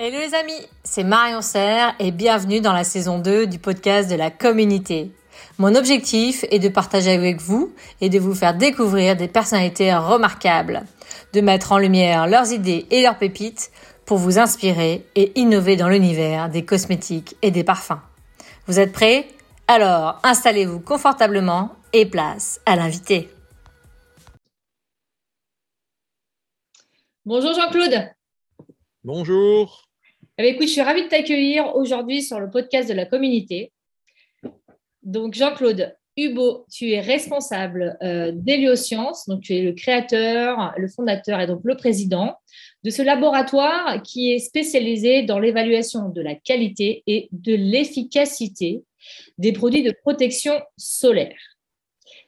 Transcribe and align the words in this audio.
Hello 0.00 0.16
les 0.16 0.32
amis, 0.36 0.64
c'est 0.84 1.02
Marion 1.02 1.42
Serre 1.42 1.92
et 1.98 2.12
bienvenue 2.12 2.60
dans 2.60 2.72
la 2.72 2.84
saison 2.84 3.18
2 3.18 3.48
du 3.48 3.58
podcast 3.58 4.08
de 4.08 4.14
la 4.14 4.30
communauté. 4.30 5.10
Mon 5.58 5.74
objectif 5.74 6.44
est 6.52 6.60
de 6.60 6.68
partager 6.68 7.10
avec 7.10 7.40
vous 7.40 7.74
et 8.00 8.08
de 8.08 8.20
vous 8.20 8.32
faire 8.36 8.56
découvrir 8.56 9.16
des 9.16 9.26
personnalités 9.26 9.92
remarquables, 9.92 10.84
de 11.32 11.40
mettre 11.40 11.72
en 11.72 11.78
lumière 11.78 12.28
leurs 12.28 12.52
idées 12.52 12.86
et 12.92 13.02
leurs 13.02 13.18
pépites 13.18 13.72
pour 14.06 14.18
vous 14.18 14.38
inspirer 14.38 15.04
et 15.16 15.36
innover 15.36 15.74
dans 15.74 15.88
l'univers 15.88 16.48
des 16.48 16.64
cosmétiques 16.64 17.34
et 17.42 17.50
des 17.50 17.64
parfums. 17.64 18.00
Vous 18.68 18.78
êtes 18.78 18.92
prêts? 18.92 19.26
Alors 19.66 20.20
installez-vous 20.22 20.78
confortablement 20.78 21.72
et 21.92 22.06
place 22.06 22.60
à 22.66 22.76
l'invité. 22.76 23.28
Bonjour 27.24 27.52
Jean-Claude. 27.52 28.12
Bonjour. 29.02 29.87
Eh 30.40 30.52
ben, 30.52 30.56
je 30.62 30.66
suis 30.68 30.80
ravie 30.80 31.02
de 31.02 31.08
t'accueillir 31.08 31.74
aujourd'hui 31.74 32.22
sur 32.22 32.38
le 32.38 32.48
podcast 32.48 32.88
de 32.88 32.94
la 32.94 33.06
communauté. 33.06 33.72
Donc, 35.02 35.34
Jean-Claude 35.34 35.96
Hubo, 36.16 36.64
tu 36.70 36.92
es 36.92 37.00
responsable 37.00 37.98
euh, 38.04 38.30
d'Héliosciences, 38.32 39.26
donc 39.26 39.40
tu 39.40 39.56
es 39.56 39.62
le 39.62 39.72
créateur, 39.72 40.74
le 40.76 40.86
fondateur 40.86 41.40
et 41.40 41.48
donc 41.48 41.62
le 41.64 41.76
président 41.76 42.36
de 42.84 42.90
ce 42.90 43.02
laboratoire 43.02 44.00
qui 44.04 44.32
est 44.32 44.38
spécialisé 44.38 45.24
dans 45.24 45.40
l'évaluation 45.40 46.08
de 46.08 46.20
la 46.20 46.36
qualité 46.36 47.02
et 47.08 47.28
de 47.32 47.54
l'efficacité 47.54 48.84
des 49.38 49.52
produits 49.52 49.82
de 49.82 49.92
protection 50.02 50.52
solaire. 50.76 51.36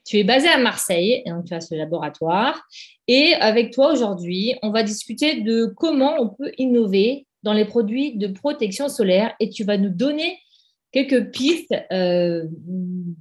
Tu 0.04 0.18
es 0.18 0.24
basé 0.24 0.48
à 0.48 0.58
Marseille, 0.58 1.22
donc 1.26 1.44
tu 1.44 1.54
as 1.54 1.60
ce 1.60 1.76
laboratoire. 1.76 2.60
Et 3.06 3.34
avec 3.34 3.72
toi 3.72 3.92
aujourd'hui, 3.92 4.56
on 4.62 4.70
va 4.70 4.82
discuter 4.82 5.42
de 5.42 5.66
comment 5.66 6.16
on 6.18 6.30
peut 6.30 6.50
innover 6.58 7.26
dans 7.42 7.52
les 7.52 7.64
produits 7.64 8.16
de 8.16 8.28
protection 8.28 8.88
solaire 8.88 9.34
et 9.40 9.50
tu 9.50 9.64
vas 9.64 9.78
nous 9.78 9.90
donner 9.90 10.38
quelques 10.92 11.30
pistes, 11.30 11.74
euh, 11.92 12.46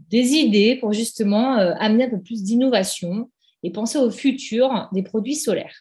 des 0.10 0.34
idées 0.34 0.76
pour 0.76 0.94
justement 0.94 1.58
euh, 1.58 1.74
amener 1.78 2.06
un 2.06 2.10
peu 2.10 2.22
plus 2.22 2.44
d'innovation 2.44 3.32
et 3.64 3.72
penser 3.72 3.98
au 3.98 4.10
futur 4.10 4.90
des 4.92 5.04
produits 5.04 5.36
solaires. 5.36 5.76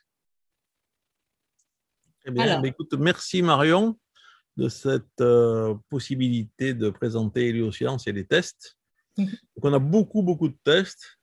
Eh 2.27 2.30
bien, 2.30 2.62
écoute, 2.62 2.92
merci 2.95 3.41
Marion 3.41 3.97
de 4.56 4.69
cette 4.69 5.20
euh, 5.20 5.75
possibilité 5.89 6.75
de 6.75 6.91
présenter 6.91 7.48
Héliosciences 7.48 8.06
et 8.06 8.12
les 8.12 8.25
tests. 8.25 8.77
Mhm. 9.17 9.36
on 9.62 9.73
a 9.73 9.78
beaucoup, 9.80 10.23
beaucoup 10.23 10.48
de 10.48 10.56
tests, 10.62 11.19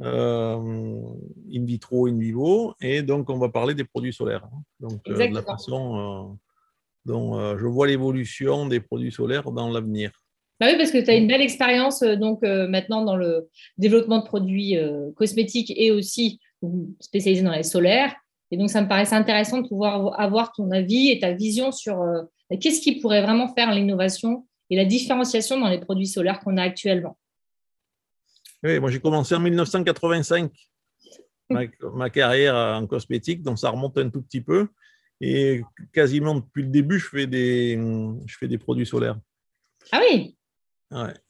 in 0.00 1.64
vitro, 1.64 2.08
in 2.08 2.18
vivo, 2.18 2.74
et 2.80 3.02
donc 3.02 3.30
on 3.30 3.38
va 3.38 3.48
parler 3.48 3.74
des 3.74 3.84
produits 3.84 4.12
solaires. 4.12 4.44
Hein. 4.44 4.62
Donc, 4.80 5.04
de 5.04 5.12
la 5.12 5.42
façon 5.42 6.38
donc, 7.08 7.34
euh, 7.34 7.56
je 7.58 7.66
vois 7.66 7.86
l'évolution 7.86 8.66
des 8.66 8.80
produits 8.80 9.10
solaires 9.10 9.50
dans 9.50 9.70
l'avenir. 9.70 10.12
Bah 10.60 10.66
oui, 10.70 10.76
parce 10.76 10.90
que 10.90 11.02
tu 11.02 11.10
as 11.10 11.14
une 11.14 11.26
belle 11.26 11.40
expérience 11.40 12.02
euh, 12.02 12.16
donc 12.16 12.44
euh, 12.44 12.68
maintenant 12.68 13.02
dans 13.04 13.16
le 13.16 13.48
développement 13.78 14.18
de 14.18 14.26
produits 14.26 14.76
cosmétiques 15.16 15.72
et 15.74 15.90
aussi 15.90 16.38
spécialisé 17.00 17.42
dans 17.42 17.52
les 17.52 17.62
solaires. 17.62 18.14
Et 18.50 18.56
donc, 18.56 18.70
ça 18.70 18.82
me 18.82 18.88
paraissait 18.88 19.14
intéressant 19.14 19.62
de 19.62 19.68
pouvoir 19.68 20.18
avoir 20.20 20.52
ton 20.52 20.70
avis 20.70 21.10
et 21.10 21.18
ta 21.18 21.32
vision 21.32 21.72
sur 21.72 22.02
qu'est-ce 22.60 22.80
qui 22.80 23.00
pourrait 23.00 23.22
vraiment 23.22 23.54
faire 23.54 23.72
l'innovation 23.72 24.46
et 24.70 24.76
la 24.76 24.84
différenciation 24.84 25.58
dans 25.60 25.68
les 25.68 25.78
produits 25.78 26.06
solaires 26.06 26.40
qu'on 26.40 26.56
a 26.56 26.62
actuellement. 26.62 27.18
Oui, 28.62 28.80
moi 28.80 28.90
j'ai 28.90 29.00
commencé 29.00 29.34
en 29.34 29.40
1985 29.40 30.50
ma, 31.50 32.10
carrière 32.10 32.54
en 32.54 32.86
cosmétique, 32.86 33.42
donc 33.42 33.58
ça 33.58 33.70
remonte 33.70 33.96
un 33.98 34.08
tout 34.08 34.22
petit 34.22 34.40
peu. 34.40 34.68
Et 35.20 35.62
quasiment 35.92 36.36
depuis 36.36 36.62
le 36.62 36.68
début, 36.68 36.98
je 36.98 37.08
fais 37.08 37.26
des, 37.26 37.78
je 38.26 38.36
fais 38.36 38.48
des 38.48 38.58
produits 38.58 38.86
solaires. 38.86 39.18
Ah 39.90 40.00
oui? 40.00 40.36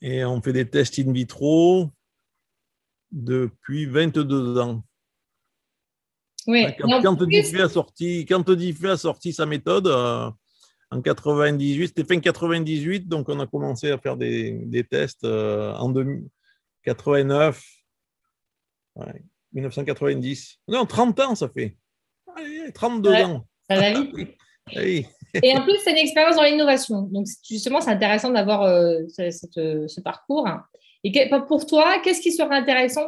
Et 0.01 0.23
on 0.23 0.41
fait 0.41 0.53
des 0.53 0.69
tests 0.69 0.99
in 0.99 1.11
vitro 1.11 1.89
depuis 3.11 3.85
22 3.85 4.59
ans. 4.59 4.83
Oui. 6.47 6.65
Quand, 6.79 7.01
quand 7.01 7.21
a 7.59 7.69
sorti, 7.69 8.25
quand 8.25 8.49
a 8.49 8.97
sorti 8.97 9.33
sa 9.33 9.45
méthode 9.45 9.87
euh, 9.87 10.31
en 10.91 11.01
98, 11.01 11.87
c'était 11.87 12.03
fin 12.03 12.19
98, 12.19 13.07
donc 13.07 13.29
on 13.29 13.39
a 13.39 13.47
commencé 13.47 13.91
à 13.91 13.97
faire 13.97 14.17
des, 14.17 14.51
des 14.51 14.83
tests 14.83 15.23
euh, 15.25 15.73
en 15.73 15.93
89, 16.83 17.61
1990. 19.53 20.59
Non, 20.67 20.85
30 20.85 21.19
ans 21.19 21.35
ça 21.35 21.49
fait. 21.49 21.77
32 22.73 23.13
ans. 23.23 23.48
Ça 23.69 23.79
va 23.79 24.01
vite. 24.01 24.35
Et 25.43 25.55
en 25.55 25.61
plus, 25.61 25.77
c'est 25.83 25.91
une 25.91 25.97
expérience 25.97 26.35
dans 26.35 26.43
l'innovation. 26.43 27.03
Donc, 27.03 27.27
justement, 27.47 27.81
c'est 27.81 27.91
intéressant 27.91 28.31
d'avoir 28.31 28.63
euh, 28.63 29.01
ce, 29.09 30.01
parcours. 30.01 30.47
Et 31.03 31.29
pour 31.47 31.65
toi, 31.65 31.99
qu'est-ce 32.03 32.21
qui 32.21 32.31
serait 32.31 32.55
intéressant 32.55 33.07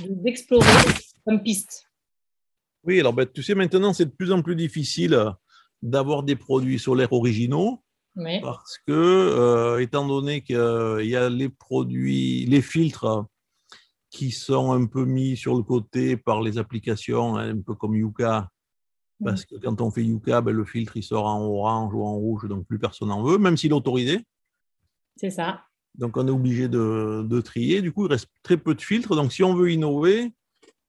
d'explorer 0.00 0.66
comme 1.26 1.42
piste? 1.42 1.84
Oui, 2.84 3.00
alors 3.00 3.12
ben, 3.12 3.26
tu 3.26 3.42
sais, 3.42 3.54
maintenant, 3.54 3.92
c'est 3.92 4.06
de 4.06 4.10
plus 4.10 4.32
en 4.32 4.42
plus 4.42 4.56
difficile 4.56 5.18
d'avoir 5.82 6.22
des 6.22 6.36
produits 6.36 6.78
solaires 6.78 7.12
originaux. 7.12 7.82
Parce 8.42 8.78
que, 8.86 8.92
euh, 8.92 9.78
étant 9.82 10.06
donné 10.06 10.40
qu'il 10.40 10.56
y 10.56 11.16
a 11.16 11.28
les 11.28 11.50
produits, 11.50 12.46
les 12.46 12.62
filtres 12.62 13.26
qui 14.08 14.30
sont 14.30 14.72
un 14.72 14.86
peu 14.86 15.04
mis 15.04 15.36
sur 15.36 15.54
le 15.54 15.62
côté 15.62 16.16
par 16.16 16.40
les 16.40 16.56
applications, 16.56 17.36
hein, 17.36 17.50
un 17.50 17.60
peu 17.60 17.74
comme 17.74 17.94
Yuka, 17.94 18.48
parce 19.24 19.44
que 19.44 19.56
quand 19.56 19.80
on 19.80 19.90
fait 19.90 20.04
Yuka, 20.04 20.40
ben, 20.40 20.52
le 20.52 20.64
filtre 20.64 20.96
il 20.96 21.02
sort 21.02 21.26
en 21.26 21.40
orange 21.42 21.94
ou 21.94 22.04
en 22.04 22.14
rouge, 22.14 22.46
donc 22.48 22.66
plus 22.66 22.78
personne 22.78 23.08
n'en 23.08 23.22
veut, 23.22 23.38
même 23.38 23.56
s'il 23.56 23.70
est 23.70 23.74
autorisé. 23.74 24.20
C'est 25.16 25.30
ça. 25.30 25.64
Donc 25.94 26.16
on 26.16 26.26
est 26.26 26.30
obligé 26.30 26.68
de, 26.68 27.40
trier. 27.40 27.80
Du 27.80 27.92
coup, 27.92 28.06
il 28.06 28.10
reste 28.10 28.28
très 28.42 28.56
peu 28.56 28.74
de 28.74 28.82
filtres. 28.82 29.16
Donc 29.16 29.32
si 29.32 29.42
on 29.42 29.54
veut 29.54 29.72
innover, 29.72 30.32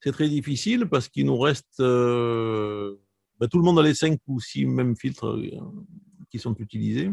c'est 0.01 0.11
très 0.11 0.27
difficile 0.27 0.87
parce 0.87 1.07
qu'il 1.07 1.25
nous 1.25 1.37
reste. 1.37 1.79
Euh, 1.79 2.95
ben, 3.39 3.47
tout 3.47 3.57
le 3.57 3.63
monde 3.63 3.79
a 3.79 3.83
les 3.83 3.93
5 3.93 4.19
ou 4.27 4.39
6 4.39 4.65
mêmes 4.65 4.97
filtres 4.97 5.27
euh, 5.27 5.49
qui 6.29 6.39
sont 6.39 6.55
utilisés. 6.55 7.11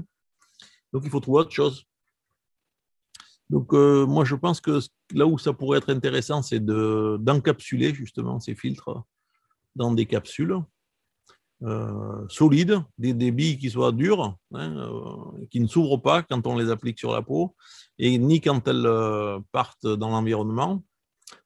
Donc 0.93 1.03
il 1.05 1.11
faut 1.11 1.21
trouver 1.21 1.41
autre 1.41 1.53
chose. 1.53 1.85
Donc 3.51 3.73
euh, 3.75 4.07
moi 4.07 4.25
je 4.25 4.35
pense 4.35 4.61
que 4.61 4.81
là 5.13 5.27
où 5.27 5.39
ça 5.39 5.53
pourrait 5.53 5.79
être 5.79 5.91
intéressant, 5.91 6.43
c'est 6.43 6.65
d'encapsuler 6.65 7.95
justement 7.95 8.41
ces 8.41 8.55
filtres 8.55 9.05
dans 9.77 9.93
des 9.93 10.07
capsules 10.07 10.57
euh, 11.63 12.27
solides, 12.29 12.83
des, 12.99 13.31
billes 13.31 13.59
qui 13.59 13.71
soient 13.71 13.93
dures, 13.93 14.23
hein, 14.23 14.37
euh, 14.55 15.47
qui 15.51 15.61
ne 15.61 15.67
s'ouvrent 15.67 15.97
pas 15.97 16.23
quand 16.23 16.47
on 16.47 16.59
les 16.59 16.71
applique 16.71 16.99
sur 16.99 17.13
la 17.13 17.23
peau, 17.23 17.55
et 17.99 18.19
ni 18.19 18.41
quand 18.41 18.67
elles 18.69 18.85
euh, 18.85 19.39
partent 19.53 19.87
dans 19.87 20.11
l'environnement, 20.11 20.83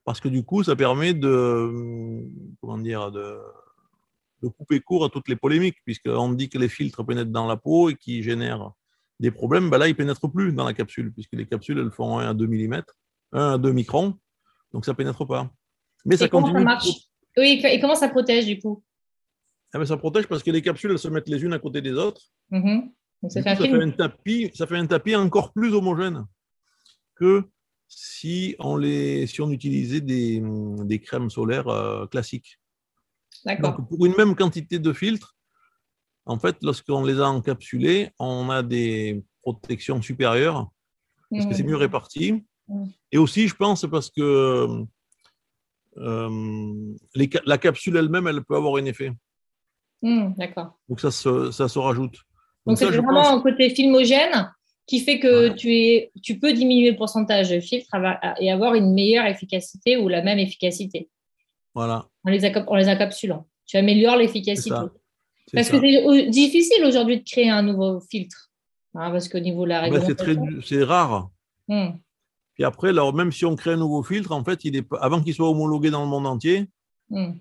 parce 0.05 0.21
que 0.21 0.29
du 0.29 0.45
coup, 0.45 0.65
ça 0.65 0.75
permet 0.75 1.15
de, 1.15 2.25
comment 2.61 2.79
dire, 2.79 3.13
de, 3.13 3.39
couper 4.57 4.81
court 4.81 5.05
à 5.05 5.09
toutes 5.09 5.29
les 5.29 5.37
polémiques, 5.37 5.77
puisqu'on 5.85 6.33
dit 6.33 6.49
que 6.49 6.59
les 6.59 6.69
filtres 6.69 7.05
pénètrent 7.05 7.31
dans 7.31 7.47
la 7.47 7.57
peau 7.57 7.91
et 7.91 7.95
qui 7.95 8.23
génèrent 8.23 8.73
des 9.21 9.31
problèmes, 9.31 9.69
ben 9.69 9.79
là, 9.79 9.89
ils 9.89 9.93
ne 9.93 9.97
pénètrent 9.97 10.31
plus 10.31 10.53
dans 10.53 10.65
la 10.65 10.75
capsule, 10.75 11.13
puisque 11.13 11.35
les 11.35 11.47
capsules, 11.47 11.79
elles 11.79 11.91
font 11.91 12.19
1 12.19 12.31
à 12.31 12.35
2 12.35 12.47
mm, 12.47 12.83
1 13.33 13.53
à 13.53 13.59
2 13.59 13.73
microns, 13.73 14.15
donc 14.73 14.85
ça 14.85 14.93
ne 14.93 14.97
pénètre 14.97 15.27
pas. 15.27 15.51
Mais 16.05 16.17
ça 16.17 16.29
continue. 16.29 16.65
marche? 16.65 16.89
Oui, 17.37 17.61
et 17.63 17.79
comment 17.79 17.95
ça 17.95 18.09
protège 18.09 18.47
du 18.47 18.59
coup? 18.59 18.83
Ah 19.75 19.79
ben, 19.79 19.85
ça 19.85 19.97
protège 19.97 20.27
parce 20.27 20.43
que 20.43 20.51
les 20.51 20.63
capsules 20.63 20.91
elles 20.91 20.99
se 20.99 21.09
mettent 21.09 21.29
les 21.29 21.43
unes 21.43 21.53
à 21.53 21.59
côté 21.59 21.83
des 21.83 21.93
autres. 21.93 22.23
Mm-hmm. 22.51 22.91
ça, 23.29 23.43
fait 23.43 23.73
un 23.73 23.91
tapis, 23.91 24.51
ça 24.55 24.67
fait 24.67 24.77
un 24.77 24.87
tapis 24.87 25.15
encore 25.15 25.53
plus 25.53 25.75
homogène 25.75 26.27
que 27.17 27.45
si 27.89 28.55
on, 28.59 28.77
les, 28.77 29.27
si 29.27 29.41
on 29.41 29.51
utilisait 29.51 30.01
des, 30.01 30.43
des 30.85 31.01
crèmes 31.01 31.31
solaires 31.31 31.69
euh, 31.69 32.07
classiques. 32.07 32.59
Donc, 33.61 33.89
pour 33.89 34.05
une 34.05 34.15
même 34.17 34.35
quantité 34.35 34.79
de 34.79 34.93
filtres, 34.93 35.37
en 36.27 36.39
fait, 36.39 36.57
lorsqu'on 36.63 37.05
les 37.05 37.21
a 37.21 37.29
encapsulés, 37.29 38.11
on 38.19 38.51
a 38.51 38.63
des 38.63 39.23
protections 39.41 40.03
supérieures 40.03 40.69
parce 41.31 41.47
que 41.47 41.55
c'est 41.55 41.63
mieux 41.63 41.75
mm-hmm. 41.75 41.79
réparti. 41.79 42.45
Mm. 42.69 42.85
Et 43.13 43.19
aussi, 43.19 43.49
je 43.49 43.55
pense, 43.55 43.87
parce 43.91 44.11
que 44.11 44.85
euh, 45.97 46.95
les, 47.15 47.31
la 47.45 47.59
capsule 47.59 47.97
elle-même, 47.97 48.27
elle 48.27 48.45
peut 48.45 48.57
avoir 48.57 48.77
un 48.77 48.85
effet. 48.85 49.13
Hmm, 50.03 50.33
d'accord. 50.37 50.79
Donc 50.89 51.01
ça 51.01 51.11
se, 51.11 51.51
ça 51.51 51.69
se 51.69 51.79
rajoute. 51.79 52.17
Donc 52.67 52.79
c'est 52.79 52.87
vraiment 52.87 53.31
un 53.31 53.41
côté 53.41 53.71
filmogène 53.71 54.53
qui 54.87 55.01
fait 55.01 55.19
que 55.19 55.51
tu, 55.51 55.75
es, 55.75 56.13
tu 56.23 56.39
peux 56.39 56.53
diminuer 56.53 56.91
le 56.93 56.97
pourcentage 56.97 57.51
de 57.51 57.61
filtre 57.61 57.89
et 58.41 58.51
avoir 58.51 58.75
une 58.75 58.95
meilleure 58.95 59.27
efficacité 59.27 59.97
ou 59.97 60.09
la 60.09 60.23
même 60.23 60.39
efficacité. 60.39 61.09
Voilà. 61.75 62.07
En 62.25 62.31
les, 62.31 62.45
en 62.45 62.75
les 62.77 62.89
encapsulant. 62.89 63.47
Tu 63.67 63.77
améliores 63.77 64.17
l'efficacité. 64.17 64.77
Parce 65.53 65.71
que 65.71 65.79
c'est 65.81 66.27
difficile 66.31 66.85
aujourd'hui 66.85 67.19
de 67.19 67.25
créer 67.25 67.51
un 67.51 67.63
nouveau 67.63 68.01
filtre. 68.01 68.51
Hein, 68.95 69.11
parce 69.11 69.29
qu'au 69.29 69.41
niveau 69.41 69.65
de 69.65 69.69
la 69.71 69.83
réglementation. 69.83 70.61
c'est 70.65 70.83
rare. 70.83 71.29
Hmm. 71.69 71.91
Puis 72.55 72.65
après, 72.65 72.89
alors, 72.89 73.15
même 73.15 73.31
si 73.31 73.45
on 73.45 73.55
crée 73.57 73.73
un 73.73 73.77
nouveau 73.77 74.03
filtre, 74.03 74.33
en 74.33 74.43
fait, 74.43 74.65
il 74.65 74.75
est, 74.77 74.87
avant 75.01 75.23
qu'il 75.23 75.35
soit 75.35 75.49
homologué 75.49 75.91
dans 75.91 76.03
le 76.03 76.09
monde 76.09 76.27
entier, 76.27 76.67
hmm 77.11 77.33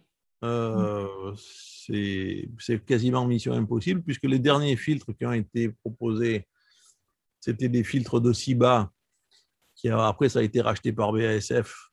euh, 0.44 1.34
c'est 1.36 2.86
quasiment 2.86 3.26
mission 3.26 3.54
impossible, 3.54 4.02
puisque 4.04 4.24
les 4.24 4.40
derniers 4.40 4.76
filtres 4.76 5.16
qui 5.16 5.26
ont 5.26 5.34
été 5.34 5.70
proposés, 5.70 6.48
c'était 7.40 7.70
des 7.70 7.84
filtres 7.84 8.20
de 8.20 8.34
Siba, 8.34 8.92
qui 9.76 9.90
après 9.90 10.30
ça 10.30 10.40
a 10.40 10.44
été 10.44 10.62
racheté 10.62 10.92
par 10.92 11.12
BASF, 11.14 11.92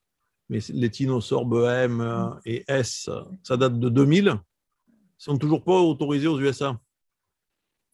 mais 0.49 0.59
les 0.69 0.89
Tinosorb 0.89 1.53
EM 1.53 2.39
et 2.45 2.63
S, 2.67 3.09
ça 3.43 3.57
date 3.57 3.79
de 3.79 3.89
2000, 3.89 4.39
ils 4.87 4.93
sont 5.17 5.37
toujours 5.37 5.63
pas 5.63 5.79
autorisés 5.79 6.27
aux 6.27 6.39
USA. 6.39 6.79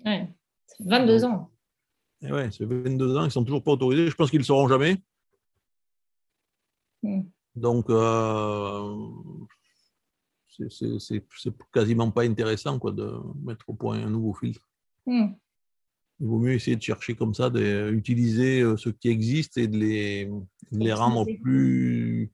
Ouais, 0.04 0.28
22 0.80 1.26
ans. 1.26 1.52
Et 2.24 2.32
ouais, 2.32 2.50
c'est 2.52 2.66
22 2.66 3.18
ans, 3.18 3.26
ils 3.26 3.32
sont 3.32 3.44
toujours 3.44 3.64
pas 3.64 3.72
autorisés. 3.72 4.08
Je 4.08 4.16
pense 4.16 4.30
qu'ils 4.30 4.40
ne 4.40 4.44
le 4.44 4.48
seront 4.48 4.68
jamais. 4.68 4.98
Hmm. 7.04 7.24
Donc, 7.56 7.90
euh, 7.90 8.98
c'est 10.70 11.24
quasiment 11.74 12.12
pas 12.12 12.24
intéressant 12.24 12.80
quoi, 12.80 12.92
de 12.92 13.12
mettre 13.44 13.70
au 13.70 13.74
point 13.74 14.04
un 14.04 14.10
nouveau 14.10 14.34
filtre. 14.34 14.68
Hmm. 15.06 15.30
Il 16.20 16.28
vaut 16.28 16.40
mieux 16.40 16.54
essayer 16.54 16.76
de 16.76 16.82
chercher 16.82 17.16
comme 17.16 17.34
ça, 17.34 17.50
d'utiliser 17.50 18.62
euh, 18.62 18.78
ce 18.78 18.90
qui 18.90 19.10
existe 19.10 19.58
et 19.58 19.68
de 19.68 19.78
les, 19.78 20.30
les 20.72 20.94
rendre 20.94 21.26
plus, 21.42 22.32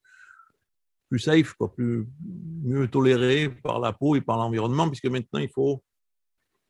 plus 1.10 1.20
safe, 1.20 1.54
quoi, 1.54 1.74
plus, 1.74 2.06
mieux 2.64 2.88
tolérés 2.90 3.50
par 3.50 3.80
la 3.80 3.94
peau 3.94 4.16
et 4.16 4.22
par 4.22 4.38
l'environnement, 4.38 4.88
puisque 4.90 5.06
maintenant 5.06 5.40
il 5.40 5.50
faut 5.50 5.82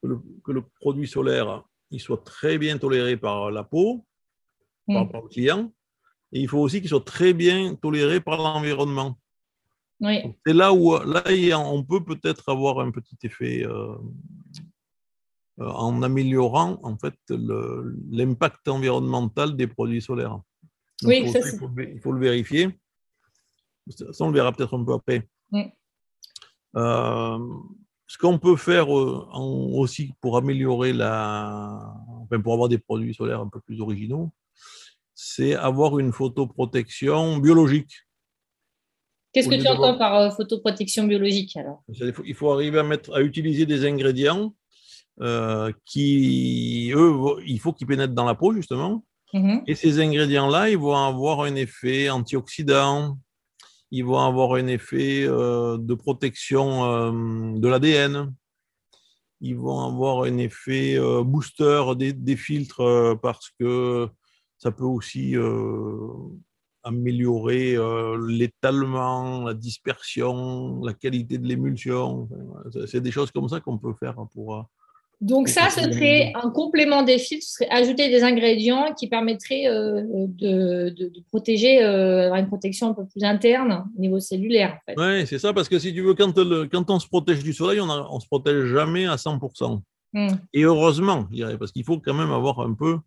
que 0.04 0.08
le, 0.10 0.20
que 0.44 0.52
le, 0.52 0.62
produit 0.80 1.08
solaire 1.08 1.64
il 1.90 2.00
soit 2.00 2.24
très 2.24 2.58
bien 2.58 2.78
toléré 2.78 3.18
par 3.18 3.50
la 3.50 3.64
peau, 3.64 4.06
par, 4.86 5.06
hmm. 5.06 5.10
par 5.10 5.22
le 5.22 5.28
client, 5.30 5.72
et 6.34 6.42
il 6.42 6.48
faut 6.48 6.60
aussi 6.60 6.82
qu'il 6.82 6.90
soit 6.90 7.04
très 7.04 7.34
bien 7.34 7.76
toléré 7.76 8.20
par 8.20 8.38
l'environnement. 8.38 9.18
C'est 10.46 10.54
là 10.54 10.74
où 10.74 10.96
là, 10.96 11.24
on 11.60 11.84
peut 11.84 12.04
peut-être 12.04 12.50
avoir 12.50 12.80
un 12.80 12.92
petit 12.92 13.18
effet 13.24 13.66
euh, 13.66 13.96
euh, 15.60 15.68
en 15.68 16.04
améliorant 16.04 16.80
en 16.84 16.98
fait 16.98 17.16
l'impact 17.30 18.68
environnemental 18.68 19.56
des 19.56 19.68
produits 19.68 20.02
solaires. 20.02 20.40
oui, 21.04 21.24
il, 21.26 21.58
faut, 21.58 21.70
il, 21.80 22.00
faut, 22.00 22.12
le 22.12 22.20
vérifier. 22.20 22.70
Ça, 23.90 24.06
on 24.20 24.28
le 24.28 24.34
verra 24.34 24.52
peut-être 24.52 24.78
un 24.78 24.84
peu 24.84 24.94
après. 24.94 25.28
Euh, 26.76 27.40
ce 28.06 28.18
qu'on 28.18 28.38
peut 28.38 28.56
faire 28.56 28.90
aussi 28.90 30.14
pour 30.22 30.38
améliorer 30.38 30.94
la, 30.94 31.96
enfin 32.22 32.40
pour 32.40 32.54
avoir 32.54 32.70
des 32.70 32.78
produits 32.78 33.14
solaires 33.14 33.42
un 33.42 33.50
peu 33.50 33.60
plus 33.60 33.82
originaux, 33.82 34.32
c'est 35.14 35.56
avoir 35.56 35.98
une 35.98 36.14
photoprotection 36.14 37.38
biologique. 37.38 38.07
Qu'est-ce 39.38 39.50
que 39.50 39.62
tu 39.62 39.68
entends 39.68 39.96
par 39.98 40.16
euh, 40.16 40.30
photoprotection 40.32 41.04
biologique 41.04 41.56
alors? 41.58 41.84
Il 42.26 42.34
faut, 42.34 42.52
arriver 42.52 42.80
à, 42.80 42.84
mettre, 42.84 43.14
à 43.16 43.22
utiliser 43.22 43.68
des 43.68 43.86
ingrédients 43.86 44.56
euh, 45.22 45.72
qui, 45.86 46.92
eux, 46.96 47.14
il 47.46 47.60
faut 47.60 47.72
qu'ils 47.72 47.86
pénètrent 47.86 48.16
dans 48.16 48.26
la 48.26 48.34
peau 48.34 48.52
justement. 48.54 49.06
Mhm. 49.34 49.62
Et 49.68 49.76
ces 49.76 50.00
ingrédients-là, 50.00 50.70
ils 50.70 50.78
vont 50.78 50.96
avoir 50.96 51.42
un 51.42 51.54
effet 51.54 52.10
antioxydant, 52.10 53.20
ils 53.92 54.04
vont 54.04 54.20
avoir 54.20 54.56
un 54.56 54.66
effet 54.66 55.26
euh, 55.28 55.78
de 55.78 55.94
protection 55.94 57.12
de 57.54 57.68
l'ADN, 57.68 58.34
ils 59.42 59.56
vont 59.56 59.82
avoir 59.82 60.24
un 60.24 60.38
effet 60.38 60.98
booster 61.24 61.84
des, 61.96 62.12
des 62.12 62.38
filtres 62.38 63.20
parce 63.22 63.52
que 63.60 64.10
ça 64.58 64.72
peut 64.72 64.84
aussi 64.84 65.36
améliorer 66.88 67.76
euh, 67.76 68.18
l'étalement, 68.30 69.44
la 69.44 69.54
dispersion, 69.54 70.82
la 70.84 70.94
qualité 70.94 71.38
de 71.38 71.46
l'émulsion. 71.46 72.30
C'est 72.88 73.02
des 73.02 73.12
choses 73.12 73.32
comme 73.32 73.48
ça 73.50 73.60
qu'on 73.60 73.78
peut 73.78 73.94
faire 74.00 74.16
pour. 74.34 74.56
Euh, 74.56 74.62
Donc 75.20 75.50
ça, 75.50 75.70
ce 75.70 75.82
serait 75.82 76.32
un 76.42 76.50
complément 76.50 77.04
des 77.04 77.20
filtres, 77.20 77.46
ce 77.46 77.54
serait 77.56 77.70
ajouter 77.70 78.10
des 78.10 78.24
ingrédients 78.24 78.94
qui 78.98 79.08
permettraient 79.08 79.68
euh, 79.68 80.02
de, 80.28 80.90
de, 80.90 81.22
protéger, 81.28 81.82
une 81.84 82.48
protection 82.48 82.90
un 82.92 82.94
peu 82.94 83.06
plus 83.06 83.24
interne 83.24 83.86
au 83.98 84.02
niveau 84.02 84.20
cellulaire. 84.20 84.78
En 84.78 84.82
fait. 84.86 84.96
Oui, 84.98 85.28
c'est 85.28 85.40
ça, 85.40 85.54
parce 85.54 85.68
que 85.70 85.78
si 85.78 85.94
tu 85.94 86.02
veux, 86.02 86.14
quand, 86.14 86.34
quand 86.72 86.90
on 86.90 87.00
se 87.00 87.08
protège 87.08 87.44
du 87.44 87.54
soleil, 87.54 87.82
on 87.82 88.16
ne 88.16 88.20
se 88.20 88.28
protège 88.28 88.66
jamais 88.66 89.06
à 89.08 89.16
100%. 89.16 89.82
Hmm. 90.14 90.28
Et 90.54 90.64
heureusement, 90.64 91.28
je 91.32 91.36
dirais, 91.36 91.58
parce 91.58 91.74
qu'il 91.74 91.84
faut 91.84 92.00
quand 92.00 92.14
même 92.14 92.32
avoir 92.32 92.62
un 92.62 92.74
peu 92.74 92.98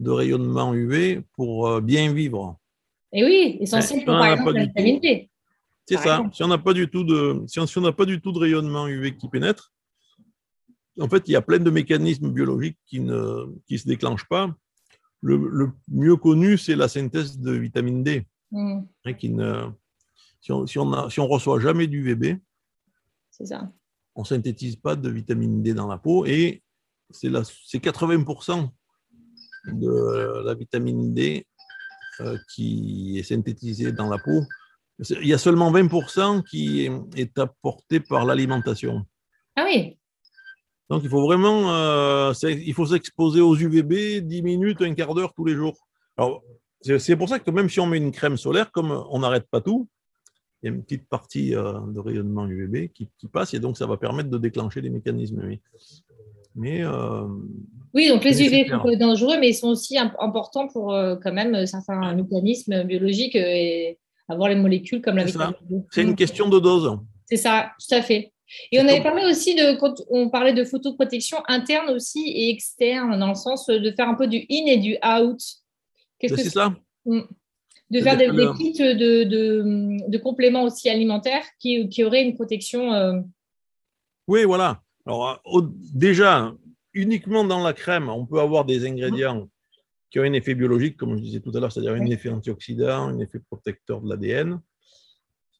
de 0.00 0.10
rayonnement 0.10 0.74
UV 0.74 1.22
pour 1.36 1.80
bien 1.80 2.12
vivre. 2.12 2.58
Et 3.14 3.24
oui, 3.24 3.58
essentiel 3.60 4.04
pour, 4.04 4.14
par 4.14 4.26
exemple, 4.26 4.52
la 4.52 4.64
vitamine 4.64 5.00
D. 5.00 5.30
C'est 5.86 5.98
ça. 5.98 6.22
Si 6.32 6.42
on 6.42 6.48
n'a 6.48 6.58
pas 6.58 6.72
du 6.72 6.90
tout 6.90 7.04
de, 7.04 7.44
si 7.46 7.58
on 7.60 7.80
n'a 7.80 7.92
pas 7.92 8.06
du 8.06 8.20
tout 8.20 8.32
de 8.32 8.38
rayonnement 8.38 8.88
UV 8.88 9.16
qui 9.16 9.28
pénètre, 9.28 9.72
en 10.98 11.08
fait, 11.08 11.22
il 11.28 11.32
y 11.32 11.36
a 11.36 11.42
plein 11.42 11.58
de 11.58 11.70
mécanismes 11.70 12.30
biologiques 12.32 12.78
qui 12.86 13.00
ne 13.00 13.46
qui 13.66 13.78
se 13.78 13.86
déclenchent 13.86 14.28
pas. 14.28 14.54
Le, 15.20 15.70
mieux 15.88 16.16
connu, 16.16 16.58
c'est 16.58 16.76
la 16.76 16.88
synthèse 16.88 17.38
de 17.38 17.52
vitamine 17.52 18.02
D, 18.02 18.26
hmm. 18.50 18.80
hein, 19.04 19.12
qui 19.14 19.30
ne, 19.30 19.70
si 20.40 20.52
on 20.52 20.66
si 20.66 20.78
on, 20.78 20.92
a, 20.92 21.08
si 21.08 21.20
on 21.20 21.28
reçoit 21.28 21.60
jamais 21.60 21.86
d'UVB, 21.86 22.38
c'est 23.30 23.46
ça. 23.46 23.72
On 24.14 24.24
synthétise 24.24 24.76
pas 24.76 24.96
de 24.96 25.08
vitamine 25.08 25.62
D 25.62 25.72
dans 25.72 25.88
la 25.88 25.98
peau 25.98 26.26
et 26.26 26.62
c'est 27.10 27.30
80% 27.30 28.68
de 29.72 30.42
la 30.44 30.54
vitamine 30.54 31.14
D 31.14 31.46
qui 32.52 33.18
est 33.18 33.22
synthétisé 33.22 33.92
dans 33.92 34.08
la 34.08 34.18
peau. 34.18 34.42
Il 35.20 35.26
y 35.26 35.34
a 35.34 35.38
seulement 35.38 35.72
20% 35.72 36.44
qui 36.44 36.88
est 37.16 37.38
apporté 37.38 38.00
par 38.00 38.24
l'alimentation. 38.24 39.04
Ah 39.56 39.64
oui. 39.64 39.98
Donc 40.90 41.02
il 41.02 41.08
faut 41.08 41.22
vraiment, 41.22 41.74
euh, 41.74 42.32
il 42.42 42.74
faut 42.74 42.86
s'exposer 42.86 43.40
aux 43.40 43.56
UVB 43.56 44.20
10 44.20 44.42
minutes, 44.42 44.82
un 44.82 44.94
quart 44.94 45.14
d'heure 45.14 45.32
tous 45.34 45.44
les 45.44 45.54
jours. 45.54 45.78
Alors 46.16 46.42
c'est 46.82 47.16
pour 47.16 47.28
ça 47.28 47.38
que 47.38 47.50
même 47.50 47.70
si 47.70 47.80
on 47.80 47.86
met 47.86 47.96
une 47.96 48.12
crème 48.12 48.36
solaire, 48.36 48.70
comme 48.70 48.90
on 49.10 49.18
n'arrête 49.20 49.48
pas 49.50 49.60
tout, 49.60 49.88
il 50.62 50.66
y 50.66 50.72
a 50.72 50.74
une 50.74 50.82
petite 50.82 51.08
partie 51.08 51.54
euh, 51.54 51.80
de 51.88 51.98
rayonnement 51.98 52.46
UVB 52.46 52.92
qui, 52.92 53.08
qui, 53.18 53.28
passe 53.28 53.54
et 53.54 53.58
donc 53.58 53.78
ça 53.78 53.86
va 53.86 53.96
permettre 53.96 54.28
de 54.30 54.38
déclencher 54.38 54.82
les 54.82 54.90
mécanismes. 54.90 55.58
Mais, 56.54 56.84
euh, 56.84 57.26
oui, 57.94 58.08
donc 58.08 58.24
les 58.24 58.42
UV 58.42 58.68
sont 58.68 58.96
dangereux, 58.96 59.38
mais 59.38 59.50
ils 59.50 59.54
sont 59.54 59.68
aussi 59.68 59.98
importants 59.98 60.68
pour 60.68 60.92
euh, 60.92 61.16
quand 61.16 61.32
même 61.32 61.66
certains 61.66 62.14
mécanismes 62.14 62.84
biologiques 62.84 63.36
euh, 63.36 63.44
et 63.44 63.98
avoir 64.28 64.48
les 64.48 64.54
molécules 64.54 65.02
comme 65.02 65.16
la 65.16 65.24
vitamine. 65.24 65.54
C'est 65.90 66.02
une 66.02 66.14
question 66.14 66.48
de 66.48 66.58
dose. 66.58 66.98
C'est 67.26 67.36
ça, 67.36 67.72
tout 67.78 67.94
à 67.94 68.02
fait. 68.02 68.32
Et 68.70 68.78
on 68.78 68.86
avait 68.86 69.02
parlé 69.02 69.24
aussi 69.24 69.54
de, 69.54 69.76
quand 69.78 69.94
on 70.10 70.28
parlait 70.28 70.52
de 70.52 70.64
photoprotection 70.64 71.38
interne 71.48 71.90
aussi 71.90 72.22
et 72.28 72.50
externe, 72.50 73.18
dans 73.18 73.28
le 73.28 73.34
sens 73.34 73.66
de 73.66 73.90
faire 73.90 74.08
un 74.08 74.14
peu 74.14 74.28
du 74.28 74.46
in 74.50 74.66
et 74.66 74.76
du 74.76 74.96
out. 75.04 75.40
Qu'est-ce 76.18 76.34
que 76.34 76.42
c'est 76.42 76.50
ça 76.50 76.74
hmm. 77.04 77.22
De 77.90 78.00
faire 78.00 78.16
des, 78.16 78.28
kits 78.56 78.78
de, 78.78 79.24
de, 80.08 80.18
compléments 80.18 80.64
aussi 80.64 80.88
alimentaires 80.88 81.44
qui, 81.60 81.88
qui 81.88 82.02
auraient 82.02 82.24
une 82.24 82.34
protection. 82.34 83.24
Oui, 84.26 84.44
voilà. 84.44 84.83
Alors, 85.06 85.42
déjà, 85.94 86.54
uniquement 86.94 87.44
dans 87.44 87.62
la 87.62 87.72
crème, 87.72 88.08
on 88.08 88.24
peut 88.24 88.40
avoir 88.40 88.64
des 88.64 88.86
ingrédients 88.86 89.48
qui 90.10 90.20
ont 90.20 90.22
un 90.22 90.32
effet 90.32 90.54
biologique, 90.54 90.96
comme 90.96 91.16
je 91.16 91.22
disais 91.22 91.40
tout 91.40 91.50
à 91.54 91.60
l'heure, 91.60 91.72
c'est-à-dire 91.72 91.92
un 91.92 92.06
effet 92.06 92.30
antioxydant, 92.30 93.08
un 93.08 93.18
effet 93.18 93.40
protecteur 93.40 94.00
de 94.00 94.08
l'ADN. 94.08 94.60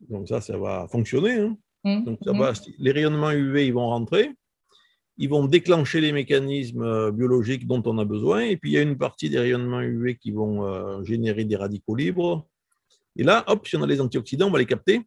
Donc 0.08 0.28
ça, 0.28 0.40
ça 0.40 0.56
va 0.56 0.86
fonctionner. 0.88 1.34
Hein. 1.40 1.56
Mmh, 1.82 2.04
Donc 2.04 2.18
ça 2.22 2.32
mmh. 2.32 2.38
va, 2.38 2.52
les 2.78 2.92
rayonnements 2.92 3.32
UV, 3.32 3.66
ils 3.66 3.74
vont 3.74 3.88
rentrer, 3.88 4.30
ils 5.18 5.28
vont 5.28 5.44
déclencher 5.46 6.00
les 6.00 6.12
mécanismes 6.12 6.82
euh, 6.82 7.10
biologiques 7.10 7.66
dont 7.66 7.82
on 7.84 7.98
a 7.98 8.04
besoin, 8.04 8.40
et 8.40 8.56
puis 8.56 8.70
il 8.70 8.74
y 8.74 8.78
a 8.78 8.82
une 8.82 8.96
partie 8.96 9.28
des 9.28 9.38
rayonnements 9.38 9.80
UV 9.82 10.16
qui 10.16 10.30
vont 10.30 10.64
euh, 10.64 11.04
générer 11.04 11.44
des 11.44 11.56
radicaux 11.56 11.96
libres. 11.96 12.46
Et 13.16 13.22
là, 13.22 13.44
hop, 13.48 13.66
si 13.66 13.76
on 13.76 13.82
a 13.82 13.86
les 13.86 14.00
antioxydants, 14.00 14.48
on 14.48 14.52
va 14.52 14.58
les 14.58 14.66
capter. 14.66 15.02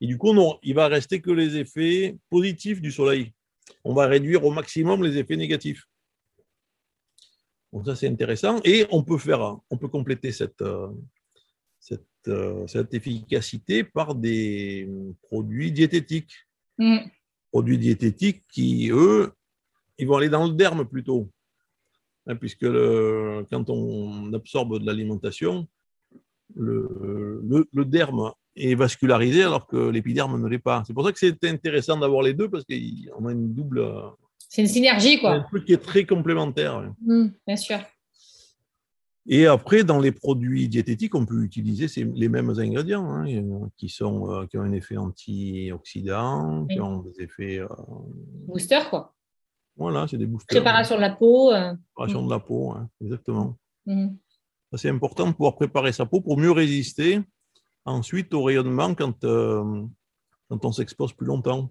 Et 0.00 0.06
du 0.06 0.18
coup, 0.18 0.32
non, 0.32 0.58
il 0.62 0.74
va 0.74 0.88
rester 0.88 1.20
que 1.20 1.30
les 1.30 1.56
effets 1.56 2.16
positifs 2.28 2.80
du 2.80 2.90
soleil 2.90 3.32
on 3.84 3.94
va 3.94 4.06
réduire 4.06 4.44
au 4.44 4.50
maximum 4.50 5.02
les 5.02 5.16
effets 5.16 5.36
négatifs. 5.36 5.88
Donc 7.72 7.84
ça, 7.86 7.96
c'est 7.96 8.08
intéressant. 8.08 8.60
Et 8.64 8.86
on 8.90 9.02
peut 9.02 9.18
faire, 9.18 9.58
on 9.70 9.76
peut 9.76 9.88
compléter 9.88 10.32
cette, 10.32 10.62
euh, 10.62 10.88
euh, 12.28 12.66
cette, 12.66 12.94
efficacité 12.94 13.84
par 13.84 14.14
des 14.14 14.88
produits 15.22 15.70
diététiques. 15.70 16.32
Mm. 16.78 16.98
Produits 17.50 17.78
diététiques 17.78 18.44
qui, 18.48 18.90
eux, 18.90 19.32
ils 19.98 20.06
vont 20.06 20.16
aller 20.16 20.28
dans 20.28 20.46
le 20.46 20.54
derme 20.54 20.84
plutôt. 20.86 21.30
Hein, 22.26 22.36
puisque 22.36 22.66
quand 22.66 23.70
on 23.70 24.32
absorbe 24.32 24.80
de 24.80 24.86
l'alimentation, 24.86 25.68
le, 26.54 27.40
le, 27.72 27.84
derme 27.84 28.32
est 28.56 28.74
vascularisé 28.74 29.42
alors 29.42 29.66
que 29.66 29.76
l'épiderme 29.76 30.40
ne 30.40 30.48
l'est 30.48 30.58
pas. 30.58 30.82
C'est 30.86 30.94
pour 30.94 31.04
ça 31.04 31.12
que 31.12 31.18
c'est 31.18 31.44
intéressant 31.44 31.98
d'avoir 31.98 32.22
les 32.22 32.34
deux 32.34 32.48
parce 32.48 32.64
qu'on 32.64 33.26
a 33.26 33.32
une 33.32 33.52
double. 33.52 33.84
C'est 34.48 34.62
une 34.62 34.68
synergie, 34.68 35.20
quoi. 35.20 35.32
Un 35.32 35.42
truc 35.42 35.64
qui 35.64 35.72
est 35.72 35.82
très 35.82 36.04
complémentaire. 36.04 36.90
Mmh, 37.04 37.26
bien 37.46 37.56
sûr. 37.56 37.78
Et 39.28 39.46
après, 39.46 39.82
dans 39.82 39.98
les 39.98 40.12
produits 40.12 40.68
diététiques, 40.68 41.14
on 41.16 41.26
peut 41.26 41.42
utiliser 41.42 41.88
les 42.14 42.28
mêmes 42.28 42.50
ingrédients 42.50 43.10
hein, 43.10 43.26
qui, 43.76 43.88
sont, 43.88 44.30
euh, 44.30 44.46
qui 44.46 44.56
ont 44.56 44.62
un 44.62 44.72
effet 44.72 44.96
antioxydant, 44.96 46.66
qui 46.70 46.80
ont 46.80 47.00
des 47.00 47.22
effets. 47.22 47.58
Euh, 47.58 47.66
Booster, 48.46 48.80
quoi. 48.88 49.12
Voilà, 49.76 50.06
c'est 50.08 50.16
des 50.16 50.26
boosters. 50.26 50.62
Préparation 50.62 50.96
de 50.96 51.00
la 51.00 51.10
peau. 51.10 51.52
Euh. 51.52 51.74
Préparation 51.94 52.24
de 52.24 52.30
la 52.30 52.38
peau, 52.38 52.74
exactement. 53.02 53.58
Mmh. 53.84 54.08
C'est 54.74 54.88
important 54.88 55.26
de 55.26 55.32
pouvoir 55.32 55.56
préparer 55.56 55.92
sa 55.92 56.06
peau 56.06 56.20
pour 56.20 56.38
mieux 56.38 56.52
résister 56.52 57.20
ensuite 57.86 58.34
au 58.34 58.42
rayonnement 58.42 58.94
quand, 58.94 59.20
quand 59.20 60.64
on 60.64 60.72
s'expose 60.72 61.12
plus 61.12 61.26
longtemps. 61.26 61.70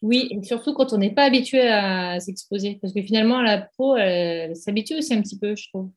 Oui, 0.00 0.28
et 0.30 0.42
surtout 0.44 0.74
quand 0.74 0.92
on 0.92 0.98
n'est 0.98 1.14
pas 1.14 1.24
habitué 1.24 1.60
à 1.68 2.20
s'exposer. 2.20 2.78
Parce 2.80 2.92
que 2.92 3.02
finalement, 3.02 3.42
la 3.42 3.68
peau, 3.76 3.96
elle, 3.96 4.54
s'habitue 4.54 4.98
aussi 4.98 5.14
un 5.14 5.22
petit 5.22 5.38
peu, 5.38 5.56
je 5.56 5.68
trouve. 5.68 5.90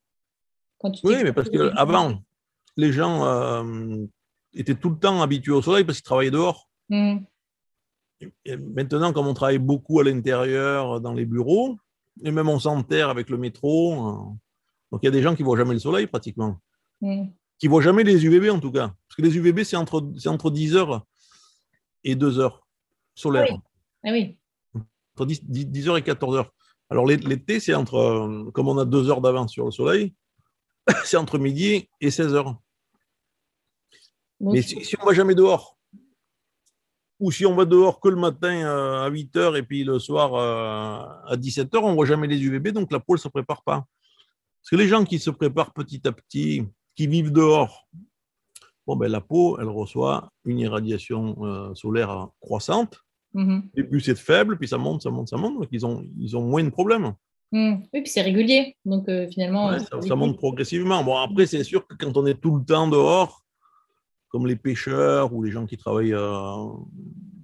oui, 1.04 1.16
mais 1.24 1.34
parce 1.34 1.50
qu'avant, 1.50 2.20
les 2.78 2.92
gens 2.92 3.26
euh, 3.26 3.98
étaient 4.54 4.76
tout 4.76 4.90
le 4.90 4.98
temps 4.98 5.22
habitués 5.22 5.54
au 5.54 5.62
soleil 5.62 5.84
parce 5.84 6.00
qu'ils 6.00 6.06
travaillaient 6.06 6.32
dehors. 6.32 6.68
Mmh. 6.90 7.20
maintenant, 8.76 9.14
comme 9.14 9.28
on 9.28 9.34
travaille 9.34 9.60
beaucoup 9.60 10.00
à 10.02 10.04
l'intérieur, 10.04 11.00
dans 11.00 11.14
les 11.14 11.26
bureaux, 11.26 11.78
et 12.22 12.32
même 12.32 12.50
on 12.50 12.60
s'enterre 12.60 13.10
avec 13.10 13.30
le 13.30 13.38
métro, 13.38 13.94
euh, 13.94 14.16
donc 14.92 15.00
il 15.02 15.06
y 15.06 15.08
a 15.08 15.12
des 15.12 15.22
gens 15.22 15.36
qui 15.36 15.44
ne 15.44 15.46
voient 15.46 15.58
jamais 15.58 15.74
le 15.74 15.80
soleil 15.80 16.08
pratiquement. 16.08 16.58
Mmh. 17.02 17.28
Qui 17.62 17.68
ne 17.68 17.74
voient 17.74 17.84
jamais 17.84 18.04
les 18.04 18.26
UVB 18.26 18.50
en 18.50 18.60
tout 18.60 18.72
cas. 18.72 18.88
Parce 19.08 19.16
que 19.18 19.22
les 19.22 19.38
UVB, 19.38 19.64
c'est 19.64 19.76
entre, 19.76 20.04
entre 20.26 20.50
10 20.50 20.76
heures 20.76 21.06
et 22.04 22.16
2 22.16 22.40
heures 22.40 22.68
solaires. 23.14 23.56
Ah 24.04 24.10
oui. 24.12 24.40
Entre 25.14 25.28
10, 25.28 25.44
h 25.88 26.00
et 26.00 26.02
14 26.02 26.38
h 26.38 26.50
Alors 26.90 27.06
l'été, 27.06 27.60
c'est 27.60 27.76
entre, 27.76 27.98
euh, 27.98 28.50
comme 28.52 28.68
on 28.68 28.80
a 28.80 28.86
deux 28.86 29.12
heures 29.12 29.22
d'avance 29.22 29.52
sur 29.52 29.66
le 29.66 29.72
soleil, 29.72 30.16
c'est 31.06 31.18
entre 31.18 31.38
midi 31.38 31.88
et 32.00 32.10
16 32.10 32.34
h 32.34 32.56
Mais 34.40 34.64
si, 34.64 34.96
on 35.00 35.04
ne 35.04 35.10
va 35.10 35.14
jamais 35.14 35.36
dehors, 35.36 35.78
ou 37.20 37.32
si 37.32 37.46
on 37.46 37.54
va 37.54 37.66
dehors 37.66 38.00
que 38.00 38.10
le 38.10 38.16
matin 38.16 38.66
euh, 38.66 39.06
à 39.06 39.10
8 39.10 39.36
h 39.36 39.60
et 39.60 39.62
puis 39.62 39.84
le 39.84 40.00
soir 40.00 40.34
euh, 40.34 41.32
à 41.32 41.38
17 41.38 41.72
h 41.72 41.78
on 41.78 41.92
ne 41.92 41.94
voit 41.94 42.08
jamais 42.08 42.26
les 42.26 42.42
UVB, 42.42 42.70
donc 42.70 42.92
la 42.92 43.00
peau 43.00 43.14
ne 43.14 43.20
se 43.20 43.28
prépare 43.28 43.62
pas. 43.62 43.86
Parce 44.62 44.72
que 44.72 44.78
les 44.78 44.88
gens 44.88 45.06
qui 45.06 45.20
se 45.20 45.30
préparent 45.30 45.74
petit 45.74 46.08
à 46.08 46.12
petit, 46.12 46.66
qui 47.02 47.08
vivent 47.08 47.32
dehors, 47.32 47.88
bon, 48.86 48.96
ben, 48.96 49.12
la 49.12 49.22
peau, 49.22 49.58
elle 49.60 49.70
reçoit 49.70 50.30
une 50.46 50.60
irradiation 50.60 51.74
solaire 51.74 52.28
croissante. 52.40 53.00
Mmh. 53.34 53.60
Et 53.76 53.84
puis 53.84 54.04
c'est 54.04 54.18
faible, 54.18 54.56
puis 54.60 54.68
ça 54.68 54.78
monte, 54.78 55.02
ça 55.02 55.10
monte, 55.10 55.30
ça 55.30 55.38
monte. 55.38 55.56
Donc 55.56 55.68
ils 55.72 55.84
ont, 55.84 56.06
ils 56.20 56.38
ont 56.38 56.44
moins 56.44 56.64
de 56.64 56.70
problèmes. 56.70 57.16
Mmh. 57.52 57.74
Oui, 57.92 58.02
puis 58.02 58.10
c'est 58.12 58.22
régulier. 58.22 58.76
Donc 58.86 59.10
euh, 59.10 59.28
finalement. 59.30 59.80
ça, 59.80 60.16
monte 60.16 60.38
progressivement. 60.38 61.04
Bon, 61.04 61.18
après, 61.18 61.48
c'est 61.48 61.64
sûr 61.64 61.88
que 61.88 61.96
quand 61.96 62.16
on 62.18 62.26
est 62.28 62.40
tout 62.40 62.56
le 62.56 62.64
temps 62.64 62.88
dehors, 62.88 63.44
comme 64.30 64.46
les 64.46 64.56
pêcheurs 64.56 65.34
ou 65.34 65.42
les 65.42 65.52
gens 65.52 65.66
qui 65.66 65.78
travaillent 65.78 66.14
euh, 66.14 66.68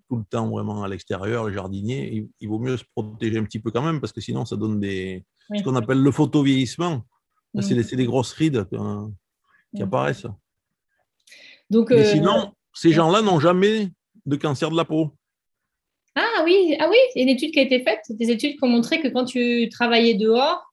tout 0.08 0.18
le 0.18 0.24
temps 0.30 0.52
vraiment 0.52 0.84
à 0.84 0.88
l'extérieur, 0.88 1.48
les 1.48 1.56
jardiniers, 1.56 2.30
il, 2.40 2.48
vaut 2.48 2.60
mieux 2.60 2.78
se 2.78 2.86
protéger 2.96 3.40
un 3.40 3.44
petit 3.44 3.60
peu 3.60 3.72
quand 3.72 3.82
même 3.82 4.00
parce 4.00 4.14
que 4.14 4.22
sinon 4.22 4.46
ça 4.46 4.56
donne 4.56 4.80
des, 4.80 5.26
ce 5.56 5.64
qu'on 5.64 5.76
appelle 5.76 6.04
le 6.04 6.12
photovieillissement. 6.12 7.02
Mmh. 7.56 7.62
C'est 7.62 7.96
des 7.96 8.06
grosses 8.06 8.34
rides 8.34 8.68
qui 9.76 9.82
apparaissent. 9.82 10.28
Donc, 11.70 11.90
Mais 11.90 12.08
euh, 12.08 12.12
sinon, 12.12 12.54
ces 12.74 12.92
gens-là 12.92 13.22
n'ont 13.22 13.40
jamais 13.40 13.90
de 14.26 14.36
cancer 14.36 14.70
de 14.70 14.78
la 14.78 14.86
peau. 14.86 15.14
Ah 16.16 16.42
oui, 16.44 16.76
ah 16.80 16.88
oui, 16.90 16.98
il 17.16 17.20
y 17.20 17.22
a 17.22 17.24
une 17.24 17.36
étude 17.36 17.52
qui 17.52 17.60
a 17.60 17.64
été 17.64 17.84
faite, 17.84 18.02
des 18.10 18.32
études 18.32 18.58
qui 18.58 18.64
ont 18.64 18.70
montré 18.70 19.02
que 19.02 19.08
quand 19.08 19.26
tu 19.26 19.70
travaillais 19.70 20.16
dehors. 20.16 20.64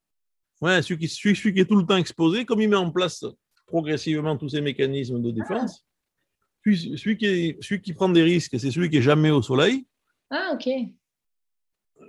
Ouais, 0.60 0.80
celui 0.82 0.98
qui, 0.98 1.08
celui, 1.08 1.52
qui 1.52 1.60
est 1.60 1.66
tout 1.66 1.76
le 1.76 1.84
temps 1.84 1.96
exposé, 1.96 2.44
comme 2.44 2.60
il 2.60 2.68
met 2.68 2.76
en 2.76 2.90
place 2.90 3.24
progressivement 3.66 4.36
tous 4.36 4.50
ces 4.50 4.60
mécanismes 4.60 5.20
de 5.20 5.30
défense, 5.30 5.84
celui, 6.64 7.16
qui 7.18 7.56
celui 7.60 7.82
qui 7.82 7.92
prend 7.92 8.08
des 8.08 8.22
risques, 8.22 8.58
c'est 8.58 8.70
celui 8.70 8.88
qui 8.88 8.98
est 8.98 9.02
jamais 9.02 9.30
au 9.30 9.42
soleil. 9.42 9.86
Ah, 10.30 10.52
ok. 10.54 10.68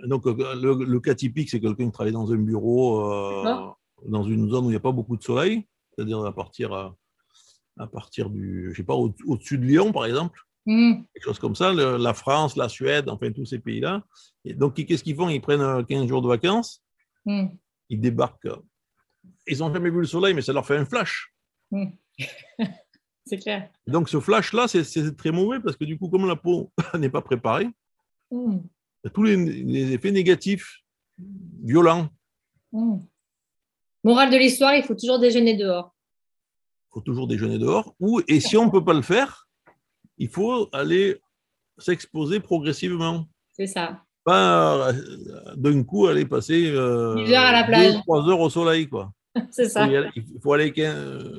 Donc, 0.04 0.26
euh, 0.26 0.34
le, 0.54 1.00
cas 1.00 1.14
typique, 1.14 1.50
c'est 1.50 1.60
quelqu'un 1.60 1.86
qui 1.86 1.92
travaille 1.92 2.12
dans 2.12 2.32
un 2.32 2.36
bureau, 2.36 3.12
euh, 3.12 3.70
dans 4.06 4.22
une 4.24 4.48
zone 4.50 4.64
où 4.64 4.68
il 4.68 4.72
n'y 4.72 4.76
a 4.76 4.80
pas 4.80 4.92
beaucoup 4.92 5.16
de 5.16 5.22
soleil, 5.22 5.66
c'est-à-dire 5.96 6.24
à 6.24 6.34
partir, 6.34 6.72
à, 6.72 7.86
partir 7.86 8.30
du, 8.30 8.70
je 8.72 8.76
sais 8.76 8.84
pas, 8.84 8.94
au-dessus 8.94 9.58
de 9.58 9.64
Lyon, 9.64 9.92
par 9.92 10.04
exemple. 10.04 10.40
Mmh. 10.66 11.04
Quelque 11.14 11.24
chose 11.24 11.38
comme 11.38 11.54
ça, 11.54 11.72
la 11.72 12.14
France, 12.14 12.56
la 12.56 12.68
Suède, 12.68 13.08
enfin 13.08 13.30
tous 13.32 13.46
ces 13.46 13.60
pays-là. 13.60 14.04
Donc, 14.44 14.74
qu'est-ce 14.74 15.04
qu'ils 15.04 15.14
font? 15.14 15.28
Ils 15.28 15.40
prennent 15.40 15.84
15 15.86 16.04
euh, 16.04 16.08
jours 16.08 16.22
de 16.22 16.28
vacances, 16.28 16.82
mmh. 17.24 17.46
ils 17.88 18.00
débarquent. 18.00 18.48
Ils 19.46 19.58
n'ont 19.58 19.72
jamais 19.72 19.90
vu 19.90 20.00
le 20.00 20.06
soleil, 20.06 20.34
mais 20.34 20.42
ça 20.42 20.52
leur 20.52 20.66
fait 20.66 20.76
un 20.76 20.84
flash. 20.84 21.32
Mmh. 21.70 21.86
c'est 23.24 23.38
clair. 23.38 23.70
Donc, 23.86 24.08
ce 24.08 24.18
flash-là, 24.18 24.66
c'est 24.66 25.16
très 25.16 25.30
mauvais 25.30 25.60
parce 25.60 25.76
que 25.76 25.84
du 25.84 25.96
coup, 25.98 26.08
comme 26.08 26.26
la 26.26 26.36
peau 26.36 26.72
n'est 26.98 27.10
pas 27.10 27.22
préparée, 27.22 27.68
il 28.32 28.60
y 29.04 29.06
a 29.06 29.10
tous 29.10 29.22
les, 29.22 29.92
effets 29.92 30.10
négatifs, 30.10 30.80
violents. 31.62 32.08
Morale 34.06 34.30
de 34.30 34.36
l'histoire, 34.36 34.76
il 34.76 34.84
faut 34.84 34.94
toujours 34.94 35.18
déjeuner 35.18 35.56
dehors. 35.56 35.92
Il 35.98 36.94
faut 36.94 37.00
toujours 37.00 37.26
déjeuner 37.26 37.58
dehors. 37.58 37.96
Ou, 37.98 38.20
et 38.28 38.38
si 38.38 38.56
on 38.56 38.66
ne 38.66 38.70
peut 38.70 38.84
pas 38.84 38.94
le 38.94 39.02
faire, 39.02 39.48
il 40.16 40.28
faut 40.28 40.68
aller 40.72 41.20
s'exposer 41.76 42.38
progressivement. 42.38 43.26
C'est 43.52 43.66
ça. 43.66 44.04
Pas 44.22 44.90
euh, 44.90 45.54
d'un 45.56 45.82
coup 45.82 46.06
aller 46.06 46.24
passer 46.24 46.70
euh, 46.70 47.16
heures 47.16 47.46
à 47.46 47.50
la 47.50 47.64
plage. 47.64 47.94
Deux, 47.94 48.00
trois 48.02 48.28
heures 48.28 48.38
au 48.38 48.48
soleil. 48.48 48.88
quoi. 48.88 49.12
C'est 49.50 49.68
ça. 49.68 49.88
Il 49.88 50.40
faut 50.40 50.52
aller 50.52 50.72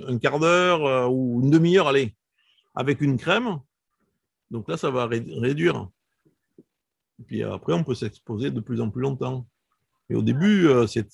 un 0.06 0.18
quart 0.18 0.38
d'heure 0.38 0.86
euh, 0.86 1.08
ou 1.08 1.40
une 1.42 1.50
demi-heure 1.50 1.88
aller 1.88 2.18
avec 2.76 3.00
une 3.00 3.16
crème. 3.18 3.62
Donc 4.52 4.68
là, 4.68 4.76
ça 4.76 4.92
va 4.92 5.06
réduire. 5.08 5.88
Et 7.22 7.24
puis 7.24 7.44
après, 7.44 7.72
on 7.72 7.86
peut 7.86 7.96
s'exposer 7.96 8.52
de 8.52 8.60
plus 8.60 8.82
en 8.82 8.90
plus 8.90 9.04
longtemps. 9.04 9.48
Mais 10.10 10.18
au 10.18 10.22
début, 10.22 10.68
euh, 10.68 10.86
c'est 10.86 11.08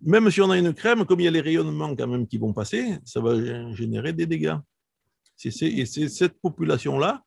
même 0.00 0.30
si 0.30 0.40
on 0.40 0.50
a 0.50 0.58
une 0.58 0.72
crème, 0.72 1.04
comme 1.04 1.20
il 1.20 1.24
y 1.24 1.28
a 1.28 1.30
les 1.30 1.40
rayonnements 1.40 1.94
quand 1.94 2.06
même 2.06 2.26
qui 2.26 2.38
vont 2.38 2.52
passer, 2.52 2.98
ça 3.04 3.20
va 3.20 3.72
générer 3.74 4.12
des 4.12 4.26
dégâts. 4.26 4.56
Et 5.44 5.50
c'est 5.86 6.08
cette 6.08 6.40
population-là 6.40 7.22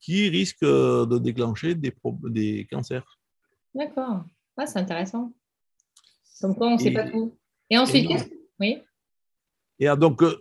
qui 0.00 0.28
risque 0.30 0.62
euh, 0.62 1.04
de 1.04 1.18
déclencher 1.18 1.74
des, 1.74 1.94
des 2.24 2.66
cancers. 2.70 3.18
D'accord. 3.74 4.24
Ah, 4.56 4.66
c'est 4.66 4.78
intéressant. 4.78 5.32
Comme 6.40 6.56
quoi, 6.56 6.68
on 6.68 6.76
ne 6.76 6.78
sait 6.78 6.92
pas 6.92 7.08
tout. 7.10 7.36
Et 7.68 7.76
ensuite, 7.76 8.10
oui. 8.58 8.78
Et 9.78 9.86
donc, 9.98 10.22
euh, 10.22 10.40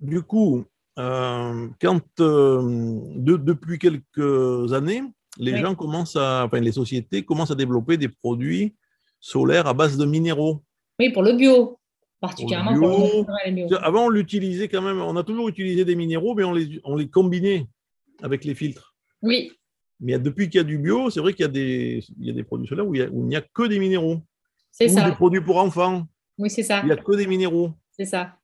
du 0.00 0.22
coup, 0.22 0.64
euh, 0.98 1.68
quand 1.80 2.00
depuis 2.18 3.78
quelques 3.78 4.72
années, 4.72 5.02
les 5.38 5.58
gens 5.58 5.74
commencent 5.74 6.16
à, 6.16 6.44
enfin, 6.44 6.60
les 6.60 6.72
sociétés 6.72 7.24
commencent 7.24 7.50
à 7.50 7.56
développer 7.56 7.96
des 7.96 8.08
produits 8.08 8.76
solaires 9.22 9.66
à 9.66 9.72
base 9.72 9.96
de 9.96 10.04
minéraux. 10.04 10.62
Oui, 10.98 11.08
pour 11.10 11.22
le 11.22 11.32
bio 11.32 11.78
particulièrement 12.22 12.74
pour 12.78 13.26
le 13.26 13.84
Avant, 13.84 14.06
on 14.06 14.08
l'utilisait 14.08 14.68
quand 14.68 14.80
même, 14.80 15.00
on 15.00 15.16
a 15.16 15.24
toujours 15.24 15.48
utilisé 15.48 15.84
des 15.84 15.96
minéraux, 15.96 16.34
mais 16.34 16.44
on 16.44 16.52
les, 16.52 16.80
on 16.84 16.94
les 16.94 17.08
combinait 17.08 17.66
avec 18.22 18.44
les 18.44 18.54
filtres. 18.54 18.94
Oui. 19.22 19.52
Mais 19.98 20.18
depuis 20.18 20.48
qu'il 20.48 20.58
y 20.58 20.60
a 20.60 20.64
du 20.64 20.78
bio, 20.78 21.10
c'est 21.10 21.20
vrai 21.20 21.32
qu'il 21.32 21.42
y, 21.42 21.48
a 21.48 21.48
des, 21.48 22.04
il 22.20 22.26
y 22.26 22.30
a 22.30 22.32
des 22.32 22.44
produits 22.44 22.68
solaires 22.68 22.86
où 22.86 22.94
il 22.94 23.10
n'y 23.12 23.36
a, 23.36 23.40
que 23.40 23.66
des 23.66 23.78
minéraux. 23.78 24.20
C'est 24.70 24.88
ça. 24.88 25.08
des 25.08 25.16
produits 25.16 25.40
pour 25.40 25.58
enfants. 25.58 26.06
Oui, 26.38 26.48
c'est 26.48 26.62
ça. 26.62 26.80
Il 26.82 26.86
n'y 26.86 26.92
a 26.92 26.96
que 26.96 27.16
des 27.16 27.26
minéraux. 27.26 27.72
C'est 27.90 28.06
ça. 28.06 28.36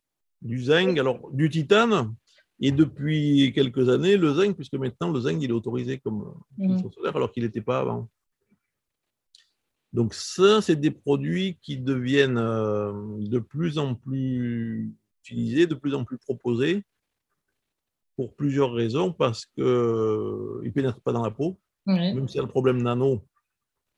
Du 0.43 0.61
zinc, 0.61 0.99
alors 0.99 1.31
du 1.33 1.49
titane, 1.49 2.15
et 2.61 2.73
depuis 2.73 3.53
quelques 3.55 3.89
années, 3.89 4.17
le 4.17 4.35
zinc, 4.35 4.57
puisque 4.57 4.75
maintenant 4.75 5.11
le 5.13 5.21
zinc 5.21 5.39
il 5.41 5.51
est 5.51 5.55
autorisé 5.55 5.99
comme 5.99 6.35
mmh. 6.59 6.79
solaire 6.93 7.17
alors 7.17 7.31
qu'il 7.31 7.45
n'était 7.45 7.61
pas 7.61 7.79
avant. 7.79 8.09
Donc 9.99 10.15
ça, 10.15 10.63
c'est 10.63 10.77
des 10.77 10.93
produits 10.93 11.59
qui 11.61 11.77
deviennent 11.77 12.39
euh, 12.39 12.93
de 13.19 13.41
plus 13.41 13.79
en 13.79 13.97
plus 13.97 14.95
utilisés, 15.25 15.67
de 15.67 15.75
plus 15.75 15.93
en 15.93 16.05
plus 16.05 16.19
proposés, 16.19 16.85
pour 18.15 18.37
plusieurs 18.37 18.73
raisons, 18.73 19.13
parce 19.13 19.45
qu'ils 19.45 19.65
euh, 19.65 20.63
ne 20.63 20.71
pénètrent 20.71 21.01
pas 21.01 21.11
dans 21.11 21.25
la 21.25 21.33
peau, 21.33 21.59
même 21.85 22.29
s'il 22.29 22.37
y 22.37 22.39
a 22.39 22.43
le 22.43 22.49
problème 22.49 22.81
nano. 22.81 23.27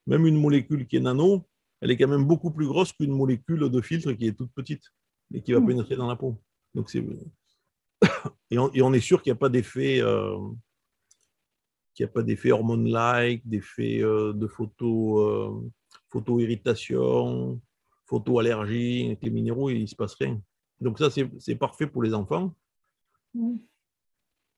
Même 0.06 0.24
une 0.24 0.40
molécule 0.40 0.86
qui 0.86 0.96
est 0.96 1.00
nano, 1.00 1.46
elle 1.82 1.90
est 1.90 1.98
quand 1.98 2.08
même 2.08 2.24
beaucoup 2.24 2.50
plus 2.50 2.66
grosse 2.66 2.94
qu'une 2.94 3.12
molécule 3.12 3.68
de 3.68 3.80
filtre 3.82 4.12
qui 4.12 4.26
est 4.26 4.32
toute 4.32 4.54
petite 4.54 4.84
et 5.34 5.42
qui 5.42 5.52
va 5.52 5.60
hmm. 5.60 5.66
pénétrer 5.66 5.96
dans 5.96 6.08
la 6.08 6.16
peau. 6.16 6.40
Donc 6.74 6.90
et, 8.50 8.58
on, 8.58 8.92
est 8.94 9.00
sûr 9.00 9.20
qu'il 9.20 9.32
n'y 9.32 9.36
a 9.36 9.38
pas 9.38 9.50
d'effet 9.50 10.00
euh, 10.00 10.38
qu'il 11.92 12.06
n'y 12.06 12.10
a 12.10 12.12
pas 12.12 12.22
d'effet 12.22 12.52
hormone-like, 12.52 13.46
d'effet 13.46 13.98
de 13.98 14.46
photo 14.46 15.62
photo-irritation, 16.10 17.60
photo-allergie, 18.06 19.06
avec 19.06 19.22
les 19.22 19.30
minéraux, 19.30 19.70
il 19.70 19.82
ne 19.82 19.86
se 19.86 19.94
passe 19.94 20.14
rien. 20.14 20.40
Donc 20.80 20.98
ça, 20.98 21.08
c'est 21.10 21.54
parfait 21.56 21.86
pour 21.86 22.02
les 22.02 22.14
enfants. 22.14 22.54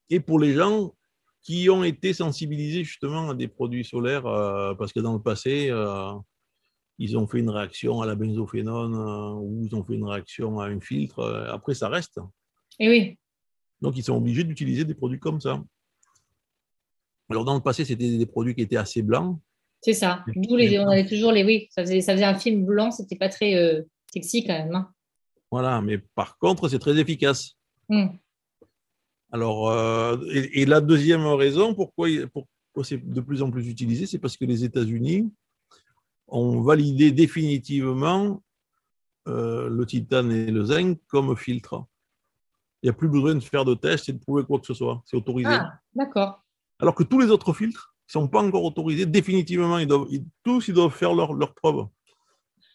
Et 0.08 0.20
pour 0.20 0.38
les 0.38 0.54
gens 0.54 0.94
qui 1.42 1.68
ont 1.68 1.82
été 1.82 2.12
sensibilisés 2.12 2.84
justement 2.84 3.30
à 3.30 3.34
des 3.34 3.48
produits 3.48 3.84
solaires, 3.84 4.26
euh, 4.26 4.74
parce 4.74 4.92
que 4.92 5.00
dans 5.00 5.12
le 5.12 5.20
passé, 5.20 5.68
euh, 5.70 6.12
ils 6.98 7.18
ont 7.18 7.26
fait 7.26 7.40
une 7.40 7.50
réaction 7.50 8.00
à 8.00 8.06
la 8.06 8.14
benzophénone 8.14 8.94
euh, 8.94 9.40
ou 9.40 9.64
ils 9.64 9.74
ont 9.74 9.82
fait 9.84 9.94
une 9.94 10.04
réaction 10.04 10.60
à 10.60 10.66
un 10.66 10.80
filtre. 10.80 11.22
Après, 11.50 11.74
ça 11.74 11.88
reste. 11.88 12.20
Et 12.78 12.88
oui. 12.88 13.18
Donc, 13.80 13.96
ils 13.96 14.04
sont 14.04 14.16
obligés 14.16 14.44
d'utiliser 14.44 14.84
des 14.84 14.94
produits 14.94 15.18
comme 15.18 15.40
ça. 15.40 15.62
Alors, 17.28 17.44
dans 17.44 17.54
le 17.54 17.60
passé, 17.60 17.84
c'était 17.84 18.16
des 18.16 18.26
produits 18.26 18.54
qui 18.54 18.62
étaient 18.62 18.76
assez 18.76 19.02
blancs. 19.02 19.40
C'est 19.82 19.94
ça. 19.94 20.24
D'où 20.36 20.56
les, 20.56 20.78
on 20.78 20.88
avait 20.88 21.06
toujours 21.06 21.32
les 21.32 21.44
oui. 21.44 21.68
Ça 21.70 21.82
faisait, 21.82 22.00
ça 22.00 22.12
faisait 22.14 22.24
un 22.24 22.38
film 22.38 22.64
blanc, 22.64 22.90
c'était 22.92 23.16
pas 23.16 23.28
très 23.28 23.54
euh, 23.56 23.82
sexy 24.12 24.44
quand 24.44 24.52
même. 24.54 24.74
hein. 24.74 24.90
Voilà, 25.50 25.82
mais 25.82 25.98
par 25.98 26.38
contre, 26.38 26.68
c'est 26.68 26.78
très 26.78 26.96
efficace. 26.98 27.56
Hmm. 27.88 28.06
Alors, 29.32 29.70
euh, 29.70 30.18
et, 30.30 30.62
et 30.62 30.66
la 30.66 30.80
deuxième 30.80 31.26
raison 31.26 31.74
pourquoi, 31.74 32.08
c'est 32.84 32.96
de 32.98 33.20
plus 33.20 33.42
en 33.42 33.50
plus 33.50 33.68
utilisé, 33.68 34.06
c'est 34.06 34.18
parce 34.18 34.36
que 34.36 34.44
les 34.44 34.62
États-Unis 34.64 35.30
ont 36.28 36.62
validé 36.62 37.10
définitivement 37.10 38.42
euh, 39.28 39.68
le 39.68 39.84
titane 39.84 40.30
et 40.32 40.50
le 40.50 40.64
zinc 40.64 40.98
comme 41.08 41.36
filtre. 41.36 41.84
Il 42.82 42.86
n'y 42.86 42.90
a 42.90 42.94
plus 42.94 43.08
besoin 43.08 43.34
de 43.34 43.40
faire 43.40 43.64
de 43.64 43.74
tests 43.74 44.08
et 44.08 44.12
de 44.12 44.18
prouver 44.18 44.44
quoi 44.44 44.58
que 44.58 44.66
ce 44.66 44.74
soit. 44.74 45.02
C'est 45.06 45.16
autorisé. 45.16 45.50
Ah, 45.50 45.72
d'accord. 45.94 46.42
Alors 46.78 46.94
que 46.94 47.02
tous 47.02 47.20
les 47.20 47.30
autres 47.30 47.52
filtres 47.52 47.91
ne 48.18 48.22
sont 48.24 48.28
pas 48.28 48.42
encore 48.42 48.64
autorisés. 48.64 49.06
Définitivement, 49.06 49.78
ils 49.78 49.86
doivent, 49.86 50.06
ils- 50.10 50.24
tous, 50.44 50.68
ils 50.68 50.74
doivent 50.74 50.94
faire 50.94 51.14
leurs 51.14 51.32
leur 51.34 51.54
preuves. 51.54 51.86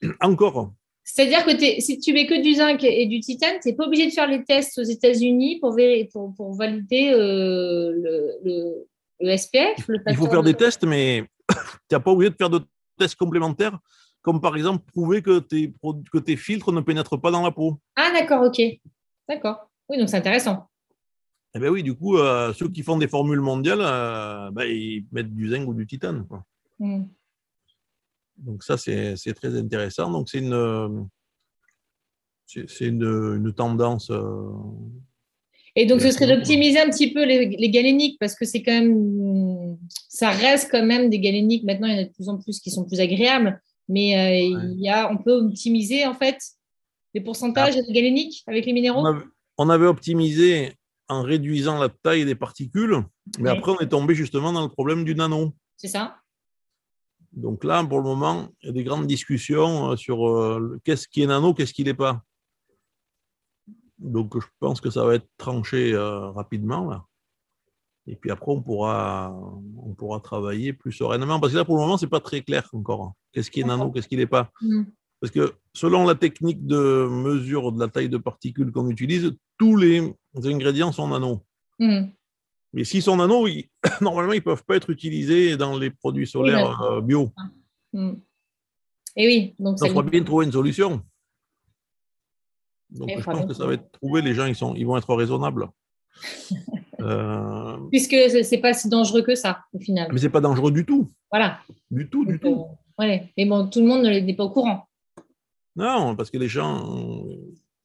Encore. 0.21 0.73
C'est-à-dire 1.03 1.45
que 1.45 1.51
t'es- 1.55 1.79
si 1.79 1.99
tu 1.99 2.11
mets 2.13 2.25
que 2.27 2.41
du 2.41 2.55
zinc 2.55 2.83
et 2.83 3.05
du 3.05 3.19
titane, 3.21 3.57
tu 3.61 3.69
n'es 3.69 3.75
pas 3.75 3.85
obligé 3.85 4.07
de 4.07 4.11
faire 4.11 4.27
les 4.27 4.43
tests 4.43 4.77
aux 4.77 4.83
États-Unis 4.83 5.59
pour, 5.59 5.75
pour, 6.11 6.33
pour 6.35 6.53
valider 6.55 7.11
euh, 7.13 7.91
le, 7.93 8.31
le, 8.43 8.87
le 9.21 9.37
SPF. 9.37 9.87
Le 9.87 9.99
Il 10.07 10.15
faut 10.15 10.27
faire 10.27 10.43
de- 10.43 10.51
des 10.51 10.57
tests, 10.57 10.83
mais 10.83 11.23
tu 11.49 11.55
n'as 11.93 11.99
pas 11.99 12.11
obligé 12.11 12.29
de 12.31 12.35
faire 12.35 12.49
de 12.49 12.61
tests 12.99 13.15
complémentaires, 13.15 13.77
comme 14.21 14.41
par 14.41 14.55
exemple 14.57 14.83
prouver 14.91 15.21
que 15.21 15.39
tes, 15.39 15.71
que 16.11 16.17
tes 16.17 16.35
filtres 16.35 16.71
ne 16.73 16.81
pénètrent 16.81 17.19
pas 17.21 17.31
dans 17.31 17.41
la 17.43 17.51
peau. 17.51 17.79
Ah, 17.95 18.11
d'accord, 18.11 18.43
ok. 18.45 18.61
D'accord. 19.29 19.69
Oui, 19.89 19.97
donc 19.97 20.09
c'est 20.09 20.17
intéressant. 20.17 20.67
Eh 21.57 21.59
bien 21.59 21.69
oui, 21.71 21.81
du 21.81 21.95
coup, 21.95 22.17
euh, 22.17 22.53
ceux 22.53 22.69
qui 22.69 22.83
font 22.83 22.97
des 22.99 23.07
formules 23.07 23.39
mondiales, 23.41 23.81
euh, 23.81 24.51
ben, 24.51 24.65
ils 24.65 25.05
mettent 25.11 25.33
du 25.33 25.49
zinc 25.49 25.67
ou 25.67 25.73
du 25.73 25.87
titane. 25.87 26.23
quoi. 26.27 26.43
Hmm. 26.77 27.05
Donc 28.37 28.63
ça, 28.63 28.77
c'est 28.77 29.15
très 29.33 29.57
intéressant. 29.57 30.11
Donc 30.11 30.29
c'est 30.29 30.37
une, 30.37 31.07
une, 32.81 33.03
une 33.43 33.53
tendance. 33.53 34.11
euh, 34.11 34.49
Et 35.75 35.87
donc, 35.87 36.01
ce 36.01 36.11
serait 36.11 36.27
d'optimiser 36.27 36.79
un 36.79 36.89
petit 36.91 37.11
peu 37.11 37.25
les, 37.25 37.47
les 37.47 37.69
galéniques 37.71 38.19
parce 38.19 38.35
que 38.35 38.45
c'est 38.45 38.61
quand 38.61 38.73
même, 38.79 39.77
ça 39.89 40.29
reste 40.29 40.69
quand 40.69 40.85
même 40.85 41.09
des 41.09 41.19
galéniques. 41.19 41.63
Maintenant, 41.63 41.87
il 41.87 41.93
y 41.93 41.97
en 41.97 42.01
a 42.03 42.05
de 42.05 42.13
plus 42.13 42.29
en 42.29 42.37
plus 42.37 42.59
qui 42.59 42.69
sont 42.69 42.85
plus 42.85 42.99
agréables, 42.99 43.59
mais 43.89 44.09
il 44.45 44.79
y 44.79 44.89
a, 44.89 45.11
on 45.11 45.17
peut 45.17 45.33
optimiser 45.33 46.05
en 46.05 46.13
fait 46.13 46.37
les 47.15 47.21
pourcentages 47.21 47.75
des 47.75 47.91
galéniques 47.91 48.43
avec 48.45 48.67
les 48.67 48.73
minéraux? 48.73 48.99
on, 49.01 49.05
avait, 49.05 49.25
on 49.57 49.69
avait 49.69 49.87
optimisé 49.87 50.73
en 51.09 51.21
réduisant 51.21 51.79
la 51.79 51.89
taille 51.89 52.25
des 52.25 52.35
particules, 52.35 53.03
mais 53.39 53.51
Oui. 53.51 53.57
après 53.57 53.71
on 53.71 53.79
est 53.79 53.89
tombé 53.89 54.15
justement 54.15 54.51
dans 54.51 54.63
le 54.63 54.69
problème 54.69 55.03
du 55.03 55.15
nano. 55.15 55.53
C'est 55.75 55.87
ça 55.87 56.17
Donc 57.31 57.63
là, 57.63 57.83
pour 57.83 57.99
le 57.99 58.03
moment, 58.03 58.49
il 58.61 58.67
y 58.67 58.69
a 58.69 58.73
des 58.73 58.83
grandes 58.83 59.07
discussions 59.07 59.91
euh, 59.91 59.95
sur 59.95 60.27
euh, 60.27 60.79
qu'est-ce 60.83 61.07
qui 61.07 61.21
est 61.21 61.27
nano, 61.27 61.53
qu'est-ce 61.53 61.73
qui 61.73 61.83
n'est 61.83 61.93
pas. 61.93 62.23
Donc 63.99 64.39
je 64.39 64.47
pense 64.59 64.81
que 64.81 64.89
ça 64.89 65.03
va 65.05 65.15
être 65.15 65.27
tranché 65.37 65.93
euh, 65.93 66.29
rapidement. 66.31 66.89
Là. 66.89 67.05
Et 68.07 68.15
puis 68.15 68.31
après, 68.31 68.51
on 68.51 68.61
pourra, 68.61 69.35
on 69.77 69.93
pourra 69.93 70.19
travailler 70.19 70.71
plus 70.73 70.93
sereinement. 70.93 71.39
Parce 71.39 71.53
que 71.53 71.57
là, 71.57 71.65
pour 71.65 71.75
le 71.75 71.81
moment, 71.81 71.97
ce 71.97 72.05
n'est 72.05 72.09
pas 72.09 72.21
très 72.21 72.41
clair 72.41 72.67
encore. 72.73 73.13
Qu'est-ce 73.33 73.51
qui 73.51 73.59
est 73.59 73.65
nano, 73.65 73.91
qu'est-ce 73.91 74.07
qui 74.07 74.17
n'est 74.17 74.27
pas. 74.27 74.49
Hmm. 74.61 74.83
Parce 75.19 75.31
que 75.31 75.55
selon 75.73 76.05
la 76.05 76.15
technique 76.15 76.65
de 76.65 77.07
mesure 77.09 77.71
de 77.71 77.79
la 77.79 77.87
taille 77.87 78.09
de 78.09 78.17
particules 78.17 78.71
qu'on 78.71 78.89
utilise, 78.89 79.31
tous 79.57 79.75
les 79.75 80.13
ingrédients 80.45 80.91
sont 80.91 81.07
nano. 81.07 81.41
Hmm. 81.79 82.07
Mais 82.73 82.83
s'ils 82.83 83.01
sont 83.01 83.15
nano, 83.15 83.47
ils- 83.47 83.69
normalement, 84.01 84.33
ils 84.33 84.37
ne 84.37 84.41
peuvent 84.41 84.63
pas 84.65 84.75
être 84.75 84.89
utilisés 84.89 85.57
dans 85.57 85.77
les 85.77 85.89
produits 85.89 86.27
solaires 86.27 86.81
euh, 86.81 87.01
bio. 87.01 87.31
Hmm. 87.93 88.13
Et 89.15 89.25
oui, 89.27 89.55
donc 89.57 89.77
Il 89.77 89.79
ça 89.79 89.87
faudra 89.87 90.03
bien 90.03 90.23
trouver 90.23 90.45
une 90.45 90.51
solution. 90.51 91.01
Donc, 92.89 93.09
Il 93.11 93.19
je 93.19 93.23
pense 93.23 93.45
que 93.45 93.53
ça 93.53 93.65
va 93.65 93.73
être 93.73 93.91
trouvé. 93.91 94.21
Les 94.21 94.33
gens, 94.33 94.45
ils, 94.45 94.55
sont, 94.55 94.75
ils 94.75 94.85
vont 94.85 94.97
être 94.97 95.13
raisonnables. 95.15 95.69
Euh, 96.99 97.77
puisque 97.91 98.15
ce 98.15 98.41
c'est 98.41 98.57
pas 98.57 98.73
si 98.73 98.89
dangereux 98.89 99.21
que 99.21 99.35
ça 99.35 99.59
au 99.71 99.79
final. 99.79 100.09
mais 100.11 100.17
c'est 100.19 100.31
pas 100.31 100.41
dangereux 100.41 100.71
du 100.71 100.83
tout. 100.83 101.07
Voilà. 101.31 101.59
Du 101.91 102.09
tout, 102.09 102.25
du 102.25 102.39
tout. 102.39 102.65
euh, 102.99 103.03
ouais. 103.05 103.31
Mais 103.37 103.45
bon, 103.45 103.67
tout 103.69 103.81
le 103.81 103.85
monde 103.85 104.01
ne 104.01 104.09
l'est- 104.09 104.23
n'est 104.23 104.35
pas 104.35 104.45
au 104.45 104.49
courant. 104.49 104.87
Non, 105.75 106.15
parce 106.15 106.31
que 106.31 106.39
les 106.39 106.47
gens, 106.47 107.23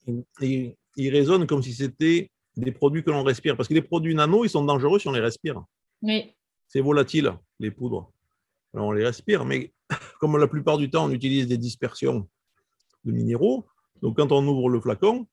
ils 0.06 0.74
raisonnent 1.10 1.46
comme 1.46 1.62
si 1.62 1.74
c'était 1.74 2.30
des 2.56 2.72
produits 2.72 3.02
que 3.02 3.10
l'on 3.10 3.22
respire. 3.22 3.56
Parce 3.56 3.68
que 3.68 3.74
les 3.74 3.82
produits 3.82 4.14
nano, 4.14 4.44
ils 4.44 4.50
sont 4.50 4.64
dangereux 4.64 4.98
si 4.98 5.08
on 5.08 5.12
les 5.12 5.20
respire. 5.20 5.62
Oui. 6.02 6.34
C'est 6.68 6.80
volatile, 6.80 7.32
les 7.58 7.70
poudres. 7.70 8.10
Alors, 8.74 8.86
on 8.86 8.92
les 8.92 9.04
respire, 9.04 9.44
mais 9.44 9.72
comme 10.20 10.36
la 10.38 10.48
plupart 10.48 10.78
du 10.78 10.90
temps, 10.90 11.06
on 11.06 11.10
utilise 11.10 11.46
des 11.46 11.58
dispersions 11.58 12.28
de 13.04 13.12
minéraux, 13.12 13.66
donc 14.00 14.16
quand 14.16 14.32
on 14.32 14.46
ouvre 14.46 14.68
le 14.68 14.80
flacon, 14.80 15.26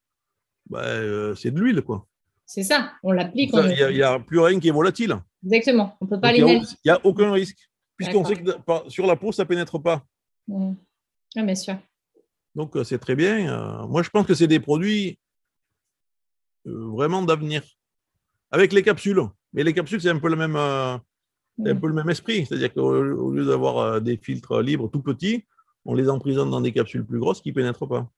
ben, 0.70 0.80
euh, 0.80 1.36
c'est 1.36 1.52
de 1.52 1.60
l'huile. 1.60 1.82
quoi. 1.82 2.06
C'est 2.46 2.64
ça. 2.64 2.94
On 3.04 3.12
l'applique. 3.12 3.52
Il 3.54 3.96
n'y 3.96 4.02
a, 4.02 4.20
plus 4.20 4.40
rien 4.40 4.60
qui 4.60 4.68
est 4.68 4.72
volatile. 4.72 5.16
Exactement. 5.44 5.96
On 6.02 6.06
peut 6.06 6.20
pas 6.20 6.32
Donc, 6.32 6.40
Il 6.40 6.46
les 6.46 6.54
n'y 6.54 6.58
a, 6.60 6.76
il 6.84 6.88
y 6.88 6.92
a 6.92 7.06
aucun 7.06 7.32
risque, 7.32 7.58
puisqu'on 7.96 8.26
sait 8.26 8.36
que 8.36 8.52
sur 8.88 9.06
la 9.06 9.16
peau, 9.16 9.32
ça 9.32 9.44
ne 9.44 9.48
pénètre 9.48 9.82
pas. 9.82 10.04
Hmm. 10.48 10.74
Ah, 11.36 11.44
bien 11.44 11.56
sûr. 11.56 11.78
Donc, 12.56 12.76
euh, 12.76 12.84
c'est 12.84 12.98
très 12.98 13.16
bien. 13.16 13.50
Euh, 13.50 13.88
Moi, 13.88 14.04
je 14.04 14.10
pense 14.10 14.26
que 14.26 14.34
c'est 14.34 14.48
des 14.48 14.60
produits 14.60 15.20
vraiment 16.70 17.22
d'avenir. 17.22 17.64
Avec 18.52 18.74
les 18.74 18.84
capsules. 18.84 19.22
Mais 19.54 19.64
les 19.64 19.74
capsules, 19.74 20.02
c'est 20.02 20.10
un 20.10 20.20
peu 20.20 20.30
le 20.30 20.36
même, 20.36 20.56
euh, 20.56 20.96
un 20.96 21.02
Hmm. 21.58 21.80
peu 21.80 21.88
le 21.88 21.94
même 21.94 22.10
esprit. 22.10 22.46
C'est-à-dire 22.46 22.74
qu'au 22.74 22.90
au 22.96 23.32
lieu 23.32 23.46
d'avoir 23.46 23.78
euh, 23.80 24.00
des 24.00 24.18
filtres 24.18 24.62
libres 24.62 24.90
tout 24.90 25.02
petits, 25.02 25.46
on 25.86 25.94
les 25.94 26.10
emprisonne 26.10 26.50
dans 26.50 26.62
des 26.62 26.72
capsules 26.72 27.06
plus 27.06 27.20
grosses 27.20 27.42
qui 27.42 27.50
ne 27.50 27.56
pénètrent 27.56 27.88
pas. 27.88 28.10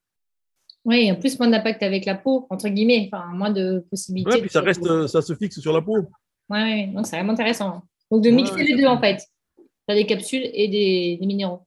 Oui, 0.85 1.11
en 1.11 1.15
plus, 1.15 1.37
moins 1.39 1.47
d'impact 1.49 1.83
avec 1.83 2.05
la 2.05 2.15
peau, 2.15 2.47
entre 2.49 2.67
guillemets. 2.69 3.09
Enfin, 3.11 3.25
moins 3.33 3.51
de 3.51 3.85
possibilités. 3.89 4.31
Ouais, 4.31 4.41
puis 4.41 4.49
ça, 4.49 4.61
reste, 4.61 4.85
euh, 4.85 5.07
ça 5.07 5.21
se 5.21 5.35
fixe 5.35 5.59
sur 5.59 5.73
la 5.73 5.81
peau. 5.81 5.97
Ouais, 6.49 6.61
ouais, 6.63 6.87
donc 6.93 7.05
c'est 7.07 7.15
vraiment 7.15 7.33
intéressant. 7.33 7.83
Donc 8.09 8.23
de 8.23 8.29
mixer 8.29 8.55
ouais, 8.55 8.63
les 8.63 8.77
deux 8.77 8.87
en 8.87 8.99
fait. 8.99 9.21
As 9.87 9.95
des 9.95 10.05
capsules 10.05 10.49
et 10.53 10.67
des, 10.67 11.17
des 11.19 11.25
minéraux. 11.25 11.65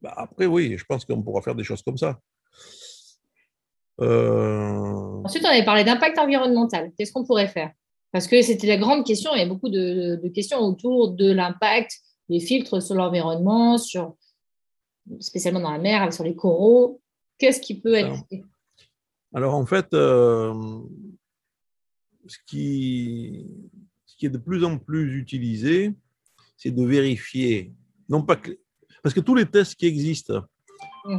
Bah, 0.00 0.14
après, 0.16 0.46
oui, 0.46 0.76
je 0.78 0.84
pense 0.84 1.04
qu'on 1.04 1.22
pourra 1.22 1.42
faire 1.42 1.54
des 1.54 1.64
choses 1.64 1.82
comme 1.82 1.98
ça. 1.98 2.18
Euh, 4.00 5.22
Ensuite, 5.24 5.44
on 5.44 5.48
avait 5.50 5.64
parlé 5.64 5.84
d'impact 5.84 6.18
environnemental. 6.18 6.92
Qu'est-ce 6.96 7.12
qu'on 7.12 7.24
pourrait 7.24 7.48
faire? 7.48 7.70
Parce 8.12 8.26
que 8.26 8.40
c'était 8.42 8.66
la 8.66 8.76
grande 8.76 9.04
question. 9.04 9.30
Il 9.34 9.38
y 9.38 9.42
a 9.42 9.46
beaucoup 9.46 9.68
de, 9.68 10.18
de 10.22 10.28
questions 10.28 10.58
autour 10.58 11.12
de 11.12 11.30
l'impact 11.30 11.92
des 12.28 12.40
filtres 12.40 12.82
sur 12.82 12.94
l'environnement, 12.94 13.78
sur 13.78 14.16
spécialement 15.18 15.60
dans 15.60 15.72
la 15.72 15.78
mer, 15.78 16.12
sur 16.12 16.24
les 16.24 16.34
coraux. 16.34 17.00
Qu'est-ce 17.38 17.60
qui 17.60 17.80
peut 17.80 17.94
être 17.94 18.16
fait 18.28 18.42
Alors, 19.34 19.54
en 19.54 19.66
fait, 19.66 19.92
euh, 19.94 20.54
ce, 22.26 22.36
qui, 22.46 23.46
ce 24.06 24.16
qui 24.16 24.26
est 24.26 24.30
de 24.30 24.38
plus 24.38 24.64
en 24.64 24.78
plus 24.78 25.18
utilisé, 25.18 25.94
c'est 26.56 26.70
de 26.70 26.84
vérifier, 26.84 27.72
non 28.08 28.22
pas 28.22 28.36
que, 28.36 28.58
parce 29.02 29.14
que 29.14 29.20
tous 29.20 29.34
les 29.34 29.46
tests 29.46 29.74
qui 29.74 29.86
existent. 29.86 30.42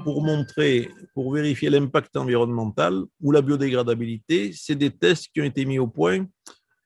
Pour 0.04 0.24
montrer, 0.24 0.90
pour 1.14 1.34
vérifier 1.34 1.70
l'impact 1.70 2.16
environnemental 2.18 3.04
ou 3.22 3.32
la 3.32 3.42
biodégradabilité, 3.42 4.52
c'est 4.54 4.76
des 4.76 4.92
tests 4.92 5.28
qui 5.34 5.42
ont 5.42 5.46
été 5.46 5.66
mis 5.66 5.80
au 5.80 5.88
point 5.88 6.26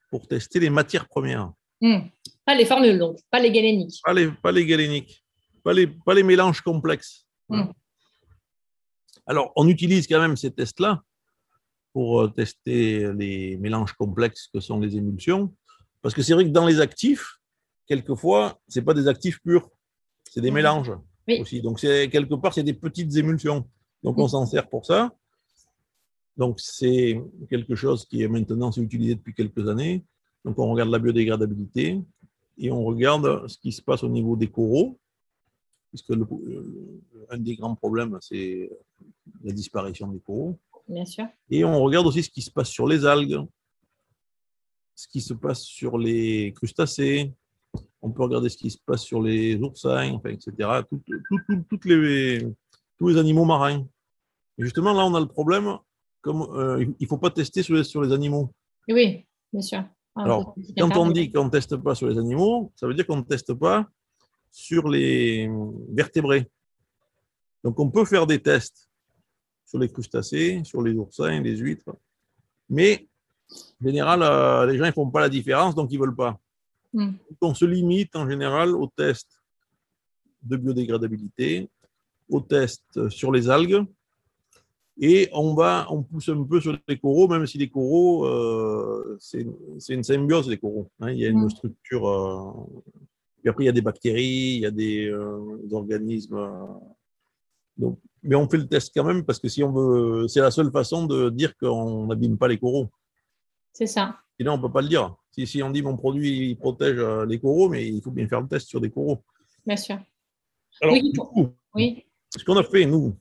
pour 0.09 0.27
tester 0.27 0.59
les 0.59 0.69
matières 0.69 1.07
premières, 1.07 1.51
Hmm. 1.81 2.07
Pas 2.45 2.55
les 2.55 2.65
formules, 2.65 2.97
donc, 2.97 3.17
pas 3.29 3.39
les 3.39 3.51
galéniques. 3.51 3.99
pas 4.03 4.13
les, 4.13 4.31
pas 4.31 4.51
les 4.51 4.65
galéniques, 4.65 5.23
pas 5.63 5.73
les, 5.73 5.87
pas 5.87 6.13
les 6.13 6.23
mélanges 6.23 6.61
complexes. 6.61 7.25
Mm. 7.49 7.65
Alors, 9.27 9.51
on 9.55 9.67
utilise 9.67 10.07
quand 10.07 10.19
même 10.19 10.37
ces 10.37 10.51
tests-là 10.51 11.01
pour 11.91 12.21
euh, 12.21 12.27
tester 12.29 13.11
les 13.13 13.57
mélanges 13.57 13.93
complexes 13.93 14.47
que 14.53 14.59
sont 14.59 14.79
les 14.79 14.95
émulsions, 14.95 15.53
parce 16.01 16.13
que 16.13 16.21
c'est 16.21 16.33
vrai 16.33 16.45
que 16.45 16.49
dans 16.49 16.65
les 16.65 16.79
actifs, 16.79 17.39
quelquefois, 17.87 18.59
ce 18.67 18.79
pas 18.79 18.93
des 18.93 19.07
actifs 19.07 19.39
purs, 19.41 19.69
c'est 20.29 20.41
des 20.41 20.51
mélanges 20.51 20.91
Oui. 21.27 21.39
aussi. 21.41 21.61
Donc, 21.61 21.79
c'est, 21.79 22.09
quelque 22.09 22.35
part, 22.35 22.53
c'est 22.53 22.63
des 22.63 22.73
petites 22.73 23.15
émulsions. 23.15 23.67
Donc, 24.03 24.17
on 24.19 24.27
s'en 24.27 24.45
sert 24.45 24.69
pour 24.69 24.85
ça. 24.85 25.13
Donc, 26.37 26.59
c'est 26.59 27.19
quelque 27.49 27.75
chose 27.75 28.05
qui 28.05 28.21
est 28.21 28.27
maintenant 28.27 28.69
utilisé 28.71 29.15
depuis 29.15 29.33
quelques 29.33 29.67
années. 29.67 30.03
Donc, 30.43 30.59
on 30.59 30.69
regarde 30.69 30.89
la 30.89 30.99
biodégradabilité 30.99 31.99
et 32.57 32.71
on 32.71 32.83
regarde 32.83 33.47
ce 33.47 33.57
qui 33.57 33.71
se 33.71 33.81
passe 33.81 34.03
au 34.03 34.09
niveau 34.09 34.35
des 34.35 34.47
coraux, 34.47 34.99
puisque 35.89 36.09
le- 36.09 36.27
le- 36.45 37.01
un 37.29 37.37
des 37.37 37.55
grands 37.55 37.75
problèmes, 37.75 38.17
c'est 38.21 38.69
la 39.43 39.51
disparition 39.53 40.07
des 40.09 40.19
coraux. 40.19 40.59
Bien 40.87 41.05
sûr. 41.05 41.25
Et 41.49 41.65
on 41.65 41.81
regarde 41.81 42.05
aussi 42.05 42.21
ce 42.21 42.29
qui 42.29 42.41
se 42.43 42.51
passe 42.51 42.69
sur 42.69 42.87
les 42.87 43.05
algues, 43.05 43.41
ce 44.93 45.07
qui 45.07 45.21
se 45.21 45.33
passe 45.33 45.63
sur 45.63 45.97
les 45.97 46.53
crustacés. 46.55 47.31
On 48.05 48.11
peut 48.11 48.21
regarder 48.21 48.49
ce 48.49 48.57
qui 48.57 48.69
se 48.69 48.77
passe 48.85 49.01
sur 49.01 49.19
les 49.19 49.55
oursins, 49.55 50.11
enfin, 50.13 50.29
etc. 50.29 50.51
Tout- 50.87 51.01
tout- 51.07 51.39
tout- 51.49 51.63
toutes 51.67 51.85
les, 51.85 52.47
tous 52.99 53.07
les 53.07 53.17
animaux 53.17 53.45
marins. 53.45 53.79
Et 54.59 54.63
justement, 54.63 54.93
là, 54.93 55.03
on 55.05 55.15
a 55.15 55.19
le 55.19 55.25
problème, 55.27 55.75
comme 56.21 56.43
euh, 56.55 56.83
il 56.83 56.95
ne 57.01 57.07
faut 57.07 57.17
pas 57.17 57.31
tester 57.31 57.63
sur 57.63 57.73
les, 57.75 57.83
sur 57.83 58.01
les 58.03 58.13
animaux. 58.13 58.51
Oui, 58.87 59.25
bien 59.51 59.61
sûr. 59.61 59.83
Ah, 60.15 60.21
Alors, 60.21 60.53
Quand 60.77 60.89
on 61.01 61.09
dit 61.13 61.31
qu'on 61.31 61.45
ne 61.45 61.49
teste 61.49 61.75
pas 61.77 61.95
sur 61.95 62.07
les 62.07 62.17
animaux, 62.19 62.71
ça 62.75 62.85
veut 62.87 62.93
dire 62.93 63.07
qu'on 63.07 63.17
ne 63.17 63.23
teste 63.23 63.53
pas 63.55 63.87
sur 64.51 64.87
les 64.87 65.49
vertébrés. 65.89 66.47
Donc, 67.63 67.79
on 67.79 67.89
peut 67.89 68.05
faire 68.05 68.27
des 68.27 68.39
tests 68.39 68.87
sur 69.65 69.79
les 69.79 69.89
crustacés, 69.91 70.61
sur 70.63 70.83
les 70.83 70.93
oursins, 70.93 71.41
les 71.41 71.57
huîtres, 71.57 71.95
mais 72.69 73.07
en 73.81 73.85
général, 73.87 74.21
euh, 74.21 74.67
les 74.67 74.77
gens 74.77 74.85
ne 74.85 74.91
font 74.91 75.09
pas 75.09 75.21
la 75.21 75.29
différence, 75.29 75.73
donc 75.73 75.91
ils 75.91 75.99
ne 75.99 76.05
veulent 76.05 76.15
pas. 76.15 76.39
Donc, 76.95 77.37
on 77.41 77.53
se 77.53 77.65
limite 77.65 78.15
en 78.15 78.27
général 78.29 78.69
aux 78.75 78.87
tests 78.87 79.41
de 80.43 80.57
biodégradabilité, 80.57 81.69
aux 82.29 82.41
tests 82.41 83.09
sur 83.09 83.31
les 83.31 83.49
algues, 83.49 83.83
et 84.99 85.27
on 85.33 85.53
va, 85.55 85.87
on 85.89 86.03
pousse 86.03 86.29
un 86.29 86.41
peu 86.43 86.61
sur 86.61 86.77
les 86.87 86.97
coraux, 86.97 87.27
même 87.27 87.45
si 87.45 87.57
les 87.57 87.69
coraux, 87.69 88.25
euh, 88.25 89.17
c'est 89.19 89.45
une 89.93 90.03
symbiose 90.03 90.49
les 90.49 90.57
coraux. 90.57 90.89
hein. 91.01 91.11
il 91.11 91.19
y 91.19 91.25
a 91.25 91.29
une 91.29 91.45
Mm. 91.45 91.49
structure. 91.49 92.07
euh, 92.07 92.51
puis 93.41 93.49
après, 93.49 93.63
il 93.63 93.67
y 93.67 93.69
a 93.69 93.73
des 93.73 93.81
bactéries, 93.81 94.55
il 94.55 94.61
y 94.61 94.65
a 94.65 94.71
des, 94.71 95.07
euh, 95.09 95.57
des 95.63 95.73
organismes. 95.73 96.39
donc, 97.77 97.99
mais 98.23 98.35
on 98.35 98.47
fait 98.49 98.57
le 98.57 98.67
test 98.67 98.91
quand 98.95 99.03
même 99.03 99.23
parce 99.25 99.37
que 99.37 99.49
si 99.49 99.61
on 99.63 99.71
veut, 99.71 100.27
c'est 100.29 100.39
la 100.39 100.49
seule 100.49 100.71
façon 100.71 101.05
de 101.05 101.29
dire 101.29 101.55
qu'on 101.57 102.07
n'abîme 102.07 102.37
pas 102.37 102.47
les 102.47 102.57
coraux. 102.57 102.87
C'est 103.73 103.85
ça. 103.85 104.15
Sinon, 104.39 104.53
on 104.53 104.57
ne 104.57 104.61
peut 104.63 104.71
pas 104.71 104.81
le 104.81 104.87
dire. 104.87 105.13
Si, 105.35 105.45
si 105.45 105.61
on 105.61 105.69
dit 105.69 105.81
mon 105.81 105.97
produit 105.97 106.51
il 106.51 106.55
protège 106.57 106.97
euh, 106.97 107.25
les 107.25 107.39
coraux, 107.39 107.67
mais 107.67 107.85
il 107.85 108.01
faut 108.01 108.11
bien 108.11 108.25
faire 108.27 108.39
le 108.39 108.47
test 108.47 108.69
sur 108.69 108.79
des 108.79 108.89
coraux. 108.89 109.21
Bien 109.65 109.75
sûr. 109.75 109.97
Alors, 110.81 110.93
Oui, 110.93 111.03
du 111.03 111.11
pour- 111.11 111.29
coup, 111.31 111.49
Oui. 111.73 112.05
ce 112.37 112.41
qu'on 112.45 112.55
a 112.55 112.63
fait, 112.63 112.85
nous, 112.85 113.17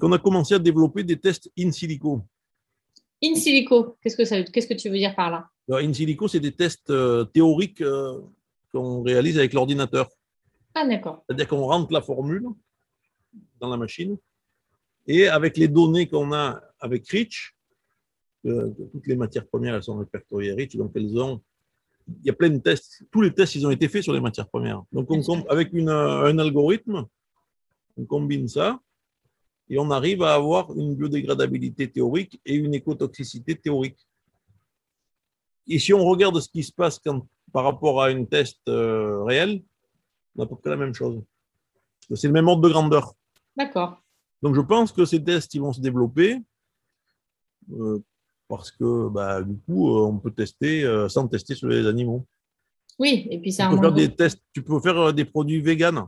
qu'on 0.00 0.12
a 0.12 0.18
commencé 0.18 0.54
à 0.54 0.58
développer 0.58 1.04
des 1.04 1.18
tests 1.18 1.50
in 1.58 1.70
silico. 1.72 2.22
In 3.22 3.34
silico, 3.34 3.98
qu'est-ce 4.00 4.16
que 4.16 4.24
ça 4.24 4.42
qu'est-ce 4.44 4.66
que 4.66 4.74
tu 4.74 4.88
veux 4.88 4.96
dire 4.96 5.14
par 5.14 5.30
là? 5.30 5.50
Alors, 5.68 5.80
in 5.80 5.92
silico, 5.92 6.26
c'est 6.26 6.40
des 6.40 6.52
tests 6.52 6.88
euh, 6.88 7.24
théoriques 7.24 7.82
euh, 7.82 8.18
qu'on 8.72 9.02
réalise 9.02 9.36
avec 9.38 9.52
l'ordinateur. 9.52 10.08
Ah, 10.74 10.86
d'accord. 10.86 11.22
C'est-à-dire 11.26 11.48
qu'on 11.48 11.64
rentre 11.66 11.92
la 11.92 12.00
formule 12.00 12.46
dans 13.60 13.68
la 13.68 13.76
machine 13.76 14.16
et 15.06 15.28
avec 15.28 15.56
les 15.58 15.68
données 15.68 16.08
qu'on 16.08 16.32
a 16.32 16.62
avec 16.80 17.06
Rich, 17.08 17.55
toutes 18.92 19.06
les 19.06 19.16
matières 19.16 19.46
premières 19.46 19.74
elles 19.74 19.82
sont 19.82 19.98
répertoriées 19.98 20.52
à 20.52 20.54
Rich, 20.54 20.76
donc 20.76 20.92
elles 20.94 21.18
ont. 21.18 21.40
Il 22.08 22.26
y 22.26 22.30
a 22.30 22.32
plein 22.32 22.50
de 22.50 22.58
tests. 22.58 23.02
Tous 23.10 23.20
les 23.20 23.32
tests, 23.32 23.56
ils 23.56 23.66
ont 23.66 23.70
été 23.70 23.88
faits 23.88 24.04
sur 24.04 24.12
les 24.12 24.20
matières 24.20 24.48
premières. 24.48 24.84
Donc, 24.92 25.10
on, 25.10 25.44
avec 25.48 25.72
une, 25.72 25.88
un 25.88 26.38
algorithme, 26.38 27.04
on 27.96 28.04
combine 28.04 28.46
ça 28.46 28.80
et 29.68 29.78
on 29.78 29.90
arrive 29.90 30.22
à 30.22 30.34
avoir 30.34 30.72
une 30.76 30.94
biodégradabilité 30.94 31.90
théorique 31.90 32.40
et 32.46 32.54
une 32.54 32.74
écotoxicité 32.74 33.56
théorique. 33.56 33.98
Et 35.66 35.78
si 35.78 35.92
on 35.92 36.04
regarde 36.04 36.38
ce 36.40 36.48
qui 36.48 36.62
se 36.62 36.72
passe 36.72 36.98
quand, 37.00 37.26
par 37.52 37.64
rapport 37.64 38.02
à 38.02 38.06
un 38.06 38.24
test 38.24 38.60
euh, 38.68 39.24
réel, 39.24 39.62
on 40.36 40.42
a 40.42 40.44
à 40.44 40.46
peu 40.46 40.56
près 40.56 40.70
la 40.70 40.76
même 40.76 40.94
chose. 40.94 41.20
C'est 42.14 42.28
le 42.28 42.32
même 42.32 42.46
ordre 42.46 42.62
de 42.62 42.68
grandeur. 42.68 43.14
D'accord. 43.56 44.00
Donc 44.42 44.54
je 44.54 44.60
pense 44.60 44.92
que 44.92 45.04
ces 45.04 45.22
tests 45.22 45.54
ils 45.54 45.60
vont 45.60 45.72
se 45.72 45.80
développer 45.80 46.40
euh, 47.72 47.98
parce 48.48 48.70
que 48.70 49.08
bah, 49.08 49.42
du 49.42 49.56
coup, 49.60 49.88
euh, 49.96 50.06
on 50.06 50.18
peut 50.18 50.30
tester 50.30 50.84
euh, 50.84 51.08
sans 51.08 51.26
tester 51.28 51.54
sur 51.54 51.68
les 51.68 51.86
animaux. 51.86 52.26
Oui, 52.98 53.26
et 53.30 53.38
puis 53.40 53.52
c'est 53.52 53.62
Tu 53.64 53.70
peux 53.70 53.80
faire 53.80 53.92
des 53.92 54.14
tests, 54.14 54.40
tu 54.54 54.62
peux 54.62 54.80
faire 54.80 54.96
euh, 54.98 55.12
des 55.12 55.24
produits 55.24 55.60
véganes. 55.60 56.06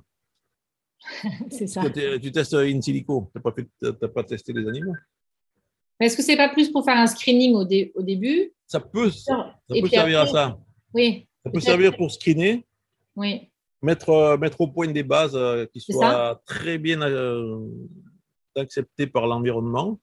C'est 1.51 1.67
ça. 1.67 1.83
Tu, 1.91 2.33
testes 2.33 2.55
in 2.55 2.81
silico, 2.81 3.31
tu 3.33 3.39
n'as 3.39 3.43
pas, 3.43 3.53
fait- 3.53 4.09
pas 4.09 4.25
testé 4.25 4.53
les 4.53 4.67
animaux. 4.69 4.95
Est-ce 6.01 6.17
que 6.17 6.23
c'est 6.23 6.37
pas 6.37 6.49
plus 6.49 6.71
pour 6.71 6.85
faire 6.85 6.97
un 6.97 7.07
screening 7.09 7.55
au, 7.55 7.65
dé- 7.65 7.93
au 7.95 8.03
début? 8.03 8.53
Ça 8.67 8.79
peut, 8.81 9.11
ça 9.11 9.55
Et 9.75 9.81
peut 9.83 9.89
servir 9.89 10.21
après- 10.21 10.31
à 10.39 10.49
ça. 10.49 10.59
Oui, 10.95 11.27
Ça 11.45 11.51
peut 11.51 11.61
servir 11.61 11.97
pour 11.97 12.11
screener, 12.11 12.67
oui. 13.17 13.51
mettre, 13.83 14.37
mettre 14.41 14.61
au 14.61 14.69
point 14.69 14.87
des 14.89 15.03
bases 15.03 15.35
euh, 15.37 15.67
qui 15.73 15.81
soient 15.81 16.41
très 16.47 16.79
bien 16.79 17.01
euh, 17.03 17.67
acceptées 18.57 19.07
par 19.09 19.27
l'environnement. 19.27 19.99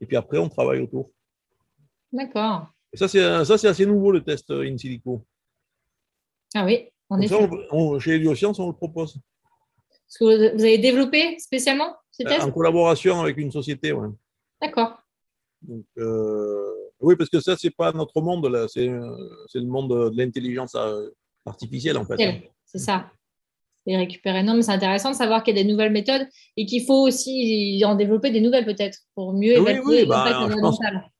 Et 0.00 0.06
puis 0.06 0.16
après, 0.16 0.38
on 0.38 0.48
travaille 0.48 0.80
autour. 0.80 1.10
D'accord. 2.12 2.66
Et 2.92 2.96
ça, 2.96 3.06
c'est 3.08 3.44
ça, 3.44 3.58
c'est 3.58 3.68
assez 3.68 3.84
nouveau, 3.86 4.10
le 4.10 4.22
test 4.22 4.50
euh, 4.50 4.62
in 4.68 4.76
silico. 4.78 5.24
Ah 6.54 6.64
oui, 6.64 6.88
en 7.10 7.20
effet. 7.20 7.34
ça, 7.34 7.40
on- 7.72 7.94
on- 7.94 7.98
chez 7.98 8.12
Heliosciences, 8.16 8.58
on 8.58 8.68
le 8.68 8.72
propose. 8.74 9.16
Est-ce 9.16 10.18
que 10.20 10.24
vous 10.54 10.62
avez 10.64 10.78
développé 10.78 11.38
spécialement 11.38 11.94
ces 12.10 12.24
tests 12.24 12.42
En 12.46 12.50
collaboration 12.50 13.20
avec 13.20 13.36
une 13.36 13.52
société, 13.52 13.92
ouais. 13.92 14.08
D'accord. 14.62 14.98
Donc, 15.60 15.84
euh, 15.98 16.72
oui, 17.00 17.14
parce 17.16 17.28
que 17.28 17.40
ça, 17.40 17.56
c'est 17.58 17.70
pas 17.70 17.92
notre 17.92 18.20
monde, 18.22 18.46
là. 18.46 18.66
C'est 18.68 18.88
euh, 18.88 19.10
c'est 19.48 19.58
le 19.58 19.66
monde 19.66 19.90
de 19.90 20.16
l'intelligence 20.16 20.74
euh, 20.76 21.10
artificielle, 21.44 21.98
en 21.98 22.06
fait. 22.06 22.22
hein. 22.24 22.38
C'est 22.64 22.78
ça. 22.78 23.10
Et 23.86 23.96
récupérer. 23.96 24.42
Non, 24.42 24.54
mais 24.54 24.62
c'est 24.62 24.72
intéressant 24.72 25.10
de 25.10 25.16
savoir 25.16 25.42
qu'il 25.42 25.56
y 25.56 25.60
a 25.60 25.62
des 25.62 25.68
nouvelles 25.68 25.92
méthodes 25.92 26.26
et 26.56 26.64
qu'il 26.66 26.84
faut 26.86 27.06
aussi 27.06 27.82
en 27.86 27.94
développer 27.94 28.30
des 28.30 28.40
nouvelles 28.40 28.66
peut-être 28.66 28.98
pour 29.14 29.32
mieux 29.32 29.54
Oui, 29.58 29.70
évaluer 29.70 29.82
oui, 29.84 30.06
bah, 30.06 30.24
l'impact 30.24 30.34
pense- 30.36 30.44
environnemental. 30.80 31.10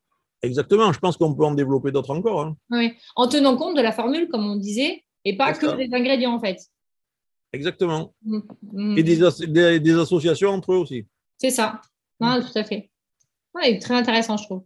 Exactement. 0.42 0.92
Je 0.92 0.98
pense 0.98 1.16
qu'on 1.16 1.34
peut 1.34 1.44
en 1.44 1.54
développer 1.54 1.90
d'autres 1.90 2.14
encore. 2.16 2.40
hein. 2.42 2.56
Oui. 2.70 2.92
En 3.16 3.28
tenant 3.28 3.56
compte 3.56 3.76
de 3.76 3.82
la 3.82 3.92
formule, 3.92 4.28
comme 4.28 4.46
on 4.48 4.56
disait, 4.56 5.04
et 5.24 5.36
pas 5.36 5.52
que 5.52 5.66
ça. 5.68 5.76
des 5.76 5.88
ingrédients 5.92 6.34
en 6.34 6.40
fait. 6.40 6.58
Exactement. 7.52 8.14
Mm, 8.22 8.38
mm. 8.72 8.98
Et 8.98 9.02
des, 9.02 9.22
as- 9.24 9.40
des, 9.46 9.80
des 9.80 9.98
associations 9.98 10.50
entre 10.50 10.72
eux 10.72 10.76
aussi. 10.76 11.06
C'est 11.38 11.50
ça. 11.50 11.80
Non, 12.20 12.40
tout 12.40 12.56
à 12.58 12.64
fait. 12.64 12.90
Ouais, 13.54 13.78
très 13.78 13.94
intéressant, 13.94 14.36
je 14.36 14.44
trouve. 14.44 14.64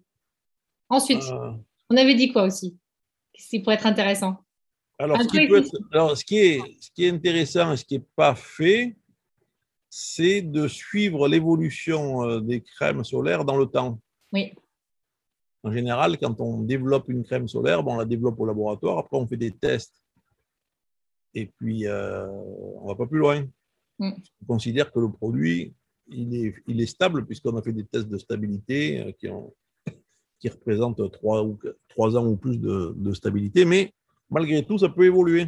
Ensuite, 0.89 1.23
Euh, 1.23 1.53
on 1.91 1.97
avait 1.97 2.15
dit 2.15 2.33
quoi 2.33 2.43
aussi 2.45 2.77
Qu'est-ce 3.33 3.49
qui 3.49 3.61
pourrait 3.61 3.77
être 3.77 3.87
intéressant? 3.87 4.37
Alors, 4.99 5.17
Un 5.19 5.23
ce 5.23 5.29
qui 5.29 5.37
truc 5.39 5.49
peut 5.49 5.61
aussi. 5.61 5.71
être- 5.75 5.87
alors, 5.93 6.17
ce 6.17 6.25
qui 6.25 6.37
est, 6.39 6.61
ce 6.81 6.91
qui 6.95 7.05
est 7.07 7.11
intéressant 7.11 7.73
et 7.73 7.77
ce 7.77 7.85
qui 7.85 7.99
n'est 7.99 8.05
pas 8.15 8.35
fait, 8.35 8.97
c'est 9.89 10.43
de 10.43 10.69
suivre 10.69 11.29
l'évolution 11.29 12.25
euh, 12.25 12.41
des 12.41 12.61
crèmes 12.63 13.05
solaires 13.05 13.45
dans 13.45 13.57
le 13.57 13.67
temps. 13.67 13.99
Oui. 14.33 14.53
En 15.65 15.73
général, 15.73 16.19
quand 16.19 16.41
on 16.41 16.63
développe 16.63 17.09
une 17.09 17.25
crème 17.25 17.49
solaire, 17.49 17.83
bon, 17.83 17.95
on 17.95 17.99
la 17.99 18.05
développe 18.05 18.39
au 18.41 18.47
laboratoire, 18.47 18.99
après 18.99 19.17
on 19.17 19.27
fait 19.27 19.37
des 19.37 19.53
tests. 19.53 20.03
Et 21.35 21.47
puis, 21.47 21.87
euh, 21.87 22.27
on 22.27 22.85
ne 22.85 22.89
va 22.89 22.95
pas 22.97 23.07
plus 23.07 23.19
loin. 23.19 23.47
Mm. 23.99 24.11
On 24.43 24.47
considère 24.47 24.93
que 24.93 24.99
le 25.01 25.11
produit, 25.11 25.73
il 26.09 26.35
est, 26.35 26.55
il 26.67 26.81
est 26.81 26.87
stable, 26.87 27.25
puisqu'on 27.25 27.57
a 27.57 27.63
fait 27.63 27.73
des 27.73 27.85
tests 27.85 28.09
de 28.09 28.19
stabilité 28.19 29.01
euh, 29.01 29.13
qui, 29.13 29.29
ont, 29.29 29.55
qui 30.41 30.49
représentent 30.49 31.11
trois, 31.13 31.45
ou, 31.45 31.59
trois 31.89 32.17
ans 32.17 32.27
ou 32.27 32.37
plus 32.37 32.59
de, 32.59 32.95
de 32.97 33.15
stabilité, 33.15 33.65
mais 33.65 33.93
malgré 34.31 34.65
tout, 34.65 34.79
ça 34.79 34.89
peut 34.89 35.05
évoluer. 35.05 35.47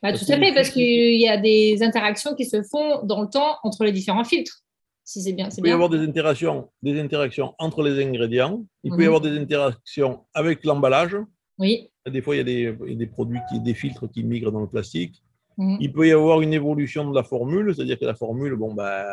Bah, 0.00 0.12
tout 0.12 0.24
à 0.28 0.38
fait, 0.38 0.54
parce 0.54 0.70
qu'il 0.70 1.20
y 1.20 1.28
a 1.28 1.36
des 1.36 1.82
interactions 1.82 2.34
qui 2.34 2.46
se 2.46 2.62
font 2.62 3.04
dans 3.04 3.22
le 3.22 3.28
temps 3.28 3.58
entre 3.62 3.84
les 3.84 3.92
différents 3.92 4.24
filtres. 4.24 4.62
Si 5.04 5.20
c'est 5.22 5.32
bien, 5.32 5.50
c'est 5.50 5.60
Il 5.60 5.62
peut 5.62 5.68
y 5.68 5.72
avoir 5.72 5.88
des 5.88 5.98
interactions, 5.98 6.70
des 6.82 7.00
interactions 7.00 7.54
entre 7.58 7.82
les 7.82 8.04
ingrédients, 8.04 8.64
il 8.84 8.90
peut 8.90 8.96
Mhm. 8.98 9.02
y 9.02 9.06
avoir 9.06 9.20
des 9.20 9.36
interactions 9.38 10.24
avec 10.32 10.64
l'emballage. 10.64 11.16
Oui. 11.58 11.90
Des 12.08 12.22
fois, 12.22 12.34
il 12.36 12.38
y 12.38 12.40
a 12.40 12.44
des, 12.44 12.76
il 12.86 12.92
y 12.92 12.94
a 12.94 12.98
des 12.98 13.06
produits, 13.06 13.40
qui, 13.48 13.60
des 13.60 13.74
filtres 13.74 14.08
qui 14.10 14.22
migrent 14.24 14.52
dans 14.52 14.60
le 14.60 14.68
plastique. 14.68 15.22
Mhm. 15.58 15.76
Il 15.80 15.92
peut 15.92 16.06
y 16.06 16.12
avoir 16.12 16.40
une 16.40 16.52
évolution 16.52 17.08
de 17.10 17.14
la 17.14 17.24
formule, 17.24 17.74
c'est-à-dire 17.74 17.98
que 17.98 18.04
la 18.04 18.14
formule, 18.14 18.54
bon, 18.56 18.74
bah, 18.74 19.04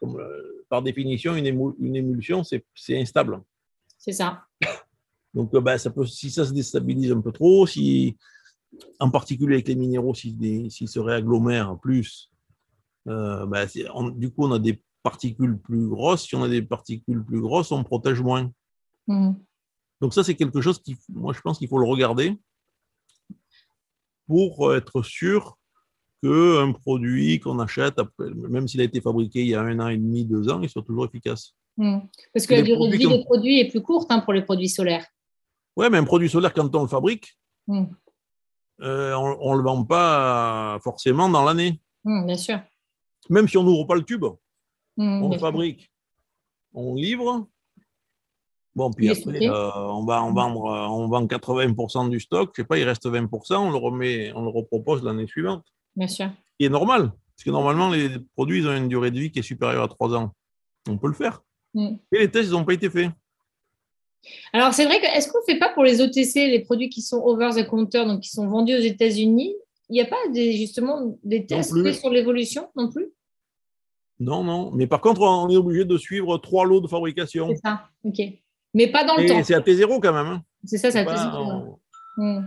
comme, 0.00 0.18
euh, 0.18 0.64
par 0.68 0.82
définition, 0.82 1.34
une, 1.36 1.44
émul- 1.46 1.74
une 1.78 1.94
émulsion, 1.96 2.42
c'est 2.42 2.64
instable. 2.90 3.40
C'est 3.98 4.12
ça. 4.12 4.42
Donc, 5.34 5.54
euh, 5.54 5.60
bah, 5.60 5.78
ça 5.78 5.90
peut, 5.90 6.06
si 6.06 6.30
ça 6.30 6.44
se 6.44 6.52
déstabilise 6.52 7.12
un 7.12 7.20
peu 7.20 7.32
trop, 7.32 7.66
si, 7.66 8.16
en 8.98 9.10
particulier 9.10 9.54
avec 9.54 9.68
les 9.68 9.76
minéraux, 9.76 10.14
s'ils 10.14 10.36
si 10.40 10.70
s'ils 10.70 10.88
se 10.88 10.98
réagglomèrent 11.00 11.78
plus, 11.80 12.30
euh, 13.08 13.44
bah, 13.46 13.64
on- 13.94 14.08
du 14.10 14.30
coup, 14.30 14.44
on 14.46 14.52
a 14.52 14.58
des 14.58 14.80
particules 15.08 15.56
plus 15.58 15.86
grosses. 15.86 16.26
Si 16.26 16.34
on 16.34 16.42
a 16.42 16.48
des 16.48 16.62
particules 16.62 17.22
plus 17.24 17.40
grosses, 17.40 17.70
on 17.70 17.84
protège 17.84 18.20
moins. 18.20 18.50
Mhm. 19.06 19.36
Donc 20.00 20.12
ça, 20.14 20.24
c'est 20.24 20.34
quelque 20.34 20.60
chose 20.60 20.80
qui, 20.82 20.96
moi, 21.10 21.32
je 21.32 21.40
pense 21.40 21.58
qu'il 21.58 21.68
faut 21.68 21.78
le 21.78 21.86
regarder 21.86 22.36
pour 24.26 24.74
être 24.74 25.02
sûr 25.02 25.56
qu'un 26.22 26.72
produit 26.72 27.38
qu'on 27.38 27.58
achète, 27.58 28.00
même 28.18 28.66
s'il 28.66 28.80
a 28.80 28.84
été 28.84 29.00
fabriqué 29.00 29.42
il 29.42 29.48
y 29.48 29.54
a 29.54 29.60
un 29.60 29.78
an 29.78 29.88
et 29.88 29.98
demi, 29.98 30.24
deux 30.24 30.48
ans, 30.50 30.60
il 30.62 30.68
soit 30.70 30.82
toujours 30.82 31.04
efficace. 31.04 31.54
Mhm. 31.76 32.08
Parce 32.32 32.46
que 32.46 32.54
la 32.54 32.62
durée 32.62 32.90
de 32.90 32.96
vie 32.96 33.06
des 33.08 33.24
produits 33.24 33.60
est 33.60 33.68
plus 33.70 33.82
courte 33.82 34.10
hein, 34.10 34.20
pour 34.20 34.32
les 34.32 34.42
produits 34.42 34.68
solaires. 34.70 35.06
Ouais, 35.76 35.90
mais 35.90 35.98
un 35.98 36.04
produit 36.04 36.30
solaire, 36.30 36.54
quand 36.54 36.74
on 36.74 36.82
le 36.82 36.88
fabrique, 36.88 37.36
Mhm. 37.66 37.88
euh, 38.80 39.12
on 39.14 39.52
ne 39.52 39.58
le 39.58 39.62
vend 39.64 39.84
pas 39.84 40.78
forcément 40.82 41.28
dans 41.28 41.44
l'année. 41.44 41.80
Bien 42.04 42.36
sûr. 42.36 42.58
Même 43.28 43.48
si 43.48 43.56
on 43.58 43.62
n'ouvre 43.64 43.84
pas 43.86 43.94
le 43.94 44.02
tube, 44.04 44.24
Mhm, 44.96 45.22
on 45.22 45.38
fabrique, 45.38 45.90
on 46.72 46.94
livre, 46.94 47.48
Bon, 48.74 48.90
puis 48.90 49.08
après, 49.08 49.46
euh, 49.46 49.70
on, 49.74 50.04
va, 50.04 50.24
on, 50.24 50.32
vendre, 50.32 50.66
euh, 50.66 50.88
on 50.88 51.06
vend 51.06 51.26
80% 51.26 52.10
du 52.10 52.18
stock, 52.18 52.50
je 52.56 52.62
sais 52.62 52.66
pas, 52.66 52.76
il 52.76 52.84
reste 52.84 53.06
20%, 53.06 53.56
on 53.56 53.70
le 53.70 53.76
remet, 53.76 54.32
on 54.34 54.42
le 54.42 54.48
repropose 54.48 55.04
l'année 55.04 55.28
suivante. 55.28 55.64
Bien 55.94 56.08
sûr. 56.08 56.30
Ce 56.58 56.66
est 56.66 56.68
normal, 56.68 57.12
parce 57.36 57.44
que 57.44 57.50
normalement, 57.50 57.90
les 57.90 58.10
produits 58.34 58.58
ils 58.58 58.68
ont 58.68 58.76
une 58.76 58.88
durée 58.88 59.12
de 59.12 59.18
vie 59.18 59.30
qui 59.30 59.38
est 59.38 59.42
supérieure 59.42 59.84
à 59.84 59.88
3 59.88 60.14
ans. 60.14 60.32
On 60.88 60.98
peut 60.98 61.06
le 61.06 61.14
faire. 61.14 61.42
Mm. 61.74 61.96
Et 62.12 62.18
les 62.18 62.30
tests, 62.30 62.48
ils 62.48 62.52
n'ont 62.52 62.64
pas 62.64 62.74
été 62.74 62.90
faits. 62.90 63.10
Alors, 64.52 64.74
c'est 64.74 64.86
vrai 64.86 65.00
que, 65.00 65.06
est-ce 65.06 65.30
qu'on 65.30 65.38
ne 65.38 65.52
fait 65.52 65.58
pas 65.58 65.68
pour 65.72 65.84
les 65.84 66.00
OTC, 66.00 66.48
les 66.48 66.60
produits 66.60 66.88
qui 66.88 67.02
sont 67.02 67.18
over 67.18 67.50
the 67.54 67.68
counter, 67.68 68.04
donc 68.06 68.22
qui 68.22 68.30
sont 68.30 68.48
vendus 68.48 68.74
aux 68.74 68.80
États-Unis, 68.80 69.54
il 69.88 69.92
n'y 69.92 70.00
a 70.00 70.06
pas 70.06 70.16
des, 70.32 70.52
justement 70.52 71.16
des 71.22 71.46
tests 71.46 71.80
faits 71.80 71.94
sur 71.94 72.10
l'évolution 72.10 72.70
non 72.74 72.90
plus? 72.90 73.06
Non, 74.24 74.42
non. 74.42 74.70
Mais 74.72 74.86
par 74.86 75.02
contre, 75.02 75.20
on 75.20 75.50
est 75.50 75.56
obligé 75.56 75.84
de 75.84 75.98
suivre 75.98 76.38
trois 76.38 76.64
lots 76.64 76.80
de 76.80 76.88
fabrication. 76.88 77.48
C'est 77.50 77.60
ça, 77.62 77.88
ok. 78.02 78.20
Mais 78.72 78.90
pas 78.90 79.04
dans 79.04 79.16
le 79.16 79.26
temps. 79.28 79.44
C'est 79.44 79.54
à 79.54 79.60
T0 79.60 80.00
quand 80.00 80.12
même. 80.12 80.26
Hein. 80.26 80.42
C'est 80.64 80.78
ça, 80.78 80.90
c'est 80.90 81.00
à 81.00 81.04
T0. 81.04 81.78
On... 82.16 82.40
ne 82.40 82.46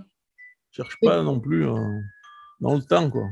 cherche 0.72 0.98
pas 1.02 1.22
non 1.22 1.40
plus 1.40 1.68
euh, 1.68 1.76
dans 2.60 2.74
le 2.74 2.82
temps, 2.82 3.10
quoi. 3.12 3.28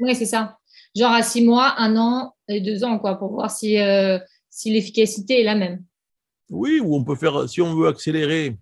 Oui, 0.00 0.14
c'est 0.14 0.26
ça. 0.26 0.58
Genre 0.94 1.10
à 1.10 1.22
six 1.22 1.42
mois, 1.42 1.74
un 1.78 1.96
an 1.96 2.34
et 2.48 2.60
deux 2.60 2.84
ans, 2.84 2.98
quoi, 2.98 3.18
pour 3.18 3.32
voir 3.32 3.50
si, 3.50 3.78
euh, 3.78 4.18
si 4.50 4.70
l'efficacité 4.70 5.40
est 5.40 5.44
la 5.44 5.54
même. 5.54 5.82
Oui, 6.50 6.80
ou 6.80 6.94
on 6.94 7.02
peut 7.02 7.16
faire, 7.16 7.48
si 7.48 7.62
on 7.62 7.74
veut 7.74 7.88
accélérer, 7.88 8.58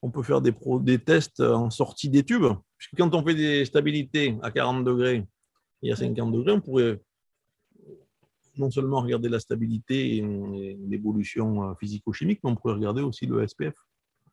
on 0.00 0.10
peut 0.10 0.22
faire 0.22 0.40
des, 0.40 0.54
des 0.80 0.98
tests 0.98 1.40
en 1.40 1.70
sortie 1.70 2.08
des 2.08 2.22
tubes. 2.22 2.46
Puisque 2.78 2.96
quand 2.96 3.14
on 3.16 3.26
fait 3.26 3.34
des 3.34 3.64
stabilités 3.64 4.36
à 4.42 4.52
40 4.52 4.84
degrés 4.84 5.26
et 5.82 5.92
à 5.92 5.96
50 5.96 6.32
degrés, 6.32 6.52
on 6.52 6.60
pourrait 6.60 7.00
non 8.56 8.70
seulement 8.70 9.00
regarder 9.00 9.28
la 9.28 9.40
stabilité 9.40 10.16
et 10.16 10.76
l'évolution 10.88 11.70
euh, 11.70 11.74
physico-chimique, 11.78 12.40
mais 12.42 12.50
on 12.50 12.56
pourrait 12.56 12.74
regarder 12.74 13.02
aussi 13.02 13.26
le 13.26 13.46
SPF. 13.46 13.74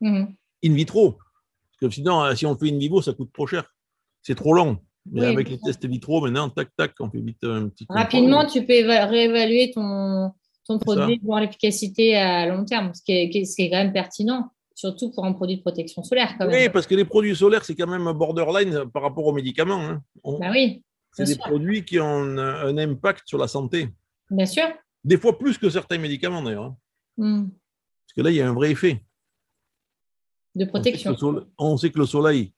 Mhm. 0.01 0.35
In 0.65 0.73
vitro. 0.73 1.13
Parce 1.13 1.79
que 1.81 1.89
sinon, 1.89 2.23
euh, 2.23 2.35
si 2.35 2.45
on 2.45 2.55
fait 2.55 2.69
in 2.71 2.77
vivo, 2.77 3.01
ça 3.01 3.13
coûte 3.13 3.31
trop 3.33 3.47
cher. 3.47 3.73
C'est 4.21 4.35
trop 4.35 4.53
long. 4.53 4.79
Mais 5.09 5.25
avec 5.25 5.49
les 5.49 5.57
tests 5.57 5.85
vitro, 5.85 6.19
maintenant, 6.19 6.49
tac, 6.49 6.69
tac, 6.75 6.93
on 6.99 7.09
fait 7.09 7.21
vite 7.21 7.41
un 7.43 7.69
petit. 7.69 7.85
Rapidement, 7.87 8.45
tu 8.45 8.65
peux 8.65 8.73
réévaluer 8.73 9.71
ton, 9.71 10.33
ton 10.65 10.79
produit, 10.79 11.21
voir 11.23 11.39
l'efficacité 11.39 12.17
à 12.17 12.45
long 12.45 12.65
terme, 12.65 12.93
ce 12.93 13.01
qui, 13.01 13.13
est, 13.13 13.45
ce 13.45 13.55
qui 13.55 13.61
est 13.63 13.69
quand 13.69 13.77
même 13.77 13.93
pertinent 13.93 14.51
surtout 14.77 15.09
pour 15.09 15.25
un 15.25 15.33
produit 15.33 15.57
de 15.57 15.61
protection 15.61 16.03
solaire. 16.03 16.35
Oui, 16.39 16.69
parce 16.69 16.85
que 16.85 16.93
les 16.93 17.03
produits 17.03 17.35
solaires, 17.35 17.65
c'est 17.65 17.73
quand 17.73 17.87
même 17.87 18.11
borderline 18.13 18.83
par 18.93 19.01
rapport 19.01 19.25
aux 19.25 19.33
médicaments. 19.33 19.81
Hein. 19.81 20.03
bah 20.23 20.51
oui. 20.51 20.83
C'est 21.13 21.25
des 21.25 21.35
produits 21.35 21.83
qui 21.83 21.99
ont 21.99 22.37
un, 22.37 22.77
impact 22.77 23.23
sur 23.25 23.39
la 23.39 23.47
santé. 23.47 23.89
Bien 24.29 24.45
sûr. 24.45 24.63
Des 25.03 25.17
fois 25.17 25.37
plus 25.37 25.57
que 25.57 25.69
certains 25.69 25.97
médicaments 25.97 26.41
d'ailleurs. 26.41 26.65
Hein. 26.65 26.77
Hmm. 27.17 27.49
Parce 27.49 28.13
que 28.15 28.21
là, 28.21 28.31
il 28.31 28.35
y 28.35 28.41
a 28.41 28.49
un 28.49 28.53
vrai 28.53 28.71
effet. 28.71 29.03
De 30.55 30.65
protection. 30.65 31.15
On 31.57 31.77
sait 31.77 31.91
que 31.91 31.99
le 31.99 32.05
soleil, 32.05 32.53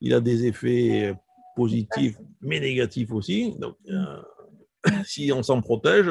il 0.00 0.14
a 0.14 0.20
des 0.20 0.46
effets 0.46 1.14
positifs, 1.56 2.18
mais 2.40 2.60
négatifs 2.60 3.12
aussi. 3.12 3.54
Donc, 3.58 3.76
euh, 3.88 4.22
si 5.04 5.30
on 5.32 5.42
s'en 5.42 5.60
protège, 5.60 6.10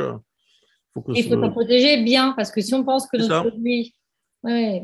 faut 0.93 1.01
que 1.01 1.11
il 1.15 1.23
faut 1.23 1.41
s'en 1.41 1.51
protéger 1.51 2.03
bien, 2.03 2.33
parce 2.33 2.51
que 2.51 2.61
si 2.61 2.73
on 2.73 2.83
pense 2.83 3.07
que 3.07 3.17
notre 3.17 3.49
produit. 3.49 3.95
Oui, 4.43 4.81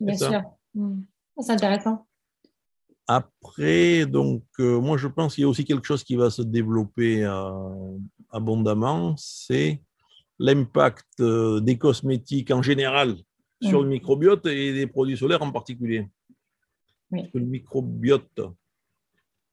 bien 0.00 0.16
sûr. 0.16 0.42
Hmm. 0.74 1.02
C'est 1.38 1.52
intéressant. 1.52 2.06
Après, 3.08 4.06
donc, 4.06 4.44
euh, 4.60 4.80
moi, 4.80 4.96
je 4.96 5.08
pense 5.08 5.34
qu'il 5.34 5.42
y 5.42 5.44
a 5.44 5.48
aussi 5.48 5.64
quelque 5.64 5.84
chose 5.84 6.04
qui 6.04 6.14
va 6.14 6.30
se 6.30 6.42
développer 6.42 7.24
euh, 7.24 7.98
abondamment, 8.32 9.14
c'est 9.16 9.82
l'impact 10.38 11.20
euh, 11.20 11.60
des 11.60 11.78
cosmétiques 11.78 12.50
en 12.50 12.62
général 12.62 13.16
sur 13.60 13.82
le 13.82 13.88
microbiote 13.88 14.46
et 14.46 14.72
des 14.72 14.88
produits 14.88 15.16
solaires 15.16 15.42
en 15.42 15.52
particulier. 15.52 16.08
Parce 17.10 17.28
que 17.28 17.38
le 17.38 17.44
microbiote, 17.44 18.40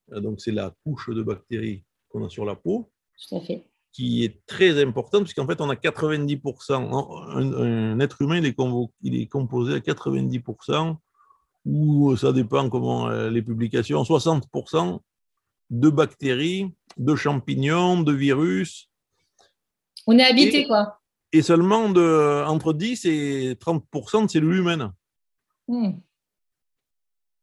donc 0.10 0.42
c'est 0.42 0.52
la 0.52 0.74
couche 0.84 1.10
de 1.10 1.22
bactéries 1.22 1.84
qu'on 2.08 2.26
a 2.26 2.30
sur 2.30 2.46
la 2.46 2.56
peau, 2.56 2.90
qui 3.92 4.24
est 4.24 4.46
très 4.48 4.82
importante, 4.82 5.24
puisqu'en 5.24 5.46
fait, 5.46 5.62
on 5.62 5.70
a 5.70 5.76
90%, 5.76 6.74
un, 7.36 8.00
être 8.00 8.22
humain, 8.22 8.38
il 8.38 8.46
est, 8.46 8.58
il 9.02 9.22
est 9.22 9.28
composé 9.28 9.74
à 9.76 9.80
90% 9.80 10.96
ou 11.66 12.16
ça 12.16 12.32
dépend 12.32 12.70
comment 12.70 13.10
euh, 13.10 13.30
les 13.30 13.42
publications, 13.42 14.02
60% 14.02 15.00
de 15.70 15.90
bactéries, 15.90 16.72
de 16.98 17.16
champignons, 17.16 18.02
de 18.02 18.14
virus. 18.14 18.90
On 20.08 20.18
est 20.18 20.24
habité, 20.24 20.66
quoi. 20.66 21.00
Et 21.32 21.42
seulement 21.42 21.90
de, 21.90 22.44
entre 22.46 22.74
10 22.74 23.06
et 23.06 23.54
30% 23.54 24.26
de 24.26 24.30
cellules 24.30 24.58
humaines. 24.58 24.92
Hmm. 25.68 25.92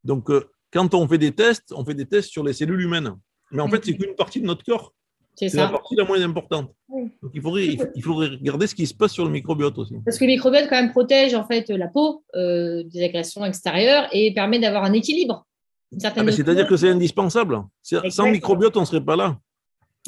Donc, 0.03 0.31
euh, 0.31 0.51
quand 0.73 0.95
on 0.95 1.07
fait 1.07 1.19
des 1.19 1.33
tests, 1.33 1.73
on 1.73 1.85
fait 1.85 1.95
des 1.95 2.07
tests 2.07 2.31
sur 2.31 2.43
les 2.43 2.53
cellules 2.53 2.81
humaines. 2.81 3.17
Mais 3.53 3.63
en 3.63 3.69
fait, 3.69 3.85
c'est 3.85 3.97
qu'une 3.97 4.15
partie 4.15 4.41
de 4.41 4.47
notre 4.47 4.65
corps. 4.65 4.93
C'est 5.37 5.53
la 5.55 5.69
partie 5.69 5.95
la 5.95 6.05
moins 6.05 6.21
importante. 6.23 6.73
Donc 6.89 7.31
il 7.35 7.43
faudrait, 7.43 7.77
il 7.95 8.03
faudrait 8.03 8.29
regarder 8.29 8.67
ce 8.67 8.75
qui 8.75 8.87
se 8.87 8.95
passe 8.95 9.13
sur 9.13 9.25
le 9.25 9.31
microbiote 9.31 9.77
aussi. 9.77 9.95
Parce 10.05 10.19
que 10.19 10.25
le 10.25 10.31
microbiote 10.31 10.67
quand 10.69 10.81
même 10.81 10.93
protège 10.93 11.35
en 11.35 11.47
fait 11.47 11.69
la 11.69 11.89
peau 11.89 12.25
euh, 12.35 12.83
des 12.85 13.05
agressions 13.05 13.45
extérieures 13.45 14.09
et 14.13 14.33
permet 14.33 14.59
d'avoir 14.59 14.85
un 14.85 14.95
équilibre. 14.95 15.47
Ah, 16.05 16.13
c'est-à-dire 16.31 16.67
que 16.67 16.77
c'est 16.77 16.91
indispensable. 16.91 17.63
Sans 17.83 18.31
microbiote, 18.31 18.77
on 18.77 18.81
ne 18.81 18.87
serait 18.87 19.05
pas 19.05 19.17
là. 19.17 19.39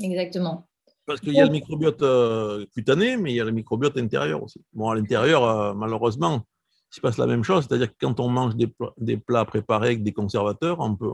Exactement. 0.03 0.69
Parce 1.07 1.21
qu'il 1.21 1.33
y 1.33 1.41
a 1.41 1.47
le 1.47 1.51
microbiote 1.51 2.03
euh, 2.03 2.67
cutané, 2.75 3.17
mais 3.17 3.33
il 3.33 3.37
y 3.37 3.41
a 3.41 3.45
le 3.45 3.53
microbiote 3.53 3.97
intérieur 3.97 4.43
aussi. 4.43 4.61
Bon, 4.75 4.91
à 4.91 4.95
l'intérieur, 4.95 5.43
euh, 5.45 5.73
malheureusement, 5.73 6.45
il 6.93 6.97
se 6.97 7.01
passe 7.01 7.17
la 7.17 7.27
même 7.27 7.43
chose. 7.43 7.67
C'est-à-dire 7.67 7.89
que 7.89 7.97
quand 7.99 8.21
on 8.21 8.29
mange 8.29 8.55
des, 8.57 9.17
plats, 9.17 9.47
préparés 9.47 9.89
avec 9.89 10.03
des 10.03 10.13
conservateurs, 10.13 10.81
on 10.81 10.95
peut, 10.95 11.11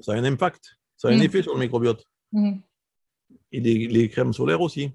ça 0.00 0.12
a 0.12 0.16
un 0.16 0.24
impact, 0.24 0.78
ça 0.96 1.08
a 1.08 1.10
un 1.10 1.18
mm. 1.18 1.22
effet 1.22 1.42
sur 1.42 1.54
le 1.54 1.60
microbiote. 1.60 2.04
Mm 2.30 2.58
et 3.52 3.60
les, 3.60 4.08
crèmes 4.08 4.32
solaires 4.32 4.60
aussi. 4.60 4.90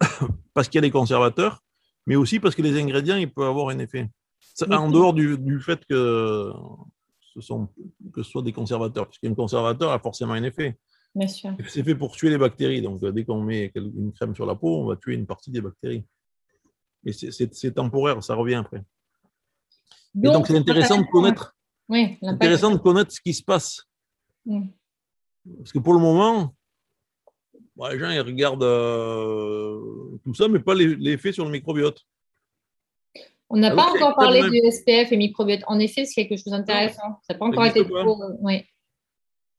parce 0.54 0.68
qu'il 0.68 0.76
y 0.76 0.78
a 0.78 0.82
des 0.82 0.90
conservateurs, 0.90 1.62
mais 2.06 2.16
aussi 2.16 2.40
parce 2.40 2.54
que 2.54 2.62
les 2.62 2.80
ingrédients, 2.80 3.16
ils 3.16 3.32
peuvent 3.32 3.48
avoir 3.48 3.68
un 3.68 3.78
effet. 3.78 4.08
En 4.70 4.90
dehors 4.90 5.14
du, 5.14 5.60
fait 5.60 5.84
que 5.86 6.52
ce, 7.32 7.40
sont, 7.40 7.68
que 8.12 8.22
ce 8.22 8.30
soit 8.30 8.42
des 8.42 8.52
conservateurs, 8.52 9.06
parce 9.06 9.18
qu'un 9.18 9.34
conservateur 9.34 9.90
a 9.90 9.98
forcément 9.98 10.34
un 10.34 10.42
effet. 10.42 10.78
C'est 11.68 11.84
fait 11.84 11.94
pour 11.94 12.12
tuer 12.12 12.30
les 12.30 12.38
bactéries. 12.38 12.82
Donc, 12.82 13.04
dès 13.04 13.24
qu'on 13.24 13.42
met 13.42 13.70
une 13.74 14.12
crème 14.12 14.34
sur 14.34 14.46
la 14.46 14.54
peau, 14.54 14.82
on 14.82 14.86
va 14.86 14.96
tuer 14.96 15.14
une 15.14 15.26
partie 15.26 15.50
des 15.50 15.60
bactéries. 15.60 16.04
Mais 17.04 17.12
c'est 17.12 17.72
temporaire, 17.72 18.22
ça 18.22 18.34
revient 18.34 18.54
après. 18.54 18.82
Donc, 20.14 20.46
c'est 20.46 20.56
intéressant 20.56 20.98
de 21.00 21.06
connaître. 21.06 21.56
intéressant 22.22 22.70
de 22.70 22.78
connaître 22.78 23.12
ce 23.12 23.20
qui 23.20 23.34
se 23.34 23.42
passe. 23.42 23.82
Parce 25.58 25.72
que 25.72 25.78
pour 25.78 25.94
le 25.94 26.00
moment, 26.00 26.54
les 27.90 27.98
gens 27.98 28.10
ils 28.10 28.20
regardent 28.20 28.62
euh, 28.62 30.18
tout 30.24 30.34
ça, 30.34 30.48
mais 30.48 30.60
pas 30.60 30.74
l'effet 30.74 31.32
sur 31.32 31.44
le 31.44 31.50
microbiote. 31.50 32.00
On 33.52 33.58
n'a 33.58 33.74
pas 33.74 33.90
encore 33.90 34.14
parlé 34.16 34.42
du 34.48 34.58
SPF 34.70 35.12
et 35.12 35.16
microbiote. 35.16 35.62
En 35.66 35.78
effet, 35.78 36.04
c'est 36.04 36.26
quelque 36.26 36.38
chose 36.38 36.52
d'intéressant. 36.52 37.20
Ça 37.22 37.34
n'a 37.34 37.38
pas 37.38 37.46
encore 37.46 37.66
été 37.66 37.84
trop. 37.84 38.22
Euh, 38.22 38.58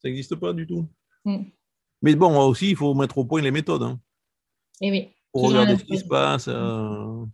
ça 0.02 0.10
n'existe 0.10 0.36
pas 0.36 0.52
du 0.52 0.68
tout. 0.68 0.86
Mm. 1.26 1.44
Mais 2.02 2.16
bon, 2.16 2.38
aussi, 2.40 2.72
il 2.72 2.76
faut 2.76 2.94
mettre 2.94 3.18
au 3.18 3.26
point 3.26 3.42
les 3.42 3.52
méthodes. 3.52 3.84
Hein. 3.84 4.00
Et 4.82 4.88
eh 4.88 4.92
oui. 4.92 5.10
Pour 5.32 5.48
regarder 5.48 5.78
ce 5.78 5.84
qui 5.84 5.98
se 5.98 6.06
passe. 6.06 6.48
Euh. 6.48 7.26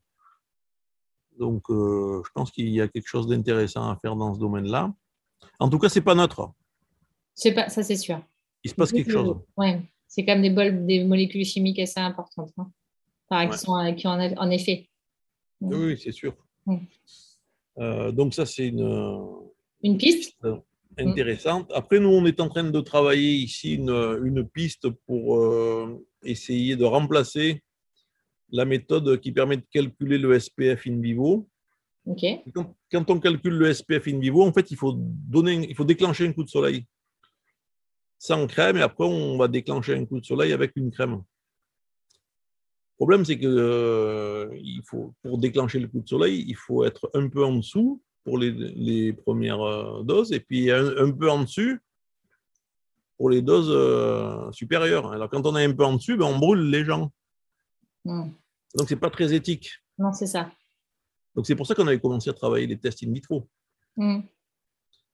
Donc, 1.40 1.64
je 1.70 2.30
pense 2.34 2.52
qu'il 2.52 2.70
y 2.70 2.82
a 2.82 2.88
quelque 2.88 3.08
chose 3.08 3.28
d'intéressant 3.28 3.90
à 3.90 3.96
faire 3.96 4.16
dans 4.16 4.36
ce 4.36 4.40
domaine-là. 4.40 4.94
En 5.60 5.70
tout 5.70 5.80
cas, 5.80 5.90
ce 5.90 6.00
n'est 6.00 6.04
pas 6.04 6.16
neutre. 6.16 6.52
Pas, 7.56 7.70
ça, 7.70 7.82
c'est 7.82 7.96
sûr. 7.96 8.22
Il 8.64 8.70
se 8.70 8.76
passe 8.76 8.92
quelque 8.92 9.12
chose. 9.12 9.38
Ouais 9.56 9.82
c'est 10.10 10.26
quand 10.26 10.34
même 10.34 10.42
des, 10.42 10.50
bol, 10.50 10.86
des 10.86 11.04
molécules 11.06 11.46
chimiques 11.46 11.80
assez 11.80 12.00
importantes, 12.00 12.52
hein, 12.58 13.48
qui, 13.48 13.58
sont, 13.58 13.94
qui 13.96 14.08
ont 14.08 14.20
en 14.38 14.50
effet. 14.50 14.90
Oui, 15.62 15.98
c'est 15.98 16.12
sûr. 16.12 16.36
Euh, 17.78 18.12
donc 18.12 18.34
ça, 18.34 18.46
c'est 18.46 18.68
une, 18.68 19.28
une 19.84 19.98
piste 19.98 20.38
intéressante. 20.98 21.72
Après, 21.74 22.00
nous, 22.00 22.10
on 22.10 22.26
est 22.26 22.40
en 22.40 22.50
train 22.50 22.64
de 22.64 22.82
travailler 22.82 23.34
ici 23.34 23.76
une, 23.76 23.90
une 24.24 24.48
piste 24.48 24.90
pour 25.06 25.38
euh, 25.38 26.06
essayer 26.24 26.76
de 26.76 26.84
remplacer 26.84 27.64
la 28.52 28.66
méthode 28.66 29.20
qui 29.22 29.32
permet 29.32 29.58
de 29.58 29.66
calculer 29.72 30.18
le 30.18 30.38
SPF 30.38 30.88
in 30.88 31.00
vivo. 31.00 31.48
Quand, 32.54 32.76
quand, 32.92 33.10
on 33.12 33.20
calcule 33.20 33.54
le 33.54 33.72
SPF 33.72 34.08
in 34.08 34.20
vivo, 34.20 34.44
en 34.44 34.52
fait, 34.52 34.72
il 34.72 34.78
faut, 34.78 34.96
donner, 34.98 35.68
il 35.70 35.76
faut 35.76 35.86
déclencher 35.86 36.28
un 36.28 36.34
coup 36.34 36.44
de 36.44 36.50
soleil 36.50 36.86
sans 38.20 38.46
crème 38.48 38.78
et 38.78 38.82
après 38.82 39.06
on 39.06 39.38
va 39.38 39.48
déclencher 39.48 39.96
un 39.96 40.06
coup 40.06 40.20
de 40.20 40.26
soleil 40.26 40.52
avec 40.52 40.74
une 40.76 40.92
crème. 40.92 41.24
Le 43.00 43.06
problème, 43.06 43.24
c'est 43.24 43.40
que 43.40 43.48
euh, 43.48 44.50
il 44.62 44.82
faut, 44.84 45.14
pour 45.24 45.38
déclencher 45.38 45.80
le 45.80 45.88
coup 45.88 46.02
de 46.02 46.08
soleil, 46.08 46.44
il 46.46 46.56
faut 46.58 46.84
être 46.84 47.10
un 47.14 47.30
peu 47.30 47.46
en 47.46 47.56
dessous 47.56 48.02
pour 48.26 48.38
les, 48.38 49.14
premières 49.14 49.62
euh, 49.62 50.04
doses 50.04 50.34
et 50.34 50.42
puis 50.42 50.70
un, 50.70 51.10
peu 51.12 51.32
en 51.32 51.44
dessus 51.44 51.82
pour 53.18 53.30
les 53.30 53.42
doses 53.42 53.72
euh, 53.72 54.52
supérieures. 54.52 55.14
Alors 55.14 55.30
quand 55.30 55.46
on 55.46 55.56
est 55.56 55.64
un 55.64 55.72
peu 55.72 55.86
en 55.86 55.94
dessus, 55.94 56.18
ben, 56.18 56.26
on 56.26 56.40
brûle 56.40 56.70
les 56.70 56.84
gens. 56.84 57.10
Hmm. 58.04 58.32
Donc 58.76 58.90
c'est 58.90 58.98
pas 58.98 59.10
très 59.10 59.34
éthique. 59.34 59.72
Non, 59.98 60.12
c'est 60.12 60.28
ça. 60.28 60.52
Donc 61.36 61.46
c'est 61.46 61.56
pour 61.56 61.68
ça 61.68 61.76
qu'on 61.76 61.88
avait 61.88 62.02
commencé 62.02 62.30
à 62.30 62.34
travailler 62.34 62.68
les 62.68 62.78
tests 62.78 63.02
in 63.04 63.14
vitro. 63.14 63.48
Mm. 63.96 64.20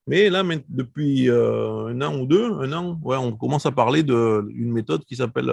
Mais 0.08 0.30
là, 0.32 0.44
depuis 0.70 1.30
euh, 1.30 1.88
un 1.88 2.02
an 2.02 2.20
ou 2.20 2.26
deux, 2.26 2.52
un 2.52 2.74
an, 2.74 3.00
ouais, 3.04 3.18
on 3.18 3.36
commence 3.36 3.68
à 3.68 3.72
parler 3.72 4.02
d'une 4.02 4.72
méthode 4.72 5.06
qui 5.06 5.16
s'appelle 5.16 5.52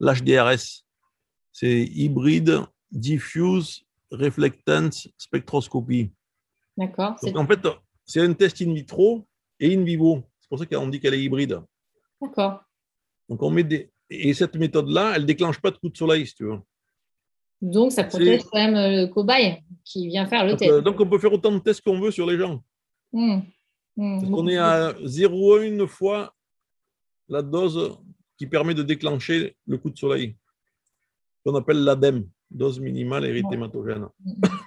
l'HDRS. 0.00 0.84
C'est 1.52 1.82
Hybrid 1.82 2.60
Diffuse 2.90 3.84
Reflectance 4.10 5.08
Spectroscopy. 5.16 6.10
D'accord. 6.76 7.16
en 7.34 7.46
fait, 7.46 7.60
c'est 8.04 8.20
un 8.20 8.32
test 8.32 8.60
in 8.62 8.72
vitro 8.72 9.26
et 9.58 9.74
in 9.74 9.82
vivo. 9.82 10.22
C'est 10.40 10.48
pour 10.48 10.58
ça 10.58 10.66
qu'on 10.66 10.88
dit 10.88 10.98
qu'elle 11.00 11.14
est 11.14 11.22
hybride. 11.22 11.60
D'accord. 12.20 12.62
Donc 13.28 13.42
on 13.42 13.50
met 13.50 13.64
des... 13.64 13.90
Et 14.08 14.34
cette 14.34 14.56
méthode-là, 14.56 15.12
elle 15.14 15.24
déclenche 15.24 15.60
pas 15.60 15.70
de 15.70 15.76
coup 15.76 15.88
de 15.88 15.96
soleil, 15.96 16.26
si 16.26 16.34
tu 16.34 16.44
veux. 16.44 16.58
Donc, 17.62 17.92
ça 17.92 18.04
protège 18.04 18.42
quand 18.44 18.58
même 18.58 18.74
euh, 18.74 19.02
le 19.02 19.06
cobaye 19.06 19.62
qui 19.84 20.08
vient 20.08 20.26
faire 20.26 20.44
le 20.44 20.50
Donc, 20.50 20.58
test. 20.58 20.70
euh, 20.72 20.80
donc, 20.80 20.98
on 20.98 21.06
peut 21.06 21.18
faire 21.18 21.32
autant 21.32 21.52
de 21.52 21.58
tests 21.58 21.82
qu'on 21.82 22.00
veut 22.00 22.10
sur 22.10 22.26
les 22.26 22.36
gens. 22.38 22.62
Mm. 23.12 23.40
Mm. 23.96 24.20
Parce 24.20 24.32
qu'on 24.32 24.48
est 24.48 24.56
à 24.56 24.92
0,1 24.94 25.86
fois 25.86 26.34
la 27.28 27.42
dose 27.42 27.98
qui 28.36 28.46
permet 28.46 28.74
de 28.74 28.82
déclencher 28.82 29.56
le 29.66 29.78
coup 29.78 29.90
de 29.90 29.98
soleil, 29.98 30.34
qu'on 31.44 31.54
appelle 31.54 31.82
l'ADEME, 31.84 32.26
dose 32.50 32.80
minimale 32.80 33.24
érythématogène. 33.26 34.06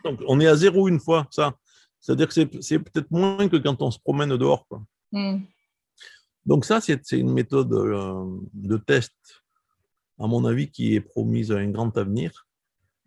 Donc 0.04 0.20
on 0.28 0.40
est 0.40 0.48
à 0.48 0.56
0,1 0.56 1.00
fois 1.00 1.28
ça. 1.32 1.54
C'est-à-dire 2.00 2.28
que 2.28 2.34
c'est- 2.34 2.80
peut-être 2.80 3.10
moins 3.12 3.48
que 3.48 3.58
quand 3.58 3.82
on 3.82 3.92
se 3.92 4.00
promène 4.00 4.36
dehors. 4.38 4.68
quoi. 4.68 4.84
Mm. 5.12 5.42
Donc 6.46 6.66
ça, 6.66 6.82
c'est 6.82 7.00
une 7.12 7.32
méthode 7.32 7.72
euh, 7.74 8.26
de 8.54 8.76
test, 8.78 9.14
à 10.20 10.28
mon 10.28 10.44
avis, 10.46 10.70
qui 10.70 10.96
est 10.96 11.02
promise 11.02 11.52
à 11.52 11.56
un 11.58 11.70
grand 11.70 11.98
avenir, 11.98 12.46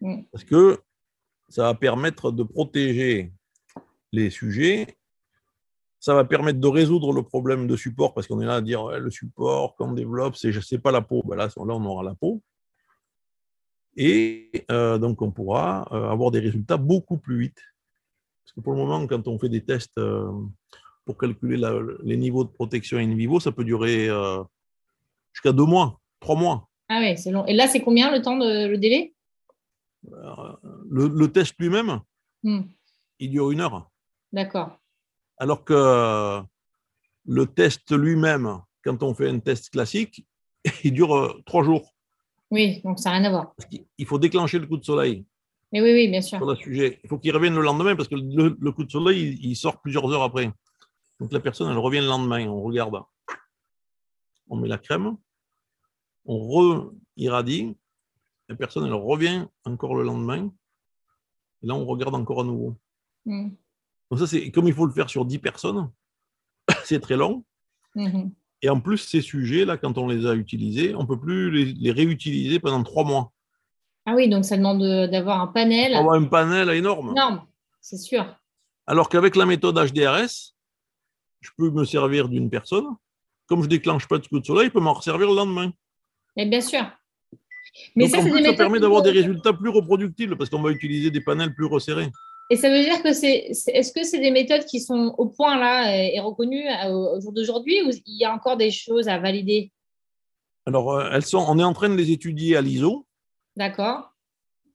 Mm. 0.01 0.23
parce 0.33 0.45
que 0.45 0.79
ça 1.49 1.65
va 1.65 1.75
permettre 1.75 2.31
de 2.33 2.43
protéger 2.43 3.33
les 4.13 4.31
sujets, 4.31 4.97
ça 6.01 6.15
va 6.15 6.25
permettre 6.25 6.61
de 6.61 6.69
résoudre 6.69 7.13
le 7.13 7.23
problème 7.23 7.67
de 7.67 7.77
support, 7.77 8.15
parce 8.15 8.27
qu'on 8.27 8.41
est 8.41 8.47
là 8.47 8.57
à 8.57 8.61
dire 8.63 8.87
le 8.99 9.11
support 9.11 9.75
qu'on 9.77 9.93
développe, 9.93 10.37
c'est 10.37 10.53
je 10.53 10.61
sais 10.61 10.79
pas 10.79 10.91
la 10.93 11.03
peau. 11.03 11.23
Ben 11.27 11.37
là, 11.37 11.47
là, 11.49 11.53
on 11.57 11.85
aura 11.85 12.03
la 12.05 12.15
peau. 12.15 12.43
Et 13.97 14.51
euh, 14.71 14.99
donc, 14.99 15.23
on 15.23 15.31
pourra 15.31 15.89
euh, 15.93 16.11
avoir 16.11 16.31
des 16.31 16.41
résultats 16.41 16.77
beaucoup 16.77 17.17
plus 17.17 17.39
vite. 17.41 17.61
Parce 18.45 18.53
que 18.55 18.61
pour 18.61 18.73
le 18.75 18.79
moment, 18.79 19.07
quand 19.07 19.27
on 19.29 19.39
fait 19.39 19.49
des 19.49 19.65
tests 19.65 19.97
euh, 19.99 20.31
pour 21.05 21.17
calculer 21.17 21.57
la- 21.57 21.81
les 22.05 22.17
niveaux 22.17 22.45
de 22.45 22.51
protection 22.51 22.99
in 22.99 23.15
vivo, 23.15 23.41
ça 23.41 23.53
peut 23.53 23.65
durer 23.65 24.09
jusqu'à 25.33 25.53
deux 25.53 25.65
mois, 25.65 26.01
trois 26.21 26.37
mois. 26.37 26.69
Ah 26.89 26.99
ouais, 27.01 27.17
c'est 27.17 27.31
long. 27.31 27.45
Et 27.47 27.55
là, 27.55 27.67
c'est 27.69 27.81
combien 27.81 28.11
le 28.13 28.23
temps 28.23 28.37
de 28.37 28.67
le 28.69 28.79
délai? 28.79 29.15
Le, 30.89 31.09
le 31.09 31.33
test 31.33 31.55
lui-même, 31.59 32.01
Mm. 32.43 32.61
il 33.19 33.31
dure 33.31 33.51
une 33.51 33.61
heure. 33.61 33.91
D'accord. 34.33 34.79
Alors 35.39 35.65
que 35.65 36.43
le 37.27 37.47
test 37.47 37.91
lui-même, 37.93 38.61
quand 38.85 39.03
on 39.03 39.15
fait 39.15 39.29
un 39.29 39.41
test 39.41 39.71
classique, 39.71 40.25
il 40.85 40.93
dure 40.93 41.41
trois 41.47 41.65
jours. 41.65 41.93
Oui, 42.51 42.81
donc 42.85 42.99
ça 42.99 43.11
n'a 43.11 43.19
rien 43.19 43.25
à 43.25 43.31
voir. 43.31 43.55
Il 43.99 44.07
faut 44.07 44.19
déclencher 44.19 44.59
le 44.59 44.67
coup 44.67 44.77
de 44.77 44.85
soleil 44.85 45.25
Mais 45.73 45.81
oui, 45.81 45.93
oui, 45.93 46.09
bien 46.09 46.21
sûr. 46.23 46.39
sur 46.39 46.47
le 46.47 46.55
sujet. 46.55 47.01
Il 47.03 47.09
faut 47.09 47.19
qu'il 47.19 47.35
revienne 47.35 47.55
le 47.55 47.63
lendemain 47.63 47.97
parce 47.97 48.09
que 48.09 48.15
le, 48.15 48.57
le 48.59 48.73
coup 48.73 48.85
de 48.85 48.91
soleil, 48.91 49.37
il, 49.41 49.51
il 49.51 49.57
sort 49.57 49.81
plusieurs 49.81 50.11
heures 50.13 50.23
après. 50.23 50.51
Donc 51.19 51.33
la 51.33 51.41
personne, 51.41 51.71
elle 51.71 51.79
revient 51.79 52.01
le 52.01 52.07
lendemain. 52.07 52.47
On 52.49 52.63
regarde. 52.63 53.03
On 54.49 54.57
met 54.57 54.69
la 54.69 54.79
crème. 54.79 55.17
On 56.25 56.39
re-irradie. 56.39 57.77
La 58.49 58.55
personne, 58.55 58.87
elle 58.87 58.93
revient 58.95 59.47
encore 59.65 59.97
le 59.97 60.05
lendemain. 60.05 60.53
Et 61.63 61.67
là, 61.67 61.75
on 61.75 61.85
regarde 61.85 62.15
encore 62.15 62.43
à 62.43 62.45
nouveau. 62.45 62.77
Mm. 63.25 63.51
Donc 64.11 64.21
ça, 64.21 64.27
c'est 64.27 64.51
comme 64.53 64.69
il 64.69 64.75
faut 64.75 64.87
le 64.87 64.93
faire 64.93 65.11
sur 65.11 65.25
10 65.25 65.39
personnes. 65.39 65.91
c'est 66.85 67.01
très 67.01 67.17
long. 67.17 67.45
Mhm. 67.95 68.33
Et 68.67 68.69
en 68.69 68.81
plus, 68.81 68.99
ces 68.99 69.21
sujets-là, 69.21 69.77
quand 69.77 69.97
on 69.97 70.09
les 70.09 70.27
a 70.27 70.35
utilisés, 70.35 70.93
on 70.97 71.03
ne 71.03 71.07
peut 71.07 71.21
plus 71.21 71.53
les, 71.53 71.67
les 71.67 71.93
réutiliser 71.93 72.59
pendant 72.59 72.83
trois 72.83 73.05
mois. 73.05 73.31
Ah 74.07 74.15
oui, 74.17 74.29
donc 74.29 74.45
ça 74.45 74.57
demande 74.57 74.81
de- 74.83 75.07
d'avoir 75.07 75.41
un 75.41 75.47
panel 75.47 75.93
On 75.95 76.11
un 76.11 76.25
panel 76.25 76.69
énorme. 76.71 77.11
énorme, 77.13 77.43
c'est 77.81 77.97
sûr. 77.97 78.27
Alors 78.89 79.09
qu'avec 79.09 79.37
la 79.37 79.47
méthode 79.47 79.77
HDRS, 79.79 80.57
je 81.43 81.51
peux 81.57 81.71
me 81.71 81.85
servir 81.85 82.29
d'une 82.29 82.51
personne. 82.51 82.87
Comme 83.47 83.63
je 83.63 83.69
déclenche 83.69 84.09
pas 84.09 84.19
de 84.19 84.27
coup 84.27 84.41
de 84.41 84.45
soleil, 84.47 84.67
je 84.67 84.73
peux 84.73 84.81
m'en 84.81 84.95
resservir 84.95 85.29
le 85.29 85.37
lendemain. 85.37 85.71
Mais 86.37 86.47
bien 86.47 86.61
sûr. 86.61 86.83
Mais 87.95 88.05
Donc 88.07 88.11
ça, 88.11 88.19
en 88.19 88.23
c'est 88.25 88.31
plus, 88.31 88.41
des 88.43 88.49
ça 88.49 88.55
permet 88.55 88.81
d'avoir 88.81 89.03
des 89.03 89.13
résultats 89.13 89.53
plus 89.53 89.71
reproductibles 89.71 90.37
parce 90.37 90.51
qu'on 90.51 90.61
va 90.63 90.73
utiliser 90.73 91.13
des 91.13 91.21
panels 91.21 91.55
plus 91.55 91.67
resserrés. 91.67 92.11
Et 92.49 92.57
ça 92.57 92.71
veut 92.71 92.81
dire 92.81 93.03
que 93.03 93.13
c'est. 93.13 93.51
Est-ce 93.67 93.93
que 93.93 94.05
c'est 94.05 94.21
des 94.21 94.31
méthodes 94.31 94.65
qui 94.67 94.81
sont 94.81 95.15
au 95.19 95.27
point 95.27 95.59
là 95.59 95.97
et, 95.97 96.15
et 96.15 96.21
reconnues 96.21 96.67
euh, 96.69 96.91
au, 96.91 97.17
au 97.17 97.21
jour 97.21 97.33
d'aujourd'hui 97.33 97.83
ou 97.83 97.91
il 97.91 98.19
y 98.21 98.25
a 98.25 98.33
encore 98.33 98.57
des 98.57 98.71
choses 98.71 99.09
à 99.09 99.19
valider? 99.19 99.73
Alors, 100.65 100.93
euh, 100.93 101.11
elles 101.13 101.25
sont, 101.25 101.45
on 101.49 101.59
est 101.59 101.65
en 101.65 101.73
train 101.73 101.89
de 101.89 101.95
les 101.95 102.11
étudier 102.11 102.57
à 102.57 102.61
l'ISO, 102.61 103.07
D'accord. 103.57 104.13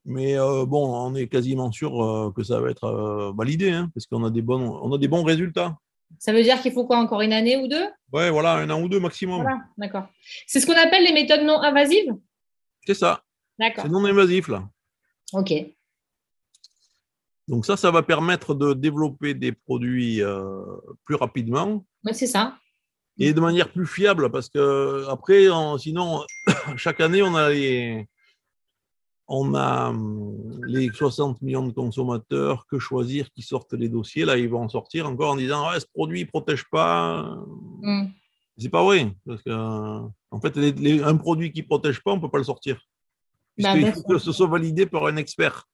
mais 0.05 0.38
euh, 0.38 0.65
bon, 0.65 0.86
on 0.93 1.15
est 1.15 1.27
quasiment 1.27 1.71
sûr 1.71 2.01
euh, 2.03 2.31
que 2.36 2.43
ça 2.43 2.60
va 2.62 2.69
être 2.69 2.86
euh, 2.86 3.34
validé 3.36 3.71
hein, 3.71 3.89
parce 3.93 4.05
qu'on 4.05 4.23
a 4.23 4.29
des 4.29 4.41
bons, 4.41 4.79
on 4.81 4.91
a 4.93 4.97
des 4.97 5.10
bons 5.10 5.23
résultats. 5.23 5.77
Ça 6.19 6.34
veut 6.34 6.43
dire 6.43 6.62
qu'il 6.62 6.73
faut 6.73 6.86
quoi 6.86 6.97
Encore 6.97 7.21
une 7.21 7.34
année 7.34 7.55
ou 7.57 7.67
deux? 7.67 7.88
Ouais, 8.12 8.29
voilà, 8.29 8.55
un 8.55 8.69
an 8.69 8.81
ou 8.81 8.89
deux 8.89 8.99
maximum. 8.99 9.41
Voilà, 9.41 9.60
d'accord. 9.77 10.07
C'est 10.45 10.60
ce 10.60 10.65
qu'on 10.65 10.77
appelle 10.77 11.03
les 11.05 11.13
méthodes 11.13 11.43
non 11.43 11.62
invasives? 11.62 12.13
C'est 12.86 12.95
ça. 12.95 13.23
D'accord. 13.57 13.86
C'est 13.86 13.91
non 13.91 14.03
invasif 14.05 14.49
là. 14.49 14.63
Ok. 15.34 15.53
Donc 17.51 17.65
ça, 17.65 17.75
ça 17.75 17.91
va 17.91 18.01
permettre 18.01 18.53
de 18.55 18.73
développer 18.73 19.33
des 19.33 19.51
produits 19.51 20.21
euh, 20.23 20.63
plus 21.05 21.15
rapidement 21.15 21.83
Ouais, 22.05 22.13
c'est 22.13 22.25
ça. 22.27 22.55
et 23.19 23.33
de 23.33 23.41
manière 23.41 23.69
plus 23.71 23.85
fiable 23.85 24.31
parce 24.31 24.47
que 24.47 25.05
après, 25.09 25.49
on- 25.49 25.77
sinon, 25.77 26.21
chaque 26.77 27.01
année, 27.01 27.21
on 27.21 27.35
a 27.35 27.49
les, 27.49 28.07
on 29.27 29.53
a 29.53 29.89
hum, 29.89 30.63
les 30.65 30.89
60 30.93 31.41
millions 31.41 31.67
de 31.67 31.73
consommateurs 31.73 32.65
que 32.67 32.79
choisir 32.79 33.29
qui 33.31 33.41
sortent 33.41 33.73
les 33.73 33.89
dossiers. 33.89 34.23
Là, 34.23 34.37
ils 34.37 34.49
vont 34.49 34.61
en 34.63 34.69
sortir 34.69 35.05
encore 35.07 35.31
en 35.31 35.35
disant 35.35 35.65
ce 35.77 35.85
produit 35.93 36.21
ne 36.23 36.29
protège 36.29 36.63
pas. 36.71 37.35
Mm. 37.81 38.05
C'est 38.57 38.69
pas 38.69 38.83
vrai. 38.83 39.11
Parce 39.25 39.41
que, 39.41 39.51
en 39.51 40.41
fait, 40.41 40.55
les- 40.55 40.71
les- 40.71 41.03
un 41.03 41.17
produit 41.17 41.51
qui 41.51 41.61
ne 41.63 41.67
protège 41.67 42.01
pas, 42.01 42.11
on 42.11 42.17
ne 42.17 42.21
peut 42.21 42.29
pas 42.29 42.37
le 42.37 42.43
sortir. 42.45 42.75
Bah, 42.77 43.73
Puisqu'il 43.73 43.79
bien 43.79 43.91
faut 43.93 44.03
que 44.03 44.19
ce 44.19 44.31
soit 44.31 44.47
validé 44.47 44.85
par 44.85 45.05
un 45.07 45.17
expert. 45.17 45.67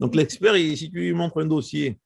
Donc 0.00 0.14
l'expert, 0.14 0.54
si 0.54 0.90
tu 0.90 0.96
lui 0.98 1.12
montres 1.12 1.38
un 1.38 1.46
dossier 1.46 1.98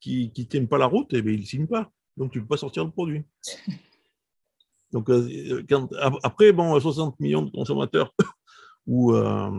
qui 0.00 0.32
ne 0.36 0.42
tient 0.44 0.64
pas 0.66 0.78
la 0.78 0.86
route, 0.86 1.08
eh 1.12 1.22
bien, 1.22 1.32
il 1.34 1.40
ne 1.40 1.44
signe 1.46 1.66
pas. 1.66 1.90
Donc 2.16 2.32
tu 2.32 2.38
ne 2.38 2.42
peux 2.44 2.48
pas 2.48 2.56
sortir 2.56 2.84
le 2.84 2.90
produit. 2.90 3.22
Donc 4.92 5.10
euh, 5.10 5.62
quand- 5.68 5.90
après, 6.22 6.52
bon, 6.52 6.78
60 6.80 7.18
millions 7.20 7.42
de 7.42 7.50
consommateurs 7.50 8.14
ou 8.86 9.12
euh, 9.14 9.50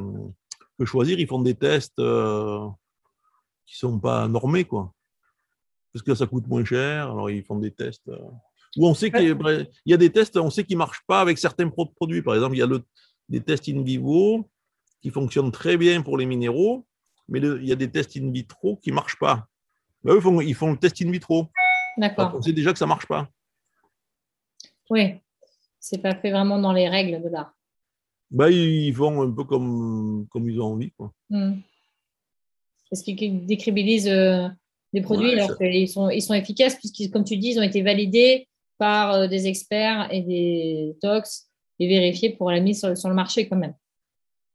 que 0.77 0.85
choisir, 0.85 1.19
ils 1.19 1.27
font 1.27 1.41
des 1.41 1.53
tests 1.55 1.99
euh, 1.99 2.67
qui 3.65 3.75
ne 3.75 3.89
sont 3.89 3.99
pas 3.99 4.27
normés, 4.27 4.65
quoi. 4.65 4.91
Parce 5.93 6.01
que 6.03 6.15
ça 6.15 6.25
coûte 6.25 6.47
moins 6.47 6.65
cher, 6.65 7.11
alors 7.11 7.29
ils 7.29 7.43
font 7.43 7.59
des 7.59 7.71
tests. 7.71 8.07
euh, 8.09 8.17
où 8.77 8.87
on 8.87 8.93
sait 8.93 9.09
qu'il 9.11 9.27
y 9.27 9.31
a- 9.31 9.61
il 9.85 9.91
y 9.91 9.93
a 9.93 9.97
des 9.97 10.11
tests, 10.11 10.37
on 10.37 10.49
sait 10.49 10.63
qu'ils 10.63 10.77
ne 10.77 10.79
marchent 10.79 11.03
pas 11.07 11.21
avec 11.21 11.37
certains 11.37 11.69
pro- 11.69 11.85
produits. 11.87 12.21
Par 12.21 12.35
exemple, 12.35 12.55
il 12.55 12.59
y 12.59 12.63
a 12.63 12.67
le, 12.67 12.83
des 13.27 13.41
tests 13.41 13.67
in 13.69 13.81
vivo 13.83 14.47
qui 15.01 15.09
fonctionnent 15.11 15.51
très 15.51 15.77
bien 15.77 16.01
pour 16.01 16.17
les 16.17 16.25
minéraux, 16.25 16.85
mais 17.29 17.39
le- 17.39 17.61
il 17.61 17.67
y 17.67 17.71
a 17.71 17.75
des 17.75 17.89
tests 17.89 18.17
in 18.17 18.31
vitro 18.31 18.77
qui 18.77 18.89
ne 18.89 18.95
marchent 18.95 19.19
pas. 19.19 19.45
Ben, 20.03 20.13
eux, 20.13 20.17
ils 20.17 20.21
font, 20.21 20.41
ils 20.41 20.55
font 20.55 20.71
le 20.71 20.77
test 20.77 21.01
in 21.01 21.11
vitro. 21.11 21.47
D'accord. 21.97 22.31
qu'on 22.31 22.41
sait 22.41 22.53
déjà 22.53 22.71
que 22.71 22.79
ça 22.79 22.85
ne 22.85 22.89
marche 22.89 23.07
pas. 23.07 23.29
Oui. 24.89 25.15
C'est 25.79 25.97
pas 26.01 26.15
fait 26.15 26.31
vraiment 26.31 26.59
dans 26.59 26.73
les 26.73 26.87
règles 26.87 27.21
de 27.21 27.29
l'art. 27.29 27.53
Ben, 28.31 28.49
ils 28.49 28.93
font 28.93 29.21
un 29.21 29.31
peu 29.31 29.43
comme, 29.43 30.27
comme 30.29 30.49
ils 30.49 30.59
ont 30.61 30.73
envie. 30.73 30.91
Quoi. 30.91 31.11
Mm. 31.29 31.55
Parce 32.89 33.01
qu'ils 33.03 33.45
décribilisent 33.45 34.07
euh, 34.07 34.47
des 34.93 35.01
produits 35.01 35.35
Ouais, 35.35 35.41
alors 35.41 35.57
qu'ils 35.57 35.89
sont, 35.89 36.09
ils 36.09 36.21
sont 36.21 36.33
efficaces 36.33 36.75
puisqu'ils, 36.75 37.11
comme 37.11 37.23
tu 37.23 37.37
dis, 37.37 37.51
ils 37.51 37.59
ont 37.59 37.63
été 37.63 37.81
validés 37.81 38.47
par 38.77 39.13
euh, 39.13 39.27
des 39.27 39.47
experts 39.47 40.07
et 40.11 40.21
des 40.21 40.95
tox 41.01 41.49
et 41.79 41.87
vérifiés 41.87 42.31
pour 42.35 42.51
la 42.51 42.59
mise 42.59 42.79
sur, 42.79 42.97
sur 42.97 43.09
le 43.09 43.15
marché 43.15 43.47
quand 43.47 43.57
même. 43.57 43.73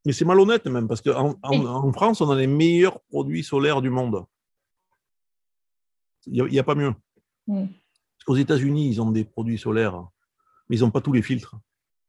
Mais 0.07 0.13
c'est 0.13 0.25
malhonnête 0.25 0.67
même, 0.67 0.87
parce 0.87 1.01
qu'en 1.01 1.39
en, 1.43 1.93
France, 1.93 2.21
on 2.21 2.31
a 2.31 2.37
les 2.37 2.47
meilleurs 2.47 3.01
produits 3.05 3.43
solaires 3.43 3.81
du 3.81 3.91
monde. 3.91 4.25
Il 6.27 6.45
n'y 6.45 6.59
a, 6.59 6.65
pas 6.65 6.75
mieux. 6.75 6.93
Mm. 7.47 7.67
Parce 7.67 8.25
qu'aux 8.27 8.37
États-Unis, 8.37 8.89
ils 8.89 9.01
ont 9.03 9.11
des 9.11 9.25
produits 9.25 9.59
solaires, 9.59 10.07
mais 10.69 10.77
ils 10.77 10.81
n'ont 10.81 10.91
pas 10.91 11.01
tous 11.01 11.13
les 11.13 11.23
filtres 11.23 11.57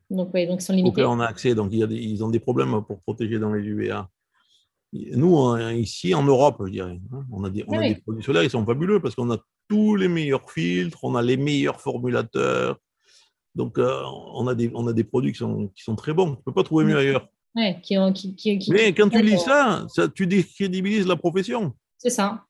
Donc, 0.10 0.30
oui, 0.34 0.48
donc 0.48 0.62
ils 0.62 0.64
sont 0.66 0.74
auxquels 0.74 0.84
limités. 0.84 1.04
on 1.06 1.20
a 1.20 1.26
accès. 1.26 1.56
Donc, 1.56 1.70
il 1.72 1.80
y 1.80 1.84
a 1.84 1.88
des- 1.88 1.96
ils 1.96 2.24
ont 2.24 2.30
des 2.30 2.40
problèmes 2.40 2.82
pour 2.86 3.02
protéger 3.02 3.40
dans 3.40 3.52
les 3.54 3.64
UVA. 3.64 4.10
Nous, 4.94 5.58
ici, 5.74 6.14
en 6.16 6.24
Europe, 6.24 6.62
je 6.66 6.72
dirais, 6.72 7.00
hein, 7.12 7.26
on 7.32 7.44
a, 7.44 7.50
des, 7.50 7.66
on 7.68 7.74
a 7.74 7.78
Ah 7.78 7.80
oui. 7.82 7.96
des 7.96 8.02
produits 8.02 8.24
solaires, 8.24 8.44
ils 8.44 8.50
sont 8.50 8.66
fabuleux 8.66 9.02
parce 9.02 9.16
qu'on 9.16 9.30
a 9.32 9.38
tous 9.68 9.96
les 9.98 10.08
meilleurs 10.08 10.50
filtres, 10.50 11.04
on 11.04 11.16
a 11.16 11.22
les 11.22 11.36
meilleurs 11.38 11.82
formulateurs. 11.82 12.78
Donc, 13.56 13.78
euh, 13.78 14.02
on, 14.34 14.48
a 14.48 14.56
des, 14.56 14.72
on 14.74 14.88
a 14.88 14.94
des 14.94 15.04
produits 15.04 15.32
qui 15.34 15.40
sont, 15.40 15.68
qui 15.76 15.84
sont 15.84 15.96
très 15.96 16.14
bons. 16.14 16.28
On 16.28 16.32
ne 16.32 16.36
peut 16.36 16.54
pas 16.54 16.64
trouver 16.64 16.86
mieux 16.86 16.94
Mm. 16.96 16.98
ailleurs. 17.00 17.28
Ouais, 17.56 17.80
qui, 17.82 17.96
qui, 18.14 18.36
qui- 18.36 18.60
qui- 18.60 18.72
Mais 18.72 18.94
quand 18.94 19.10
tu 19.10 19.22
lis 19.22 19.36
euh, 19.36 19.38
ça, 19.38 19.86
ça, 19.94 20.08
tu 20.10 20.28
décrédibilises 20.28 21.08
la 21.08 21.16
profession. 21.16 21.74
C'est 21.98 22.10
ça. 22.10 22.44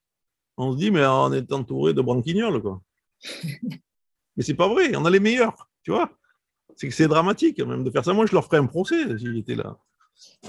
On 0.58 0.72
se 0.74 0.78
dit, 0.78 0.90
mais 0.90 1.06
on 1.06 1.32
est 1.34 1.52
entouré 1.52 1.94
de 1.94 2.02
branquignoles, 2.02 2.62
quoi. 2.62 2.82
mais 4.36 4.44
c'est 4.44 4.54
pas 4.56 4.68
vrai, 4.68 4.96
on 4.96 5.06
a 5.06 5.10
les 5.10 5.20
meilleurs, 5.20 5.70
tu 5.84 5.92
vois. 5.92 6.10
C'est 6.76 6.88
que 6.88 6.94
c'est 6.94 7.08
dramatique, 7.08 7.60
même, 7.60 7.84
de 7.84 7.92
faire 7.92 8.04
ça. 8.04 8.14
Moi, 8.14 8.26
je 8.26 8.34
leur 8.34 8.46
ferais 8.46 8.58
un 8.58 8.66
procès 8.66 9.18
si 9.18 9.34
j'étais 9.34 9.56
là. 9.56 9.78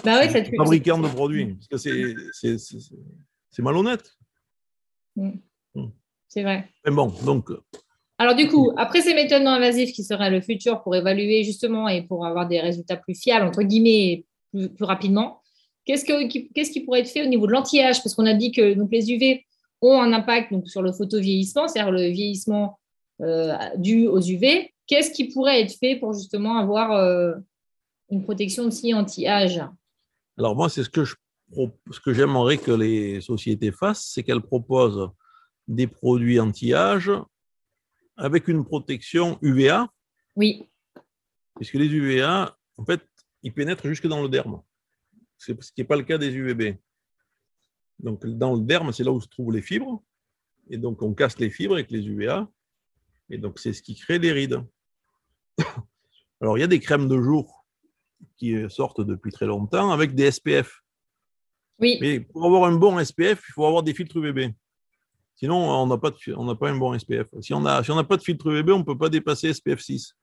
Bah 0.04 0.20
oui, 0.22 0.30
ça 0.30 0.40
te 0.40 0.50
Fabricant 0.56 0.98
de 0.98 1.08
produits. 1.08 1.54
Parce 1.54 1.68
que 1.68 1.76
c'est- 1.76 2.14
c'est- 2.32 2.58
c'est 2.58 2.94
c'est 3.50 3.62
malhonnête. 3.62 4.16
C'est 6.28 6.42
vrai. 6.42 6.68
Mais 6.84 6.92
bon, 6.92 7.12
donc, 7.24 7.50
Alors 8.18 8.34
du 8.34 8.48
coup, 8.48 8.72
après 8.76 9.00
ces 9.02 9.14
méthodes 9.14 9.42
non 9.42 9.50
invasives 9.50 9.92
qui 9.92 10.04
seraient 10.04 10.30
le 10.30 10.40
futur 10.40 10.82
pour 10.82 10.94
évaluer 10.94 11.42
justement 11.44 11.88
et 11.88 12.02
pour 12.02 12.26
avoir 12.26 12.46
des 12.48 12.60
résultats 12.60 12.96
plus 12.96 13.14
fiables, 13.20 13.46
entre 13.46 13.62
guillemets, 13.62 14.24
plus, 14.50 14.68
plus 14.68 14.84
rapidement, 14.84 15.40
qu'est-ce, 15.84 16.04
que- 16.04 16.26
qui, 16.28 16.48
qu'est-ce 16.52 16.70
qui 16.70 16.80
pourrait 16.80 17.00
être 17.00 17.08
fait 17.10 17.22
au 17.24 17.28
niveau 17.28 17.46
de 17.46 17.52
l'anti-âge? 17.52 18.02
Parce 18.02 18.14
qu'on 18.14 18.26
a 18.26 18.34
dit 18.34 18.52
que 18.52 18.74
donc, 18.74 18.90
les 18.92 19.10
UV 19.10 19.46
ont 19.82 20.00
un 20.00 20.12
impact 20.12 20.52
donc, 20.52 20.68
sur 20.68 20.82
le 20.82 20.92
photovieillissement, 20.92 21.68
c'est-à-dire 21.68 21.92
le 21.92 22.08
vieillissement 22.08 22.78
euh, 23.22 23.54
dû 23.76 24.06
aux 24.06 24.20
UV. 24.20 24.72
Qu'est-ce 24.86 25.10
qui 25.10 25.24
pourrait 25.32 25.62
être 25.62 25.74
fait 25.78 25.96
pour 25.96 26.12
justement 26.12 26.56
avoir 26.58 26.92
euh, 26.92 27.34
une 28.10 28.22
protection 28.22 28.64
aussi 28.64 28.94
anti-âge? 28.94 29.60
Alors 30.38 30.54
moi, 30.54 30.68
c'est 30.68 30.82
ce 30.84 30.90
que 30.90 31.04
je 31.04 31.14
ce 31.92 32.00
que 32.00 32.12
j'aimerais 32.12 32.58
que 32.58 32.72
les 32.72 33.20
sociétés 33.20 33.70
fassent, 33.70 34.10
c'est 34.12 34.24
qu'elles 34.24 34.40
proposent 34.42 35.08
des 35.68 35.86
produits 35.86 36.40
anti-âge 36.40 37.10
avec 38.16 38.48
une 38.48 38.64
protection 38.64 39.38
UVA, 39.42 39.88
Oui, 40.34 40.68
puisque 41.54 41.74
les 41.74 41.86
UVA, 41.86 42.56
en 42.78 42.84
fait, 42.84 43.00
ils 43.46 43.52
pénètrent 43.54 43.86
jusque 43.86 44.06
dans 44.08 44.22
le 44.22 44.28
derme. 44.28 44.60
C'est 45.38 45.60
ce 45.62 45.70
qui 45.72 45.80
n'est 45.80 45.86
pas 45.86 45.96
le 45.96 46.02
cas 46.02 46.18
des 46.18 46.32
UVB. 46.34 46.76
Donc, 48.00 48.26
dans 48.26 48.54
le 48.54 48.60
derme, 48.62 48.92
c'est 48.92 49.04
là 49.04 49.12
où 49.12 49.20
se 49.20 49.28
trouvent 49.28 49.52
les 49.54 49.62
fibres. 49.62 50.02
Et 50.68 50.78
donc, 50.78 51.00
on 51.02 51.14
casse 51.14 51.38
les 51.38 51.48
fibres 51.50 51.74
avec 51.74 51.90
les 51.90 52.04
UVA. 52.06 52.48
Et 53.30 53.38
donc, 53.38 53.58
c'est 53.58 53.72
ce 53.72 53.82
qui 53.82 53.94
crée 53.94 54.18
les 54.18 54.32
rides. 54.32 54.62
Alors, 56.40 56.58
il 56.58 56.60
y 56.60 56.64
a 56.64 56.66
des 56.66 56.80
crèmes 56.80 57.08
de 57.08 57.20
jour 57.22 57.64
qui 58.36 58.54
sortent 58.68 59.00
depuis 59.00 59.30
très 59.30 59.46
longtemps 59.46 59.90
avec 59.90 60.14
des 60.14 60.30
SPF. 60.30 60.82
oui, 61.78 61.98
Mais 62.00 62.20
pour 62.20 62.44
avoir 62.44 62.64
un 62.64 62.76
bon 62.76 62.98
SPF, 62.98 63.42
il 63.48 63.52
faut 63.52 63.64
avoir 63.66 63.82
des 63.82 63.94
filtres 63.94 64.16
UVB. 64.16 64.52
Sinon, 65.36 65.56
on 65.56 65.86
n'a 65.86 65.98
pas, 65.98 66.10
de- 66.10 66.34
on 66.36 66.44
n'a 66.44 66.54
pas 66.54 66.70
un 66.70 66.76
bon 66.78 66.94
SPF. 66.98 67.28
Si 67.42 67.52
on 67.54 67.64
a- 67.66 67.84
si 67.84 67.90
on 67.90 67.96
n'a 67.96 68.04
pas 68.04 68.16
de 68.16 68.22
filtre 68.22 68.46
UVB, 68.48 68.70
on 68.72 68.78
ne 68.78 68.84
peut 68.84 68.96
pas 68.98 69.08
dépasser 69.10 69.52
SPF 69.52 69.80
6. 69.80 70.14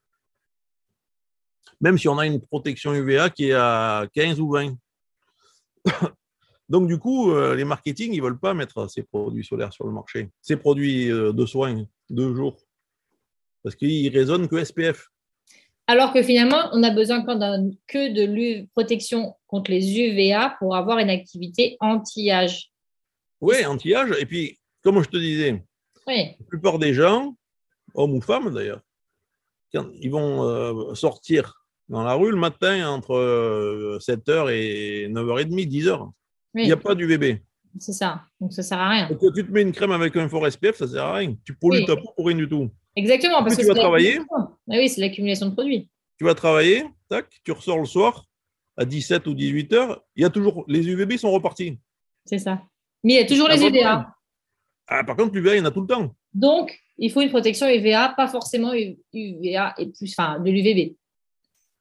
Même 1.81 1.97
si 1.97 2.07
on 2.07 2.17
a 2.17 2.25
une 2.25 2.41
protection 2.41 2.93
UVA 2.93 3.29
qui 3.29 3.49
est 3.49 3.53
à 3.53 4.07
15 4.13 4.39
ou 4.39 4.51
20. 4.51 4.75
Donc, 6.69 6.87
du 6.87 6.97
coup, 6.97 7.31
euh, 7.31 7.55
les 7.55 7.65
marketing, 7.65 8.13
ils 8.13 8.17
ne 8.17 8.23
veulent 8.23 8.39
pas 8.39 8.53
mettre 8.53 8.89
ces 8.89 9.03
produits 9.03 9.43
solaires 9.43 9.73
sur 9.73 9.85
le 9.85 9.91
marché. 9.91 10.29
Ces 10.41 10.55
produits 10.55 11.11
euh, 11.11 11.33
de 11.33 11.45
soins 11.45 11.85
de 12.09 12.33
jour. 12.33 12.57
Parce 13.63 13.75
qu'ils 13.75 14.09
raisonnent 14.15 14.47
que 14.47 14.63
SPF. 14.63 15.09
Alors 15.87 16.13
que 16.13 16.23
finalement, 16.23 16.69
on 16.71 16.81
a 16.83 16.91
besoin 16.91 17.23
que 17.23 18.13
de 18.13 18.65
protection 18.73 19.35
contre 19.47 19.71
les 19.71 19.99
UVA 19.99 20.55
pour 20.59 20.75
avoir 20.75 20.97
une 20.99 21.09
activité 21.09 21.75
anti-âge. 21.81 22.71
Oui, 23.41 23.65
anti-âge. 23.65 24.15
Et 24.19 24.25
puis, 24.25 24.57
comme 24.81 25.03
je 25.03 25.09
te 25.09 25.17
disais, 25.17 25.61
Oui, 26.07 26.35
la 26.39 26.45
plupart 26.47 26.79
des 26.79 26.93
gens, 26.93 27.35
hommes 27.95 28.13
ou 28.13 28.21
femmes 28.21 28.53
d'ailleurs, 28.53 28.81
quand 29.73 29.87
ils 29.99 30.09
vont 30.09 30.43
euh, 30.43 30.95
sortir 30.95 31.62
dans 31.89 32.03
la 32.03 32.13
rue 32.13 32.31
le 32.31 32.37
matin 32.37 32.89
entre 32.89 33.13
euh, 33.15 33.97
7h 33.99 34.49
et 34.51 35.07
9h30, 35.09 35.67
10h. 35.69 36.11
Il 36.55 36.59
oui 36.61 36.65
n'y 36.65 36.71
a 36.71 36.77
pas 36.77 36.95
d'UVB. 36.95 37.39
c'est 37.79 37.93
ça. 37.93 38.21
Donc, 38.39 38.53
ça 38.53 38.61
ne 38.61 38.67
sert 38.67 38.79
à 38.79 38.89
rien. 38.89 39.09
Donc, 39.09 39.19
tu 39.33 39.45
te 39.45 39.51
mets 39.51 39.61
une 39.63 39.71
crème 39.71 39.91
avec 39.91 40.15
un 40.15 40.29
fort 40.29 40.49
SPF, 40.51 40.75
ça 40.77 40.85
ne 40.85 40.91
sert 40.91 41.03
à 41.03 41.13
rien. 41.15 41.35
Tu 41.45 41.55
pollues 41.55 41.79
Oui. 41.79 41.85
ta 41.85 41.95
peau 41.95 42.11
pour 42.15 42.27
rien 42.27 42.37
du 42.37 42.47
tout. 42.47 42.69
Exactement. 42.95 43.43
Parce 43.43 43.55
tu 43.55 43.61
que 43.63 43.67
vas 43.67 43.73
c'est 43.73 43.79
travailler. 43.79 44.19
Ah 44.37 44.47
oui, 44.67 44.87
c'est 44.89 45.01
l'accumulation 45.01 45.47
de 45.47 45.53
produits. 45.53 45.89
Tu 46.19 46.25
vas 46.25 46.35
travailler, 46.35 46.85
tac, 47.09 47.27
tu 47.43 47.51
ressors 47.51 47.79
le 47.79 47.85
soir 47.85 48.25
à 48.77 48.85
17 48.85 49.25
ou 49.27 49.33
18 49.33 49.71
h 49.73 49.97
il 50.15 50.21
y 50.23 50.25
a 50.25 50.29
toujours 50.29 50.63
les 50.67 50.87
UVB 50.87 51.17
sont 51.17 51.31
repartis. 51.31 51.79
C'est 52.25 52.37
ça. 52.39 52.61
Mais 53.03 53.13
il 53.13 53.17
y 53.17 53.19
a 53.19 53.25
toujours 53.25 53.47
Ah, 53.49 53.55
les 53.55 53.63
UVA. 53.65 54.07
Ah, 54.87 55.03
par 55.03 55.15
contre, 55.15 55.33
l'UVA, 55.35 55.55
il 55.55 55.57
y 55.57 55.61
en 55.61 55.65
a 55.65 55.71
tout 55.71 55.81
le 55.81 55.87
temps. 55.87 56.15
Donc, 56.33 56.79
il 56.97 57.11
faut 57.11 57.21
une 57.21 57.29
protection 57.29 57.67
UVA, 57.67 58.13
pas 58.15 58.27
forcément 58.27 58.73
UVA 58.73 59.73
et 59.77 59.87
plus, 59.87 60.13
enfin, 60.17 60.39
de 60.39 60.49
l'UVB. 60.51 60.95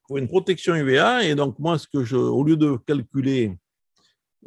Faut 0.09 0.19
une 0.19 0.29
protection 0.29 0.75
UVA. 0.75 1.25
Et 1.25 1.35
donc, 1.35 1.59
moi, 1.59 1.79
ce 1.79 1.87
que 1.87 2.05
je, 2.05 2.17
au 2.17 2.43
lieu 2.43 2.57
de 2.57 2.77
calculer 2.87 3.57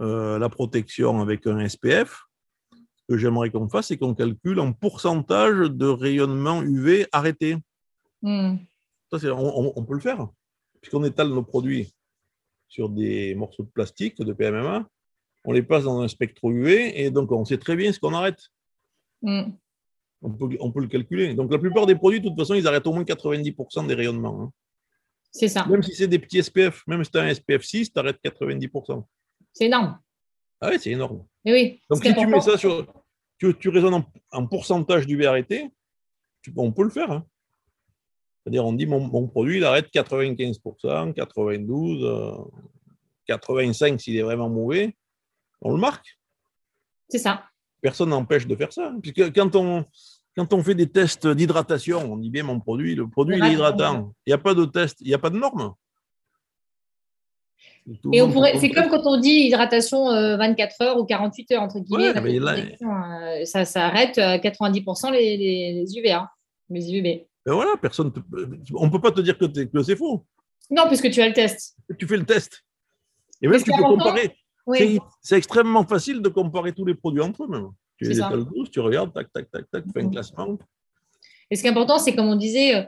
euh, 0.02 0.38
la 0.38 0.50
protection 0.50 1.22
avec 1.22 1.48
un 1.48 1.68
SPF, 1.68 2.26
ce 2.74 3.04
que 3.08 3.18
j'aimerais 3.18 3.50
qu'on 3.50 3.70
fasse, 3.70 3.88
c'est 3.88 3.98
qu'on 3.98 4.14
calcule 4.14 4.60
en 4.60 4.74
pourcentage 4.74 5.70
de 5.70 5.88
rayonnement 5.88 6.62
UV 6.62 7.08
arrêté. 7.12 7.58
Hmm. 8.22 8.56
Ça, 9.12 9.34
on, 9.34 9.84
peut 9.86 9.94
le 9.94 10.00
faire, 10.00 10.28
puisqu'on 10.82 11.04
étale 11.06 11.30
nos 11.30 11.44
produits 11.44 11.94
sur 12.68 12.90
des 12.90 13.36
morceaux 13.36 13.64
de 13.64 13.70
plastique, 13.70 14.18
de 14.22 14.34
PMMA, 14.34 14.86
on 15.46 15.54
les 15.54 15.64
passe 15.64 15.84
dans 15.84 16.02
un 16.02 16.08
spectre 16.08 16.50
UV, 16.50 17.00
et 17.00 17.12
donc 17.12 17.32
on 17.32 17.46
sait 17.46 17.60
très 17.60 17.76
bien 17.76 17.94
ce 17.94 18.00
qu'on 18.00 18.14
arrête. 18.14 18.50
Hmm. 19.22 19.52
On 20.22 20.32
peut, 20.32 20.58
on 20.60 20.72
peut 20.72 20.82
le 20.82 20.88
calculer. 20.88 21.36
Donc 21.36 21.52
la 21.52 21.60
plupart 21.60 21.86
des 21.86 21.96
produits, 21.96 22.20
de 22.20 22.28
toute 22.28 22.38
façon, 22.38 22.56
ils 22.56 22.68
arrêtent 22.68 22.88
au 22.88 22.94
moins 22.94 23.04
90% 23.04 23.88
des 23.88 23.94
rayonnements. 23.94 24.42
hein. 24.42 24.52
C'est 25.38 25.50
ça. 25.50 25.66
Même 25.66 25.84
si 25.84 25.94
c'est 25.94 26.08
des 26.08 26.18
petits 26.20 26.42
SPF, 26.42 26.84
même 26.88 27.04
si 27.04 27.12
tu 27.12 27.18
as 27.18 27.24
un 27.24 27.34
SPF 27.34 27.62
6, 27.62 27.92
tu 27.92 28.00
arrêtes 28.00 28.20
90%. 28.24 29.04
C'est 29.52 29.66
énorme. 29.66 30.00
Ah 30.62 30.70
ouais, 30.70 30.80
c'est 30.80 30.92
énorme. 30.92 31.26
Mais 31.44 31.52
oui. 31.52 31.82
Donc 31.90 32.04
si 32.06 32.14
tu 32.16 32.26
mets 32.28 32.40
ça 32.42 32.58
sur. 32.58 32.88
Tu, 33.38 33.54
tu 33.58 33.68
raisonnes 33.68 33.96
en, 33.96 34.06
en 34.32 34.48
pourcentage 34.48 35.06
arrêté, 35.26 35.70
tu- 36.42 36.54
on 36.56 36.72
peut 36.72 36.84
le 36.84 36.90
faire. 36.90 37.12
hein. 37.12 37.26
C'est-à-dire, 38.42 38.66
on 38.66 38.72
dit 38.72 38.86
mon, 38.86 39.02
mon 39.02 39.28
produit, 39.28 39.58
il 39.58 39.66
arrête 39.66 39.90
95%, 39.92 41.14
92%, 41.14 42.04
euh, 42.06 42.38
85% 43.28 43.98
s'il 44.00 44.16
est 44.16 44.22
vraiment 44.22 44.50
mauvais. 44.50 44.96
On 45.62 45.72
le 45.74 45.78
marque. 45.80 46.18
C'est 47.10 47.18
ça. 47.20 47.44
Personne 47.82 48.10
n'empêche 48.10 48.48
de 48.48 48.56
faire 48.56 48.72
ça. 48.72 48.88
hein. 48.88 49.00
Puisque 49.02 49.34
quand 49.36 49.54
on, 49.58 49.84
quand 50.36 50.52
on 50.54 50.64
fait 50.64 50.76
des 50.76 50.88
tests 50.90 51.28
d'hydratation, 51.28 52.00
on 52.14 52.18
dit 52.18 52.30
bien 52.30 52.44
mon 52.44 52.60
produit, 52.60 52.96
le 52.96 53.08
produit 53.08 53.38
il 53.38 53.44
est 53.46 53.54
hydratant. 53.54 54.14
Il 54.26 54.30
n'y 54.30 54.34
a 54.34 54.38
pas 54.38 54.54
de 54.54 54.66
test, 54.66 54.98
il 55.02 55.08
n'y 55.08 55.14
a 55.14 55.18
pas 55.20 55.30
de 55.30 55.38
norme. 55.38 55.74
Et 58.12 58.22
on 58.24 58.32
pourrait, 58.32 58.58
c'est 58.60 58.72
comme 58.72 58.90
quand 58.90 59.06
on 59.06 59.20
dit 59.20 59.30
hydratation 59.48 60.10
euh, 60.10 60.38
24 60.38 60.82
heures 60.82 60.98
ou 60.98 61.06
48 61.06 61.52
heures, 61.52 61.62
entre 61.62 61.80
guillemets. 61.80 62.08
Ouais, 62.08 62.14
la 62.14 62.22
mais 62.22 62.40
là- 62.40 62.54
protection, 62.54 62.90
euh, 62.90 63.46
ça, 63.46 63.64
ça 63.64 63.86
arrête 63.86 64.18
à 64.18 64.38
90% 64.40 65.12
les, 65.12 65.38
les, 65.38 65.74
les 65.86 65.98
UVA, 65.98 66.32
les 66.70 66.92
UVB. 66.92 67.28
Ben 67.46 67.54
voilà, 67.54 67.72
personne 67.80 68.12
te- 68.12 68.20
on 68.74 68.88
ne 68.88 68.92
peut 68.92 69.00
pas 69.00 69.12
te 69.12 69.22
dire 69.22 69.38
que, 69.38 69.46
c'est 69.84 69.96
faux. 69.96 70.26
Non, 70.72 70.88
puisque 70.88 71.12
tu 71.12 71.22
as 71.22 71.28
le 71.28 71.34
test. 71.34 71.76
Tu 72.00 72.08
fais 72.08 72.18
le 72.18 72.26
test. 72.26 72.64
Et 73.40 73.48
même 73.48 73.62
tu 73.62 73.72
peux 73.72 73.84
comparer. 73.84 74.36
Oui. 74.66 74.98
C'est 75.22 75.38
extrêmement 75.38 75.86
facile 75.86 76.24
de 76.24 76.30
comparer 76.30 76.74
tous 76.74 76.86
les 76.86 76.96
produits 76.96 77.22
entre 77.22 77.44
eux 77.44 77.48
même. 77.48 77.70
Tu 77.98 78.06
les 78.06 78.16
tous, 78.54 78.70
tu 78.70 78.80
regardes, 78.80 79.14
tac, 79.14 79.32
tac, 79.32 79.50
tac, 79.50 79.70
tac, 79.72 79.84
tu 79.86 79.92
fais 79.94 80.04
un 80.04 80.10
classement. 80.10 80.58
Et 81.50 81.56
ce 81.56 81.62
qui 81.62 81.68
est 81.68 81.72
important, 81.72 81.98
c'est 81.98 82.14
comme 82.16 82.28
on 82.28 82.36
disait, 82.36 82.76
euh, 82.76 82.84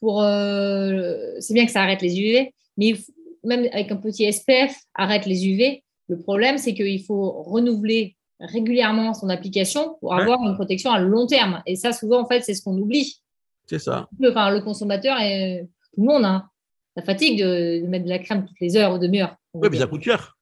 pour, 0.00 0.22
euh, 0.22 1.32
c'est 1.40 1.54
bien 1.54 1.66
que 1.66 1.72
ça 1.72 1.82
arrête 1.82 2.02
les 2.02 2.18
UV, 2.20 2.52
mais 2.76 2.94
faut- 2.94 3.12
même 3.44 3.66
avec 3.72 3.90
un 3.90 3.96
petit 3.96 4.24
SPF, 4.24 4.76
arrête 4.94 5.26
les 5.26 5.46
UV. 5.46 5.82
Le 6.08 6.18
problème, 6.18 6.58
c'est 6.58 6.74
qu'il 6.74 7.02
faut 7.02 7.42
renouveler 7.42 8.16
régulièrement 8.38 9.14
son 9.14 9.28
application 9.28 9.96
pour 10.00 10.10
Ouais. 10.10 10.20
avoir 10.20 10.40
une 10.48 10.54
protection 10.54 10.90
à 10.92 11.00
long 11.00 11.26
terme. 11.26 11.62
Et 11.66 11.74
ça, 11.76 11.92
souvent, 11.92 12.20
en 12.20 12.26
fait, 12.26 12.42
c'est 12.42 12.54
ce 12.54 12.62
qu'on 12.62 12.76
oublie. 12.78 13.20
C'est 13.66 13.78
ça. 13.78 14.08
Le, 14.18 14.30
enfin, 14.30 14.50
le 14.50 14.60
consommateur 14.60 15.16
et 15.20 15.66
tout 15.94 16.00
le 16.02 16.06
monde, 16.06 16.24
hein, 16.24 16.48
ça 16.96 17.02
fatigue 17.02 17.40
de, 17.40 17.82
de 17.82 17.86
mettre 17.86 18.04
de 18.04 18.10
la 18.10 18.18
crème 18.18 18.44
toutes 18.44 18.60
les 18.60 18.76
heures 18.76 18.94
ou 18.94 18.98
demi-heures. 18.98 19.36
Oui, 19.54 19.68
mais 19.70 19.78
ça 19.78 19.86
coûte 19.86 20.02
cher. 20.02 20.36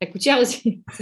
Ça 0.00 0.06
coûte 0.08 0.22
cher 0.22 0.38
aussi. 0.38 0.82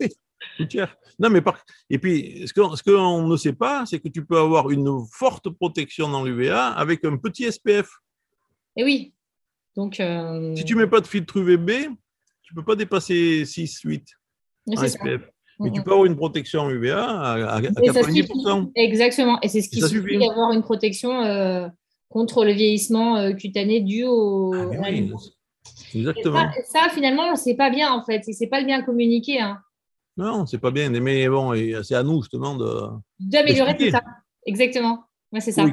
oui, 0.00 0.08
ça 0.10 0.46
coûte 0.56 0.70
cher. 0.70 0.96
Non, 1.18 1.30
mais 1.30 1.40
par... 1.40 1.64
Et 1.90 1.98
puis, 1.98 2.44
ce 2.46 2.52
qu'on 2.54 2.76
ce 2.76 3.28
ne 3.32 3.36
sait 3.36 3.52
pas, 3.52 3.84
c'est 3.86 3.98
que 3.98 4.08
tu 4.08 4.24
peux 4.24 4.38
avoir 4.38 4.70
une 4.70 5.04
forte 5.12 5.48
protection 5.50 6.08
dans 6.08 6.22
l'UVA 6.24 6.68
avec 6.68 7.04
un 7.04 7.16
petit 7.16 7.50
SPF. 7.50 7.90
Et 8.76 8.84
oui. 8.84 9.12
Donc, 9.76 9.98
euh, 10.00 10.54
Si 10.54 10.64
tu 10.64 10.74
ne 10.74 10.80
mets 10.80 10.86
pas 10.86 11.00
de 11.00 11.06
filtre 11.06 11.36
UVB, 11.38 11.70
tu 12.42 12.54
ne 12.54 12.56
peux 12.60 12.64
pas 12.64 12.76
dépasser 12.76 13.44
6, 13.44 13.80
8 13.84 14.04
mais 14.68 14.78
en 14.78 14.80
ça. 14.82 14.88
SPF. 14.88 15.22
Mais 15.60 15.72
tu 15.72 15.82
peux 15.82 15.90
avoir 15.90 16.04
une 16.06 16.14
protection 16.16 16.70
UVA 16.70 17.02
à, 17.04 17.32
à- 17.32 17.56
à 17.56 17.60
Et 17.62 17.88
ça 17.92 18.04
suffit. 18.04 18.22
90%. 18.22 18.70
Exactement. 18.76 19.40
Et 19.40 19.48
c'est 19.48 19.60
ce 19.60 19.68
qui 19.68 19.80
suffit 19.80 19.94
suffit. 19.96 20.18
d'avoir 20.18 20.52
une 20.52 20.62
protection 20.62 21.20
euh, 21.22 21.66
contre 22.08 22.44
le 22.44 22.52
vieillissement 22.52 23.16
euh, 23.16 23.32
cutané 23.32 23.80
dû 23.80 24.04
au. 24.04 24.54
Ah, 24.54 24.66
oui, 24.68 25.10
Et 25.94 25.98
exactement. 25.98 26.48
ça, 26.70 26.84
ça, 26.86 26.88
finalement, 26.94 27.34
c'est 27.34 27.56
pas 27.56 27.70
bien 27.70 27.90
en 27.92 28.04
fait. 28.04 28.22
C'est 28.30 28.46
pas 28.46 28.62
bien 28.62 28.82
communiqué. 28.82 29.40
Hein. 29.40 29.58
Non, 30.18 30.44
c'est 30.46 30.58
pas 30.58 30.70
bien. 30.70 30.90
Mais 30.90 31.28
bon, 31.28 31.54
c'est 31.82 31.94
à 31.94 32.02
nous 32.02 32.20
justement 32.22 32.54
de. 32.56 32.68
D'améliorer 33.20 33.72
tout 33.72 33.78
D'expliquer. 33.84 33.90
ça. 33.92 34.02
Exactement. 34.44 35.04
Ouais, 35.32 35.40
c'est 35.40 35.50
Il 35.52 35.54
ça. 35.54 35.66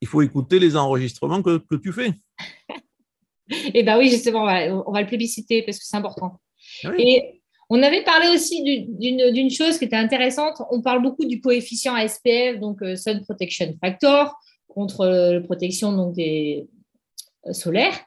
il 0.00 0.08
faut 0.08 0.22
écouter 0.22 0.58
les 0.58 0.76
enregistrements 0.76 1.42
que, 1.42 1.58
que 1.58 1.76
tu 1.76 1.92
fais. 1.92 2.12
Et 3.74 3.82
ben 3.82 3.98
oui, 3.98 4.08
justement, 4.10 4.42
on 4.42 4.46
va, 4.46 4.74
on 4.86 4.92
va 4.92 5.02
le 5.02 5.06
plébisciter 5.06 5.62
parce 5.62 5.78
que 5.78 5.84
c'est 5.84 5.96
important. 5.96 6.40
Ah 6.84 6.90
oui. 6.96 7.02
Et 7.02 7.42
on 7.68 7.82
avait 7.82 8.02
parlé 8.04 8.28
aussi 8.28 8.62
du- 8.62 8.86
d'une 8.98 9.30
d'une 9.32 9.50
chose 9.50 9.78
qui 9.78 9.84
était 9.84 9.96
intéressante. 9.96 10.60
On 10.70 10.80
parle 10.82 11.02
beaucoup 11.02 11.24
du 11.26 11.40
coefficient 11.40 11.94
SPF, 11.96 12.58
donc 12.60 12.82
euh, 12.82 12.96
Sun 12.96 13.22
Protection 13.24 13.74
Factor, 13.80 14.34
contre 14.68 15.00
euh, 15.02 15.34
la 15.34 15.40
protection 15.42 15.92
donc, 15.92 16.14
des 16.14 16.66
euh, 17.46 17.52
solaires, 17.52 17.98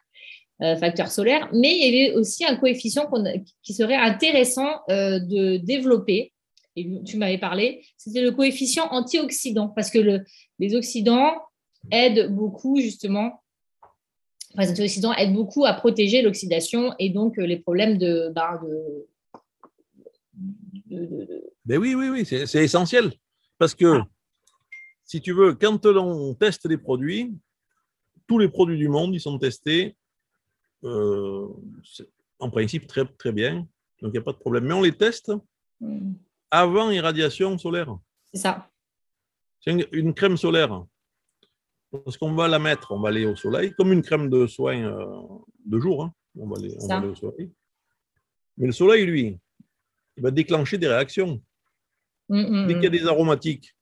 euh, 0.62 0.76
facteurs 0.78 1.12
solaires. 1.12 1.50
Mais 1.54 1.76
il 1.76 1.86
y 1.86 1.88
avait 2.10 2.18
aussi 2.18 2.46
un 2.46 2.56
coefficient 2.56 3.06
a- 3.06 3.34
qui 3.64 3.74
serait 3.74 3.96
intéressant 3.96 4.70
euh, 4.90 5.20
de 5.20 5.58
développer. 5.58 6.32
Et 6.78 6.90
tu 7.06 7.18
m'avais 7.18 7.38
parlé, 7.38 7.86
c'était 7.98 8.22
le 8.22 8.32
coefficient 8.32 8.88
antioxydant, 8.92 9.70
parce 9.70 9.90
que 9.90 10.00
le- 10.00 10.24
les 10.60 10.76
oxydants 10.76 11.34
aident 11.92 12.30
beaucoup 12.34 12.80
justement 12.82 13.42
enfin, 14.54 14.64
les 14.66 14.72
antioxydants 14.72 15.14
aident 15.14 15.34
beaucoup 15.34 15.66
à 15.66 15.74
protéger 15.74 16.22
l'oxydation 16.22 16.94
et 17.00 17.10
donc 17.10 17.38
euh, 17.40 17.46
les 17.46 17.58
problèmes 17.58 17.98
de, 17.98 18.30
ben, 18.34 18.60
de, 18.64 19.06
de- 20.88 21.06
de- 21.06 21.26
de- 21.26 21.44
Ben 21.66 21.78
oui, 21.80 21.96
oui, 21.96 22.10
oui, 22.10 22.26
c'est 22.26 22.46
c'est 22.46 22.64
essentiel. 22.64 23.12
Parce 23.58 23.74
que, 23.74 24.00
si 25.06 25.22
tu 25.22 25.32
veux, 25.34 25.54
quand 25.56 25.86
on 25.86 26.34
teste 26.34 26.66
les 26.70 26.78
produits, 26.78 27.34
tous 28.28 28.38
les 28.40 28.50
produits 28.50 28.78
du 28.78 28.90
monde, 28.90 29.14
ils 29.14 29.22
sont 29.22 29.38
testés 29.40 29.96
euh, 30.86 31.48
c'est- 31.84 32.10
en 32.40 32.50
principe 32.50 32.88
très, 32.88 33.06
très 33.06 33.32
bien. 33.32 33.60
Donc, 34.02 34.12
il 34.12 34.12
n'y 34.12 34.18
a 34.18 34.22
pas 34.22 34.34
de 34.34 34.38
problème. 34.38 34.66
Mais 34.66 34.74
on 34.74 34.82
les 34.82 34.92
teste 34.92 35.32
avant 36.52 36.92
irradiation 36.92 37.58
solaire. 37.58 37.98
C'est 38.34 38.40
ça. 38.42 38.70
C'est 39.62 39.72
une, 39.72 39.86
une 39.92 40.14
crème 40.14 40.38
solaire. 40.38 40.86
Parce 42.04 42.18
qu'on 42.18 42.34
va 42.34 42.48
la 42.50 42.60
mettre, 42.60 42.92
on 42.92 43.00
va 43.00 43.10
aller 43.10 43.26
au 43.26 43.36
soleil, 43.38 43.74
comme 43.74 43.94
une 43.94 44.02
crème 44.02 44.30
de 44.30 44.48
soin 44.48 44.78
euh, 44.84 45.22
de 45.66 45.80
jour. 45.80 46.04
hein. 46.04 46.14
On, 46.38 46.48
va 46.48 46.58
aller, 46.58 46.76
on 46.78 46.82
va 46.82 46.88
Ça. 46.88 46.98
aller 46.98 47.08
au 47.08 47.16
soleil. 47.16 47.52
Mais 48.58 48.68
le 48.68 48.74
soleil, 48.74 49.06
lui, 49.06 49.40
il 50.18 50.24
va 50.24 50.32
déclencher 50.32 50.78
des 50.78 50.88
réactions. 50.90 51.42
Mm, 52.28 52.42
mm, 52.64 52.68
Dès 52.68 52.74
qu'il 52.74 52.84
y 52.84 52.88
a 52.88 52.90
des 52.90 53.08
aromatiques, 53.08 53.74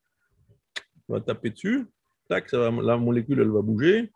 on 1.09 1.13
va 1.13 1.21
taper 1.21 1.49
dessus, 1.49 1.87
tac, 2.29 2.49
ça 2.49 2.69
va- 2.69 2.81
la 2.83 2.97
molécule, 2.97 3.39
elle 3.41 3.49
va 3.49 3.61
bouger. 3.63 4.11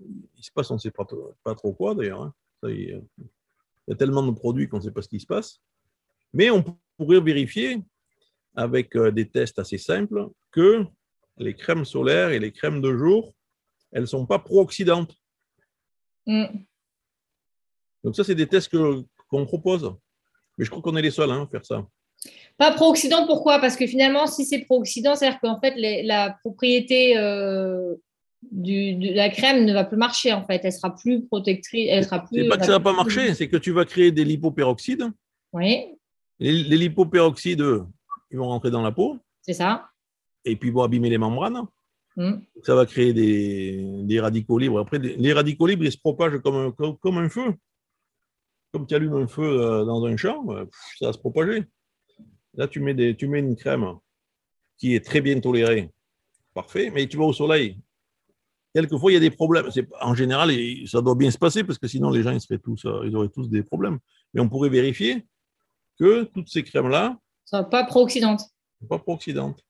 Il 0.00 0.42
se 0.44 0.50
passe, 0.52 0.70
on 0.70 0.74
ne 0.74 0.78
sait 0.78 0.90
pas, 0.90 1.04
trop- 1.04 1.34
pas 1.42 1.54
trop 1.54 1.72
quoi 1.72 1.94
d'ailleurs. 1.94 2.22
hein. 2.22 2.34
Il 2.64 3.02
y 3.88 3.92
a- 3.92 3.94
tellement 3.96 4.22
de 4.26 4.32
produits 4.32 4.68
qu'on 4.68 4.78
ne 4.78 4.82
sait 4.82 4.90
pas 4.90 5.02
ce 5.02 5.08
qui 5.08 5.20
se 5.20 5.26
passe. 5.26 5.60
Mais 6.32 6.50
on 6.50 6.64
pourrait 6.96 7.20
vérifier 7.20 7.82
avec 8.56 8.96
euh, 8.96 9.10
des 9.10 9.28
tests 9.28 9.58
assez 9.58 9.78
simples 9.78 10.28
que 10.50 10.84
les 11.38 11.54
crèmes 11.54 11.84
solaires 11.84 12.30
et 12.30 12.38
les 12.38 12.52
crèmes 12.52 12.80
de 12.80 12.96
jour, 12.96 13.34
elles 13.92 14.02
ne 14.02 14.06
sont 14.06 14.26
pas 14.26 14.38
pro-oxydantes. 14.38 15.14
Mm. 16.26 16.44
Donc 18.02 18.16
ça, 18.16 18.24
c'est 18.24 18.34
des 18.34 18.46
tests 18.46 18.70
qu'on 19.28 19.46
propose. 19.46 19.92
Mais 20.56 20.64
je 20.64 20.70
crois 20.70 20.82
qu'on 20.82 20.96
est 20.96 21.02
les 21.02 21.10
seuls 21.10 21.30
hein, 21.30 21.42
à 21.42 21.46
faire 21.48 21.64
ça. 21.64 21.86
Pas 22.56 22.72
pro-oxydant, 22.72 23.26
pourquoi? 23.26 23.58
Parce 23.58 23.76
que 23.76 23.86
finalement, 23.86 24.26
si 24.26 24.44
c'est 24.46 24.60
pro-oxydant, 24.60 25.16
c'est-à-dire 25.16 25.40
qu'en 25.40 25.60
fait, 25.60 25.74
les- 25.76 26.02
la 26.04 26.30
propriété 26.40 27.18
euh, 27.18 27.94
du- 28.52 28.94
de 28.94 29.14
la 29.14 29.28
crème 29.30 29.64
ne 29.64 29.72
va 29.72 29.84
plus 29.84 29.96
marcher, 29.96 30.32
en 30.32 30.44
fait. 30.46 30.60
Elle 30.64 30.72
sera 30.72 30.94
plus 30.94 31.24
protectrice. 31.26 31.88
Elle 31.90 32.04
sera 32.04 32.20
plus. 32.24 32.42
C'est 32.42 32.48
pas 32.48 32.56
que 32.56 32.64
ça 32.64 32.72
ne 32.72 32.76
va 32.76 32.80
pas 32.80 32.92
marcher, 32.94 33.34
c'est 33.34 33.48
que 33.48 33.56
tu 33.56 33.72
vas 33.72 33.84
créer 33.84 34.12
des 34.12 34.24
lipopéroxydes. 34.24 35.10
Oui, 35.52 35.94
Les, 36.40 36.52
les 36.64 36.76
lipopéroxydes, 36.76 37.60
eux, 37.60 37.84
ils 38.30 38.38
vont 38.38 38.48
rentrer 38.48 38.70
dans 38.70 38.82
la 38.82 38.90
peau 38.92 39.18
c'est 39.42 39.52
ça. 39.52 39.88
et 40.44 40.56
puis 40.56 40.70
ils 40.70 40.72
vont 40.72 40.82
abîmer 40.82 41.10
les 41.10 41.18
membranes. 41.18 41.66
Mm. 42.16 42.34
Ça 42.62 42.74
va 42.74 42.86
créer 42.86 43.12
des, 43.12 43.84
des 44.04 44.20
radicaux 44.20 44.58
libres. 44.58 44.78
Après, 44.80 44.98
les 44.98 45.32
radicaux 45.32 45.66
libres, 45.66 45.84
ils 45.84 45.92
se 45.92 45.98
propagent 45.98 46.38
comme 46.40 46.54
un, 46.56 46.70
comme, 46.70 46.96
comme 46.98 47.18
un 47.18 47.28
feu. 47.28 47.54
Comme 48.72 48.86
tu 48.86 48.94
allumes 48.94 49.14
un 49.14 49.26
feu 49.28 49.42
euh, 49.44 49.84
dans 49.84 50.04
un 50.04 50.16
champ, 50.16 50.44
euh, 50.50 50.64
ça 50.98 51.06
va 51.06 51.12
se 51.12 51.18
propager. 51.18 51.64
Là, 52.54 52.66
tu 52.68 52.80
mets, 52.80 52.94
des, 52.94 53.14
tu 53.16 53.26
mets 53.28 53.40
une 53.40 53.56
crème 53.56 53.86
qui 54.78 54.94
est 54.94 55.04
très 55.04 55.20
bien 55.20 55.38
tolérée. 55.40 55.90
Parfait. 56.54 56.90
Mais 56.92 57.06
tu 57.06 57.16
vas 57.16 57.24
au 57.24 57.32
soleil. 57.32 57.78
Quelquefois, 58.74 59.12
il 59.12 59.14
y 59.14 59.16
a 59.16 59.20
des 59.20 59.30
problèmes. 59.30 59.66
En 60.00 60.14
général, 60.14 60.50
ça 60.86 61.00
doit 61.00 61.14
bien 61.14 61.30
se 61.30 61.38
passer 61.38 61.62
parce 61.62 61.78
que 61.78 61.86
sinon, 61.86 62.10
les 62.10 62.22
gens 62.22 62.32
ils 62.32 62.40
seraient 62.40 62.58
tous, 62.58 62.84
euh, 62.86 63.02
ils 63.06 63.14
auraient 63.16 63.28
tous 63.28 63.48
des 63.48 63.62
problèmes. 63.62 63.98
Mais 64.32 64.40
on 64.40 64.48
pourrait 64.48 64.68
vérifier 64.68 65.24
que 65.98 66.24
toutes 66.24 66.48
ces 66.48 66.64
crèmes-là 66.64 67.16
Ça 67.44 67.58
va 67.62 67.64
pas 67.64 67.84
pro-oxydante. 67.84 68.40
ne 68.40 68.86
sont 68.86 68.88
pas 68.88 68.98
pro-oxydantes. 68.98 69.60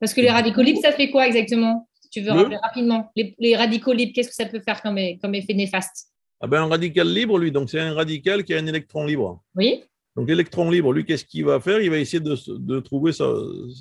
Parce 0.00 0.12
que 0.12 0.20
les 0.20 0.30
radicaux 0.30 0.62
libres, 0.62 0.80
ça 0.82 0.92
fait 0.92 1.10
quoi 1.10 1.26
exactement 1.26 1.88
Si 2.00 2.08
tu 2.10 2.20
veux 2.20 2.32
Le- 2.32 2.32
rappeler 2.40 2.56
rapidement? 2.56 3.10
Les, 3.16 3.34
les 3.38 3.56
radicaux 3.56 3.92
libres, 3.92 4.12
qu'est-ce 4.14 4.28
que 4.28 4.34
ça 4.34 4.46
peut 4.46 4.60
faire 4.60 4.82
comme, 4.82 4.98
comme 5.20 5.34
effet 5.36 5.54
néfaste? 5.54 6.08
Ah 6.40 6.46
ben, 6.48 6.62
un 6.62 6.66
radical 6.68 7.12
libre, 7.12 7.38
lui, 7.38 7.50
donc 7.52 7.70
c'est 7.70 7.80
un 7.80 7.94
radical 7.94 8.44
qui 8.44 8.54
a 8.54 8.58
un 8.58 8.66
électron 8.66 9.04
libre. 9.04 9.42
Oui 9.56 9.82
Donc 10.16 10.28
l'électron 10.28 10.68
libre, 10.70 10.92
lui, 10.92 11.04
qu'est-ce 11.04 11.24
qu'il 11.24 11.44
va 11.44 11.60
faire? 11.60 11.80
Il 11.80 11.90
va 11.90 11.98
essayer 11.98 12.20
de, 12.20 12.80
trouver 12.80 13.12
sa- 13.12 13.34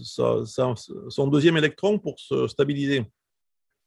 sa- 0.03 0.45
sa- 0.45 0.73
son 1.09 1.27
deuxième 1.27 1.57
électron 1.57 1.97
pour 1.99 2.19
se 2.19 2.47
stabiliser. 2.47 3.03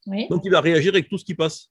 Oui. 0.07 0.28
Donc 0.28 0.42
il 0.44 0.51
va 0.51 0.61
réagir 0.61 0.92
avec 0.92 1.09
tout 1.09 1.18
ce 1.18 1.24
qui 1.24 1.34
passe. 1.34 1.70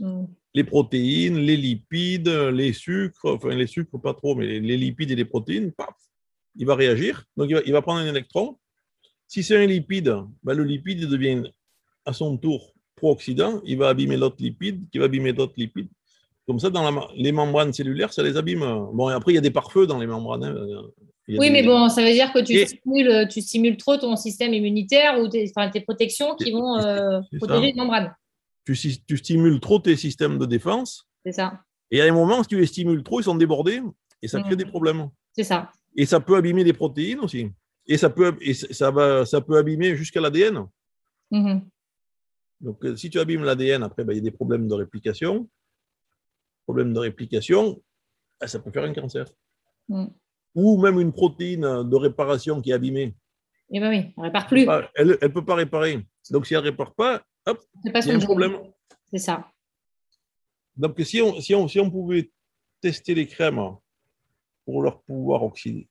Mm. 0.00 0.24
Les 0.54 0.64
protéines, 0.64 1.38
les 1.38 1.56
lipides, 1.56 2.28
les 2.28 2.72
sucres, 2.72 3.24
enfin 3.24 3.54
les 3.54 3.66
sucres 3.66 4.00
pas 4.00 4.14
trop, 4.14 4.34
mais 4.34 4.46
les, 4.46 4.60
les 4.60 4.76
lipides 4.76 5.10
et 5.10 5.16
les 5.16 5.24
protéines, 5.24 5.72
paf, 5.72 5.94
il 6.56 6.66
va 6.66 6.74
réagir. 6.74 7.24
Donc 7.36 7.48
il 7.48 7.54
va, 7.54 7.62
il 7.64 7.72
va 7.72 7.82
prendre 7.82 8.00
un 8.00 8.06
électron. 8.06 8.58
Si 9.26 9.42
c'est 9.42 9.56
un 9.56 9.66
lipide, 9.66 10.14
ben, 10.42 10.54
le 10.54 10.64
lipide 10.64 11.06
devient 11.06 11.42
à 12.04 12.12
son 12.12 12.36
tour 12.36 12.74
pro-oxydant, 12.96 13.62
il 13.64 13.78
va 13.78 13.88
abîmer 13.88 14.16
l'autre 14.16 14.36
lipide, 14.38 14.88
qui 14.90 14.98
va 14.98 15.06
abîmer 15.06 15.32
d'autres 15.32 15.54
lipides. 15.56 15.88
Comme 16.46 16.58
ça, 16.58 16.70
dans 16.70 16.82
la 16.90 17.06
les 17.14 17.30
membranes 17.32 17.72
cellulaires, 17.72 18.12
ça 18.12 18.22
les 18.22 18.36
abîme. 18.36 18.60
Bon, 18.92 19.08
et 19.10 19.12
après, 19.12 19.32
il 19.32 19.34
y 19.36 19.38
a 19.38 19.42
des 19.42 19.50
pare-feux 19.50 19.86
dans 19.86 19.98
les 19.98 20.06
membranes. 20.06 20.44
hein. 20.44 20.82
Oui, 21.28 21.38
des- 21.38 21.50
mais 21.50 21.62
bon, 21.62 21.88
ça 21.88 22.02
veut 22.02 22.10
dire 22.12 22.32
que 22.32 22.40
tu, 22.40 22.52
Et- 22.54 22.66
stimules, 22.66 23.28
tu 23.30 23.40
stimules 23.40 23.76
trop 23.76 23.96
ton 23.96 24.16
système 24.16 24.52
immunitaire 24.52 25.20
ou 25.20 25.28
tes, 25.28 25.48
enfin, 25.54 25.70
tes 25.70 25.80
protections 25.80 26.34
qui 26.34 26.50
vont 26.50 26.76
euh, 26.78 27.20
ça. 27.30 27.36
protéger 27.38 27.68
les 27.72 27.74
membranes. 27.74 28.12
Tu, 28.64 28.74
stimules 28.74 29.60
trop 29.60 29.78
tes 29.78 29.96
systèmes 29.96 30.38
de 30.38 30.46
défense, 30.46 31.06
C'est 31.24 31.32
ça. 31.32 31.60
et 31.92 32.00
à 32.00 32.04
un 32.06 32.12
moment, 32.12 32.42
si 32.42 32.48
tu 32.48 32.58
les 32.58 32.66
stimules 32.66 33.02
trop, 33.04 33.20
ils 33.20 33.24
sont 33.24 33.36
débordés, 33.36 33.80
et 34.20 34.26
ça 34.28 34.40
crée 34.42 34.56
des 34.56 34.64
problèmes. 34.66 35.08
C'est 35.32 35.44
ça. 35.44 35.70
Et 35.96 36.06
ça 36.06 36.18
peut 36.20 36.36
abîmer 36.36 36.64
les 36.64 36.72
protéines 36.72 37.20
aussi. 37.20 37.48
Et 37.86 37.96
ça 37.96 38.10
peut, 38.10 38.36
et 38.40 38.54
ça 38.54 38.90
va, 38.90 39.24
ça 39.24 39.40
peut 39.40 39.56
abîmer 39.56 39.94
jusqu'à 39.96 40.20
l'ADN. 40.20 40.66
Mhm. 41.30 41.62
Donc, 42.60 42.84
euh, 42.84 42.96
si 42.96 43.10
tu 43.10 43.18
abîmes 43.18 43.42
l'ADN, 43.44 43.82
après, 43.84 44.04
ben, 44.04 44.12
il 44.12 44.16
y 44.16 44.20
a 44.20 44.22
des 44.22 44.30
problèmes 44.30 44.68
de 44.68 44.74
réplication. 44.74 45.48
Problèmes 46.72 46.94
de 46.94 47.00
réplication, 47.00 47.82
ah, 48.40 48.46
ça 48.48 48.58
peut 48.58 48.70
faire 48.70 48.84
un 48.84 48.94
cancer. 48.94 49.26
Mm. 49.90 50.06
Ou 50.54 50.80
même 50.80 50.98
une 51.00 51.12
protéine 51.12 51.82
de 51.86 51.96
réparation 51.96 52.62
qui 52.62 52.70
est 52.70 52.72
abîmée. 52.72 53.14
Et 53.70 53.78
ben 53.78 53.90
oui, 53.90 54.14
on 54.16 54.22
répare 54.22 54.46
plus. 54.46 54.66
Elle 54.94 55.08
ne 55.20 55.26
peut 55.28 55.44
pas 55.44 55.54
réparer. 55.54 56.02
Donc, 56.30 56.46
si 56.46 56.54
elle 56.54 56.60
ne 56.60 56.70
répare 56.70 56.94
pas, 56.94 57.22
hop, 57.44 57.60
C'est 57.84 57.92
pas 57.92 58.00
son 58.00 58.12
un 58.12 58.20
problème. 58.20 58.58
C'est 59.12 59.18
ça. 59.18 59.50
Donc, 60.74 60.98
si 61.04 61.20
on, 61.20 61.38
si, 61.42 61.54
on, 61.54 61.68
si 61.68 61.78
on 61.78 61.90
pouvait 61.90 62.30
tester 62.80 63.14
les 63.14 63.26
crèmes 63.26 63.60
pour 64.64 64.80
leur 64.82 65.02
pouvoir 65.02 65.42
oxy- 65.42 65.86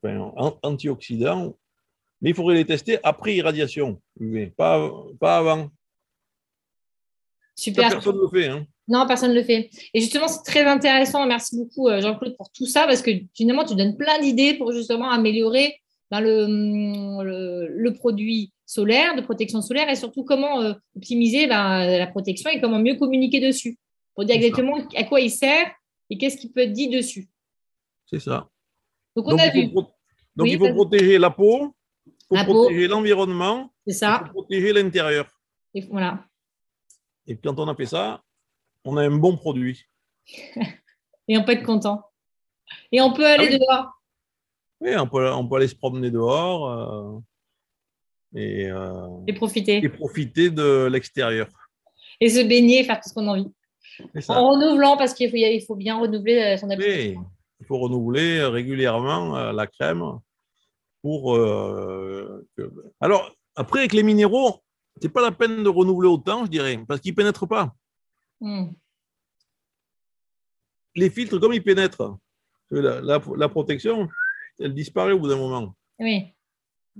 enfin, 0.00 0.32
an- 0.36 0.60
antioxydant, 0.62 1.58
mais 2.20 2.30
il 2.30 2.36
faudrait 2.36 2.54
les 2.54 2.66
tester 2.66 3.00
après 3.02 3.34
irradiation 3.34 4.00
UV, 4.20 4.46
pas, 4.56 4.92
pas 5.18 5.38
avant. 5.38 5.64
Ça, 7.56 7.64
Super. 7.64 7.90
personne 7.90 8.14
ne 8.16 8.22
le 8.22 8.28
fait. 8.28 8.48
hein. 8.48 8.64
Non, 8.86 9.06
personne 9.06 9.30
ne 9.30 9.34
le 9.34 9.42
fait. 9.42 9.70
Et 9.94 10.00
justement, 10.00 10.28
c'est 10.28 10.42
très 10.42 10.64
intéressant. 10.64 11.26
Merci 11.26 11.56
beaucoup, 11.56 11.88
euh, 11.88 12.00
Jean-Claude, 12.02 12.36
pour 12.36 12.50
tout 12.52 12.66
ça, 12.66 12.86
parce 12.86 13.00
que 13.02 13.10
finalement, 13.34 13.64
tu 13.64 13.74
donnes 13.74 13.96
plein 13.96 14.18
d'idées 14.20 14.54
pour 14.54 14.72
justement 14.72 15.10
améliorer 15.10 15.74
ben, 16.10 16.20
le, 16.20 16.44
hum, 16.44 17.22
le, 17.22 17.68
le 17.68 17.92
produit 17.94 18.52
solaire, 18.66 19.16
de 19.16 19.22
protection 19.22 19.62
solaire, 19.62 19.88
et 19.88 19.96
surtout 19.96 20.22
comment 20.24 20.60
euh, 20.60 20.74
optimiser 20.96 21.46
ben, 21.46 21.98
la 21.98 22.06
protection 22.06 22.50
et 22.50 22.60
comment 22.60 22.78
mieux 22.78 22.96
communiquer 22.96 23.40
dessus, 23.40 23.78
pour 24.14 24.24
dire 24.24 24.34
ça. 24.34 24.40
exactement 24.42 24.76
à 24.96 25.04
quoi 25.04 25.20
il 25.20 25.30
sert 25.30 25.66
et 26.10 26.18
qu'est-ce 26.18 26.36
qui 26.36 26.50
peut 26.50 26.60
être 26.60 26.72
dit 26.72 26.88
dessus. 26.88 27.26
C'est 28.06 28.20
ça. 28.20 28.48
Donc, 29.16 29.26
on 29.28 29.30
Donc, 29.30 29.40
a 29.40 29.46
il 29.46 29.52
faut, 29.52 29.58
vu, 29.60 29.70
pro- 29.70 29.82
donc, 30.36 30.44
Oui, 30.46 30.52
il 30.52 30.58
faut 30.58 30.74
protéger 30.74 31.18
la 31.18 31.30
peau, 31.30 31.74
il 32.06 32.12
faut 32.28 32.34
La 32.34 32.44
protéger 32.44 32.86
l'environnement, 32.86 33.70
il 33.86 33.94
faut 33.94 34.24
protéger 34.30 34.72
l'intérieur. 34.74 35.26
Et 35.74 35.80
voilà. 35.82 36.24
Et 37.26 37.36
quand 37.36 37.58
on 37.58 37.66
a 37.68 37.74
fait 37.74 37.86
ça, 37.86 38.20
on 38.84 38.96
a 38.96 39.02
un 39.06 39.16
bon 39.16 39.36
produit. 39.36 39.84
Et 41.28 41.38
on 41.38 41.44
peut 41.44 41.52
être 41.52 41.62
content. 41.64 42.02
Et 42.92 43.00
on 43.00 43.12
peut 43.12 43.26
aller 43.26 43.46
Ah 43.48 43.50
oui. 43.52 43.58
dehors. 43.58 43.90
Oui, 44.80 44.90
on 44.98 45.06
peut, 45.06 45.30
on 45.32 45.48
peut 45.48 45.56
aller 45.56 45.68
se 45.68 45.74
promener 45.76 46.10
dehors 46.10 46.70
euh, 46.70 47.18
et, 48.34 48.66
euh, 48.66 49.08
et 49.26 49.32
profiter. 49.32 49.76
et 49.78 49.88
profiter 49.88 50.50
de 50.50 50.86
l'extérieur. 50.90 51.48
Et 52.20 52.28
se 52.28 52.40
baigner, 52.40 52.84
faire 52.84 53.00
tout 53.00 53.08
ce 53.08 53.14
qu'on 53.14 53.26
a 53.28 53.32
envie. 53.32 53.50
En 54.28 54.50
renouvelant, 54.50 54.96
parce 54.96 55.14
qu'il 55.14 55.30
faut, 55.30 55.36
il 55.36 55.60
faut 55.66 55.76
bien 55.76 55.98
renouveler 55.98 56.38
euh, 56.42 56.56
son 56.58 56.68
habitat. 56.68 56.88
Oui, 56.88 57.16
il 57.60 57.66
faut 57.66 57.78
renouveler 57.78 58.44
régulièrement 58.44 59.52
la 59.52 59.66
crème 59.66 60.04
pour. 61.00 61.36
euh, 61.36 62.46
que- 62.56 62.70
Alors, 63.00 63.30
après, 63.56 63.80
avec 63.80 63.92
les 63.92 64.02
minéraux, 64.02 64.62
c'est 65.00 65.08
pas 65.12 65.22
la 65.22 65.32
peine 65.32 65.62
de 65.62 65.68
renouveler 65.68 66.08
autant, 66.08 66.44
je 66.44 66.50
dirais, 66.50 66.78
parce 66.86 67.00
qu'ils 67.00 67.12
ne 67.12 67.16
pénètrent 67.16 67.46
pas. 67.48 67.74
Hmm. 68.40 68.72
les 70.96 71.08
filtres, 71.10 71.40
comme 71.40 71.52
ils 71.52 71.62
pénètrent, 71.62 72.18
la, 72.70 73.00
la, 73.00 73.48
protection, 73.48 74.08
elle 74.58 74.74
disparaît 74.74 75.12
au 75.12 75.18
bout 75.18 75.28
d'un 75.28 75.36
moment. 75.36 75.74
Oui. 75.98 76.34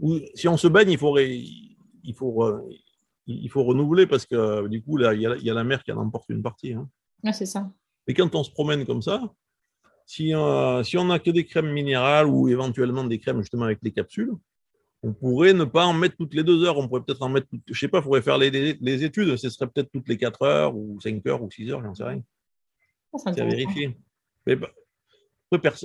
Ou, 0.01 0.20
si 0.35 0.49
on 0.49 0.57
se 0.57 0.68
baigne, 0.68 0.91
il 0.91 0.99
faut, 0.99 1.18
il 1.18 2.14
faut, 2.14 2.70
il 3.26 3.49
faut 3.51 3.64
renouveler 3.64 4.07
parce 4.07 4.26
que 4.26 4.66
du 4.68 4.82
coup, 4.82 4.97
là, 4.97 5.14
il 5.14 5.20
y, 5.22 5.26
a, 5.26 5.37
il 5.37 5.43
y 5.43 5.51
a 5.51 5.55
la 5.55 5.64
mer 5.64 5.82
qui 5.82 5.93
en 5.93 5.99
emporte 5.99 6.28
une 6.28 6.43
partie. 6.43 6.72
Hein. 6.72 6.89
Ah, 7.24 7.32
c'est 7.32 7.47
ça. 7.47 7.70
Et 8.07 8.14
quand 8.14 8.35
on 8.35 8.45
se 8.45 8.51
promène 8.51 8.85
comme 8.85 9.03
ça, 9.03 9.20
si, 10.07 10.35
euh, 10.35 10.82
si 10.82 10.99
on 10.99 11.07
n'a 11.07 11.18
que 11.18 11.30
des 11.30 11.47
crèmes 11.47 11.72
minérales 11.72 12.26
ou 12.26 12.49
éventuellement 12.49 13.05
des 13.05 13.18
crèmes 13.18 13.41
justement 13.41 13.64
avec 13.64 13.78
les 13.82 13.93
capsules, 13.93 14.32
on 15.05 15.12
pourrait 15.12 15.52
ne 15.52 15.64
pas 15.64 15.84
en 15.84 15.92
mettre 15.92 16.16
toutes 16.16 16.32
les 16.32 16.42
deux 16.42 16.64
heures. 16.64 16.78
On 16.78 16.88
pourrait 16.88 17.02
peut-être 17.02 17.22
en 17.22 17.28
mettre, 17.28 17.46
je 17.66 17.78
sais 17.78 17.88
pas, 17.88 17.98
il 17.98 18.05
faudrait 18.05 18.22
faire 18.22 18.38
les, 18.38 18.50
les, 18.50 19.05
études. 19.05 19.36
Ce 19.36 19.50
serait 19.50 19.66
peut-être 19.66 19.90
toutes 19.92 20.09
les 20.09 20.16
quatre 20.16 20.42
heures 20.42 20.74
ou 20.74 20.98
cinq 21.00 21.26
heures 21.26 21.42
ou 21.42 21.50
six 21.50 21.70
heures, 21.70 21.82
j'en 21.82 21.94
sais 21.94 22.05
rien. 22.05 22.22
Ah, 23.12 23.18
c'est 23.34 23.40
à 23.40 23.44
vérifier. 23.44 23.96
Mais 24.46 24.57
bah, 24.57 24.70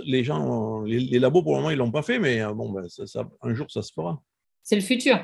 les 0.06 0.24
gens, 0.24 0.84
les, 0.84 1.20
labos 1.20 1.44
pour 1.44 1.52
le 1.52 1.58
moment, 1.58 1.70
ils 1.70 1.78
l'ont 1.78 1.92
pas 1.92 2.02
fait, 2.02 2.18
mais 2.18 2.42
euh, 2.42 2.54
bon, 2.54 2.74
ça, 2.88 3.30
un 3.42 3.54
jour, 3.54 3.70
ça 3.70 3.82
se 3.82 3.92
fera. 3.92 4.22
C'est 4.64 4.76
le 4.76 4.82
futur. 4.82 5.20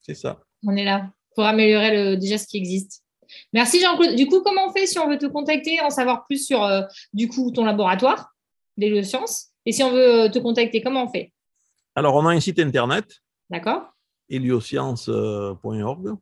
C'est 0.00 0.14
ça. 0.14 0.40
On 0.66 0.76
est 0.76 0.84
là 0.84 1.10
pour 1.36 1.44
améliorer 1.44 1.96
le, 1.96 2.16
déjà 2.16 2.38
ce 2.38 2.46
qui 2.48 2.56
existe. 2.56 3.04
Merci 3.52 3.80
Jean-Claude. 3.80 4.16
Du 4.16 4.26
coup, 4.26 4.40
comment 4.40 4.68
on 4.68 4.72
fait 4.72 4.86
si 4.86 4.98
on 4.98 5.08
veut 5.08 5.18
te 5.18 5.26
contacter, 5.26 5.80
en 5.80 5.90
savoir 5.90 6.24
plus 6.26 6.44
sur 6.44 6.64
euh, 6.64 6.82
du 7.12 7.28
coup 7.28 7.52
ton 7.52 7.64
laboratoire, 7.64 8.34
les 8.76 9.04
sciences 9.04 9.50
Et 9.64 9.70
si 9.70 9.84
on 9.84 9.92
veut 9.92 10.28
te 10.28 10.40
contacter, 10.40 10.82
comment 10.82 11.04
on 11.04 11.08
fait? 11.08 11.32
Alors, 11.94 12.16
on 12.16 12.26
a 12.26 12.30
un 12.30 12.40
site 12.40 12.58
internet. 12.58 13.20
D'accord? 13.50 13.92
helioscience.org. 14.28 16.16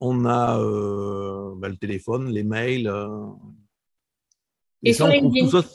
On 0.00 0.24
a 0.24 0.58
euh, 0.58 1.54
ben, 1.56 1.68
le 1.68 1.76
téléphone, 1.76 2.30
les 2.30 2.42
mails. 2.42 2.92
Et, 4.82 4.92
sur 4.92 5.06
on, 5.06 5.30
trouve 5.30 5.50
ça, 5.50 5.68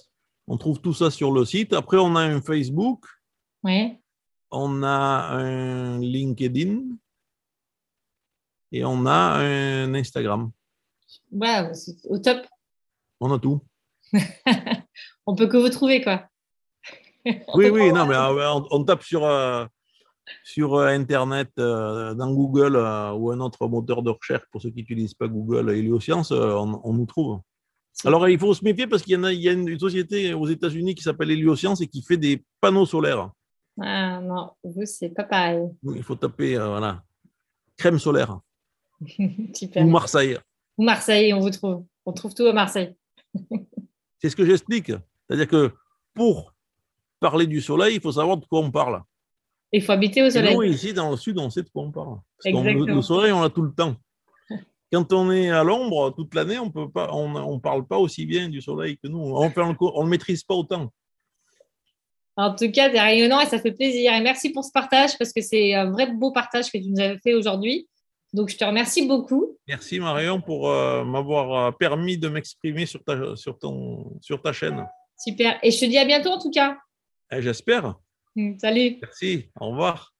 on 0.47 0.57
trouve 0.57 0.81
tout 0.81 0.93
ça 0.93 1.09
sur 1.09 1.31
le 1.31 1.45
site. 1.45 1.73
Après, 1.73 1.97
on 1.97 2.15
a 2.15 2.21
un 2.21 2.41
Facebook. 2.41 3.05
Oui. 3.63 3.97
On 4.51 4.83
a 4.83 5.29
un 5.31 5.99
LinkedIn 5.99 6.81
et 8.71 8.83
on 8.83 9.05
a 9.05 9.39
un 9.39 9.93
Instagram. 9.93 10.51
Ouais, 11.31 11.73
c'est 11.73 11.97
au 12.05 12.17
top. 12.17 12.45
On 13.19 13.33
a 13.33 13.39
tout. 13.39 13.61
on 15.25 15.35
peut 15.35 15.47
que 15.47 15.57
vous 15.57 15.69
trouver, 15.69 16.01
quoi. 16.01 16.28
Oui, 17.25 17.69
oui, 17.69 17.91
non, 17.91 18.05
mais 18.05 18.15
euh, 18.15 18.59
on, 18.71 18.83
tape 18.83 19.03
sur, 19.03 19.25
euh, 19.25 19.65
sur 20.43 20.75
euh, 20.75 20.87
Internet, 20.87 21.49
dans 21.57 22.33
Google 22.33 22.77
ou 23.15 23.31
un 23.31 23.39
autre 23.39 23.67
moteur 23.67 24.01
de 24.01 24.09
recherche 24.09 24.43
pour 24.51 24.61
ceux 24.61 24.69
qui 24.69 24.77
n'utilisent 24.77 25.13
pas 25.13 25.27
Google 25.27 25.71
et 25.71 25.89
on, 25.91 26.81
on, 26.83 26.93
nous 26.93 27.05
trouve. 27.05 27.39
Alors, 28.05 28.27
il 28.29 28.39
faut 28.39 28.53
se 28.53 28.63
méfier 28.63 28.87
parce 28.87 29.03
qu'il 29.03 29.13
y, 29.13 29.17
en 29.17 29.23
a, 29.23 29.33
il 29.33 29.41
y 29.41 29.49
a 29.49 29.51
une, 29.51 29.77
société 29.77 30.33
aux 30.33 30.47
États-Unis 30.47 30.95
qui 30.95 31.03
s'appelle 31.03 31.31
Helioscience 31.31 31.81
et 31.81 31.87
qui 31.87 32.01
fait 32.01 32.17
des 32.17 32.43
panneaux 32.61 32.85
solaires. 32.85 33.31
Ah 33.81 34.19
non, 34.21 34.51
vous, 34.63 34.85
c'est 34.85 35.09
pas 35.09 35.23
pareil. 35.23 35.61
Il 35.95 36.03
faut 36.03 36.15
taper, 36.15 36.55
voilà, 36.55 37.01
crème 37.77 37.99
solaire. 37.99 38.39
Super. 39.53 39.85
Ou 39.85 39.89
Marseille. 39.89 40.37
Ou 40.77 40.83
Marseille, 40.83 41.33
on 41.33 41.39
vous 41.39 41.49
trouve. 41.49 41.85
On 42.05 42.13
trouve 42.13 42.33
tout 42.33 42.45
à 42.45 42.53
Marseille. 42.53 42.95
C'est 44.17 44.29
ce 44.29 44.35
que 44.35 44.45
j'explique. 44.45 44.91
C'est-à-dire 45.27 45.47
que 45.47 45.71
pour 46.13 46.53
parler 47.19 47.47
du 47.47 47.61
soleil, 47.61 47.95
il 47.95 48.01
faut 48.01 48.11
savoir 48.11 48.37
de 48.37 48.45
quoi 48.45 48.59
on 48.59 48.71
parle. 48.71 49.01
Il 49.71 49.83
faut 49.83 49.91
habiter 49.91 50.23
au 50.23 50.29
soleil. 50.29 50.55
Oui, 50.55 50.69
ici, 50.69 50.93
dans 50.93 51.11
le 51.11 51.17
sud, 51.17 51.37
on 51.37 51.49
sait 51.49 51.63
de 51.63 51.69
quoi 51.69 51.83
on 51.83 51.91
parle. 51.91 52.17
le, 52.45 53.01
soleil, 53.01 53.31
on 53.31 53.41
l'a 53.41 53.49
tout 53.49 53.61
le 53.61 53.73
temps. 53.73 53.95
Quand 54.91 55.13
on 55.13 55.31
est 55.31 55.51
à 55.51 55.63
l'ombre 55.63 56.09
toute 56.15 56.33
l'année, 56.33 56.57
on 56.57 56.71
pas, 56.71 57.13
on 57.13 57.59
parle 57.59 57.85
pas 57.85 57.97
aussi 57.97 58.25
bien 58.25 58.49
du 58.49 58.61
soleil 58.61 58.97
que 58.97 59.07
nous. 59.07 59.19
On 59.19 59.43
ne 59.43 60.03
le 60.03 60.09
maîtrise 60.09 60.43
pas 60.43 60.55
autant. 60.55 60.91
En 62.35 62.55
tout 62.55 62.71
cas, 62.71 62.89
c'est 62.89 63.01
rayonnant 63.01 63.41
et 63.41 63.45
ça 63.45 63.59
fait 63.59 63.73
plaisir. 63.73 64.13
Et 64.13 64.21
merci 64.21 64.49
pour 64.49 64.63
ce 64.63 64.71
partage 64.71 65.17
parce 65.17 65.33
que 65.33 65.41
c'est 65.41 65.73
un 65.73 65.91
vrai 65.91 66.07
beau 66.07 66.31
partage 66.31 66.71
que 66.71 66.77
tu 66.77 66.89
nous 66.89 67.01
as 67.01 67.17
fait 67.19 67.33
aujourd'hui. 67.33 67.87
Donc, 68.31 68.49
je 68.49 68.57
te 68.57 68.63
remercie 68.63 69.05
beaucoup. 69.05 69.57
Merci 69.67 69.99
Marion 69.99 70.39
pour 70.39 70.69
euh, 70.69 71.03
m'avoir 71.03 71.67
euh, 71.67 71.71
permis 71.71 72.17
de 72.17 72.29
m'exprimer 72.29 72.85
sur 72.85 73.03
ta, 73.03 73.35
sur, 73.35 73.59
ton, 73.59 74.17
sur 74.21 74.41
ta 74.41 74.53
chaîne. 74.53 74.87
Super. 75.17 75.59
Et 75.63 75.71
je 75.71 75.79
te 75.81 75.85
dis 75.85 75.97
à 75.97 76.05
bientôt 76.05 76.29
en 76.29 76.39
tout 76.39 76.51
cas. 76.51 76.77
Eh, 77.31 77.41
j'espère. 77.41 77.95
Mm, 78.35 78.57
salut. 78.59 78.97
Merci. 79.01 79.49
Au 79.59 79.69
revoir. 79.69 80.13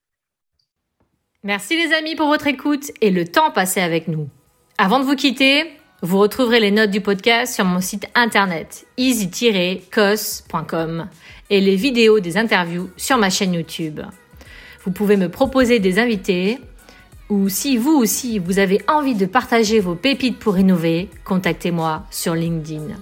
Merci 1.44 1.78
les 1.78 1.94
amis 1.94 2.16
pour 2.16 2.28
votre 2.28 2.48
écoute 2.48 2.92
et 3.02 3.12
le 3.12 3.26
temps 3.26 3.52
passé 3.52 3.80
avec 3.80 4.08
nous. 4.08 4.30
Avant 4.78 5.00
de 5.00 5.06
vous 5.06 5.16
quitter, 5.16 5.72
vous 6.02 6.18
retrouverez 6.20 6.60
les 6.60 6.72
notes 6.72 6.92
du 6.92 7.02
podcast 7.02 7.56
sur 7.56 7.66
mon 7.66 7.80
site 7.82 8.08
internet 8.16 8.86
easy-cos.com 8.98 9.88
et 11.50 11.62
les 11.62 11.76
vidéos 11.76 12.20
des 12.20 12.38
interviews 12.38 12.90
sur 12.98 13.18
ma 13.18 13.30
chaîne 13.30 13.54
YouTube. 13.54 14.02
Vous 14.84 14.92
pouvez 14.92 15.18
me 15.18 15.30
proposer 15.30 15.80
des 15.80 16.00
invités 16.00 16.60
ou 17.30 17.48
si 17.48 17.78
vous 17.78 17.96
aussi 17.96 18.40
vous 18.40 18.60
avez 18.60 18.82
envie 18.88 19.16
de 19.16 19.26
partager 19.26 19.80
vos 19.80 19.96
pépites 19.96 20.40
pour 20.40 20.58
innover, 20.58 21.10
contactez-moi 21.24 22.04
sur 22.12 22.36
LinkedIn. 22.36 22.96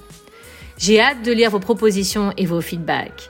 J'ai 0.77 0.99
hâte 0.99 1.23
de 1.23 1.31
lire 1.31 1.49
vos 1.49 1.59
propositions 1.59 2.33
et 2.37 2.45
vos 2.45 2.61
feedbacks. 2.61 3.29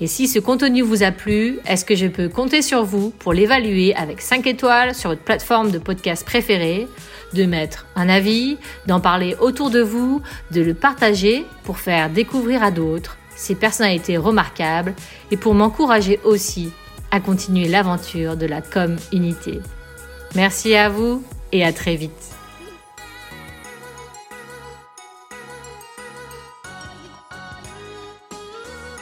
Et 0.00 0.06
si 0.06 0.28
ce 0.28 0.38
contenu 0.38 0.82
vous 0.82 1.02
a 1.02 1.10
plu, 1.10 1.58
est-ce 1.66 1.84
que 1.84 1.96
je 1.96 2.06
peux 2.06 2.28
compter 2.28 2.62
sur 2.62 2.84
vous 2.84 3.10
pour 3.10 3.32
l'évaluer 3.32 3.94
avec 3.96 4.20
5 4.20 4.46
étoiles 4.46 4.94
sur 4.94 5.10
votre 5.10 5.22
plateforme 5.22 5.70
de 5.70 5.78
podcast 5.78 6.24
préférée, 6.24 6.86
de 7.34 7.44
mettre 7.44 7.86
un 7.96 8.08
avis, 8.08 8.58
d'en 8.86 9.00
parler 9.00 9.34
autour 9.40 9.70
de 9.70 9.80
vous, 9.80 10.22
de 10.52 10.60
le 10.60 10.74
partager 10.74 11.44
pour 11.64 11.78
faire 11.78 12.10
découvrir 12.10 12.62
à 12.62 12.70
d'autres 12.70 13.18
ces 13.34 13.54
personnalités 13.54 14.16
remarquables 14.16 14.94
et 15.30 15.36
pour 15.36 15.54
m'encourager 15.54 16.20
aussi 16.24 16.70
à 17.10 17.20
continuer 17.20 17.68
l'aventure 17.68 18.36
de 18.36 18.46
la 18.46 18.60
com 18.60 18.96
unité. 19.12 19.60
Merci 20.34 20.74
à 20.74 20.88
vous 20.88 21.22
et 21.52 21.64
à 21.64 21.72
très 21.72 21.96
vite. 21.96 22.37